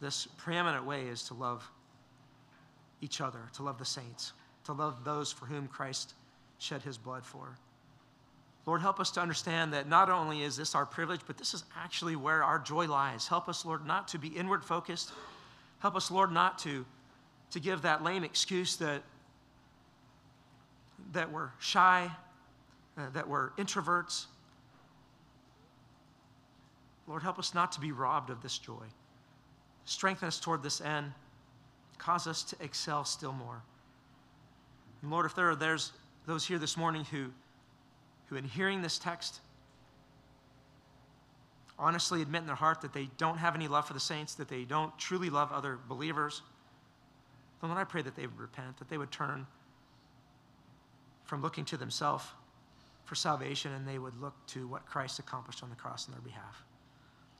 This 0.01 0.27
preeminent 0.37 0.85
way 0.85 1.03
is 1.03 1.23
to 1.23 1.33
love 1.33 1.69
each 3.01 3.21
other, 3.21 3.39
to 3.53 3.63
love 3.63 3.77
the 3.77 3.85
saints, 3.85 4.33
to 4.65 4.73
love 4.73 5.03
those 5.03 5.31
for 5.31 5.45
whom 5.45 5.67
Christ 5.67 6.13
shed 6.57 6.81
his 6.81 6.97
blood 6.97 7.25
for. 7.25 7.57
Lord, 8.65 8.81
help 8.81 8.99
us 8.99 9.09
to 9.11 9.21
understand 9.21 9.73
that 9.73 9.87
not 9.87 10.09
only 10.09 10.43
is 10.43 10.57
this 10.57 10.75
our 10.75 10.85
privilege, 10.85 11.21
but 11.25 11.37
this 11.37 11.53
is 11.53 11.63
actually 11.75 12.15
where 12.15 12.43
our 12.43 12.59
joy 12.59 12.85
lies. 12.87 13.27
Help 13.27 13.49
us, 13.49 13.65
Lord, 13.65 13.85
not 13.85 14.07
to 14.09 14.19
be 14.19 14.27
inward 14.27 14.63
focused. 14.63 15.11
Help 15.79 15.95
us, 15.95 16.11
Lord, 16.11 16.31
not 16.31 16.59
to, 16.59 16.85
to 17.51 17.59
give 17.59 17.81
that 17.81 18.03
lame 18.03 18.23
excuse 18.23 18.75
that, 18.75 19.01
that 21.13 21.31
we're 21.31 21.49
shy, 21.59 22.11
uh, 22.97 23.09
that 23.13 23.27
we're 23.27 23.49
introverts. 23.51 24.25
Lord, 27.09 27.23
help 27.23 27.39
us 27.39 27.53
not 27.53 27.71
to 27.73 27.81
be 27.81 27.91
robbed 27.91 28.29
of 28.29 28.41
this 28.41 28.57
joy. 28.57 28.85
Strengthen 29.83 30.27
us 30.27 30.39
toward 30.39 30.63
this 30.63 30.79
end. 30.79 31.11
Cause 31.97 32.27
us 32.27 32.43
to 32.43 32.55
excel 32.63 33.03
still 33.03 33.33
more. 33.33 33.61
And 35.01 35.11
Lord, 35.11 35.25
if 35.25 35.35
there 35.35 35.49
are 35.49 35.55
there's 35.55 35.91
those 36.27 36.45
here 36.45 36.59
this 36.59 36.77
morning 36.77 37.03
who 37.05 37.31
who, 38.27 38.35
in 38.35 38.43
hearing 38.43 38.83
this 38.83 38.99
text, 38.99 39.39
honestly 41.79 42.21
admit 42.21 42.41
in 42.41 42.47
their 42.47 42.55
heart 42.55 42.81
that 42.81 42.93
they 42.93 43.09
don't 43.17 43.37
have 43.37 43.55
any 43.55 43.67
love 43.67 43.87
for 43.87 43.93
the 43.93 43.99
saints, 43.99 44.35
that 44.35 44.47
they 44.47 44.63
don't 44.63 44.95
truly 44.99 45.31
love 45.31 45.51
other 45.51 45.79
believers, 45.87 46.43
then 47.59 47.71
Lord, 47.71 47.81
I 47.81 47.85
pray 47.85 48.03
that 48.03 48.15
they 48.15 48.27
would 48.27 48.39
repent, 48.39 48.77
that 48.77 48.87
they 48.87 48.97
would 48.97 49.11
turn 49.11 49.47
from 51.23 51.41
looking 51.41 51.65
to 51.65 51.77
themselves 51.77 52.25
for 53.03 53.15
salvation 53.15 53.71
and 53.73 53.87
they 53.87 53.97
would 53.97 54.19
look 54.21 54.35
to 54.47 54.67
what 54.67 54.85
Christ 54.85 55.17
accomplished 55.17 55.63
on 55.63 55.69
the 55.69 55.75
cross 55.75 56.07
on 56.07 56.13
their 56.13 56.21
behalf. 56.21 56.63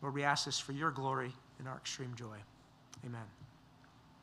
Lord, 0.02 0.14
we 0.14 0.24
ask 0.24 0.46
this 0.46 0.60
for 0.60 0.72
your 0.72 0.92
glory 0.92 1.34
and 1.60 1.68
our 1.68 1.78
extreme 1.78 2.14
joy. 2.16 2.38
Amen. 3.06 3.39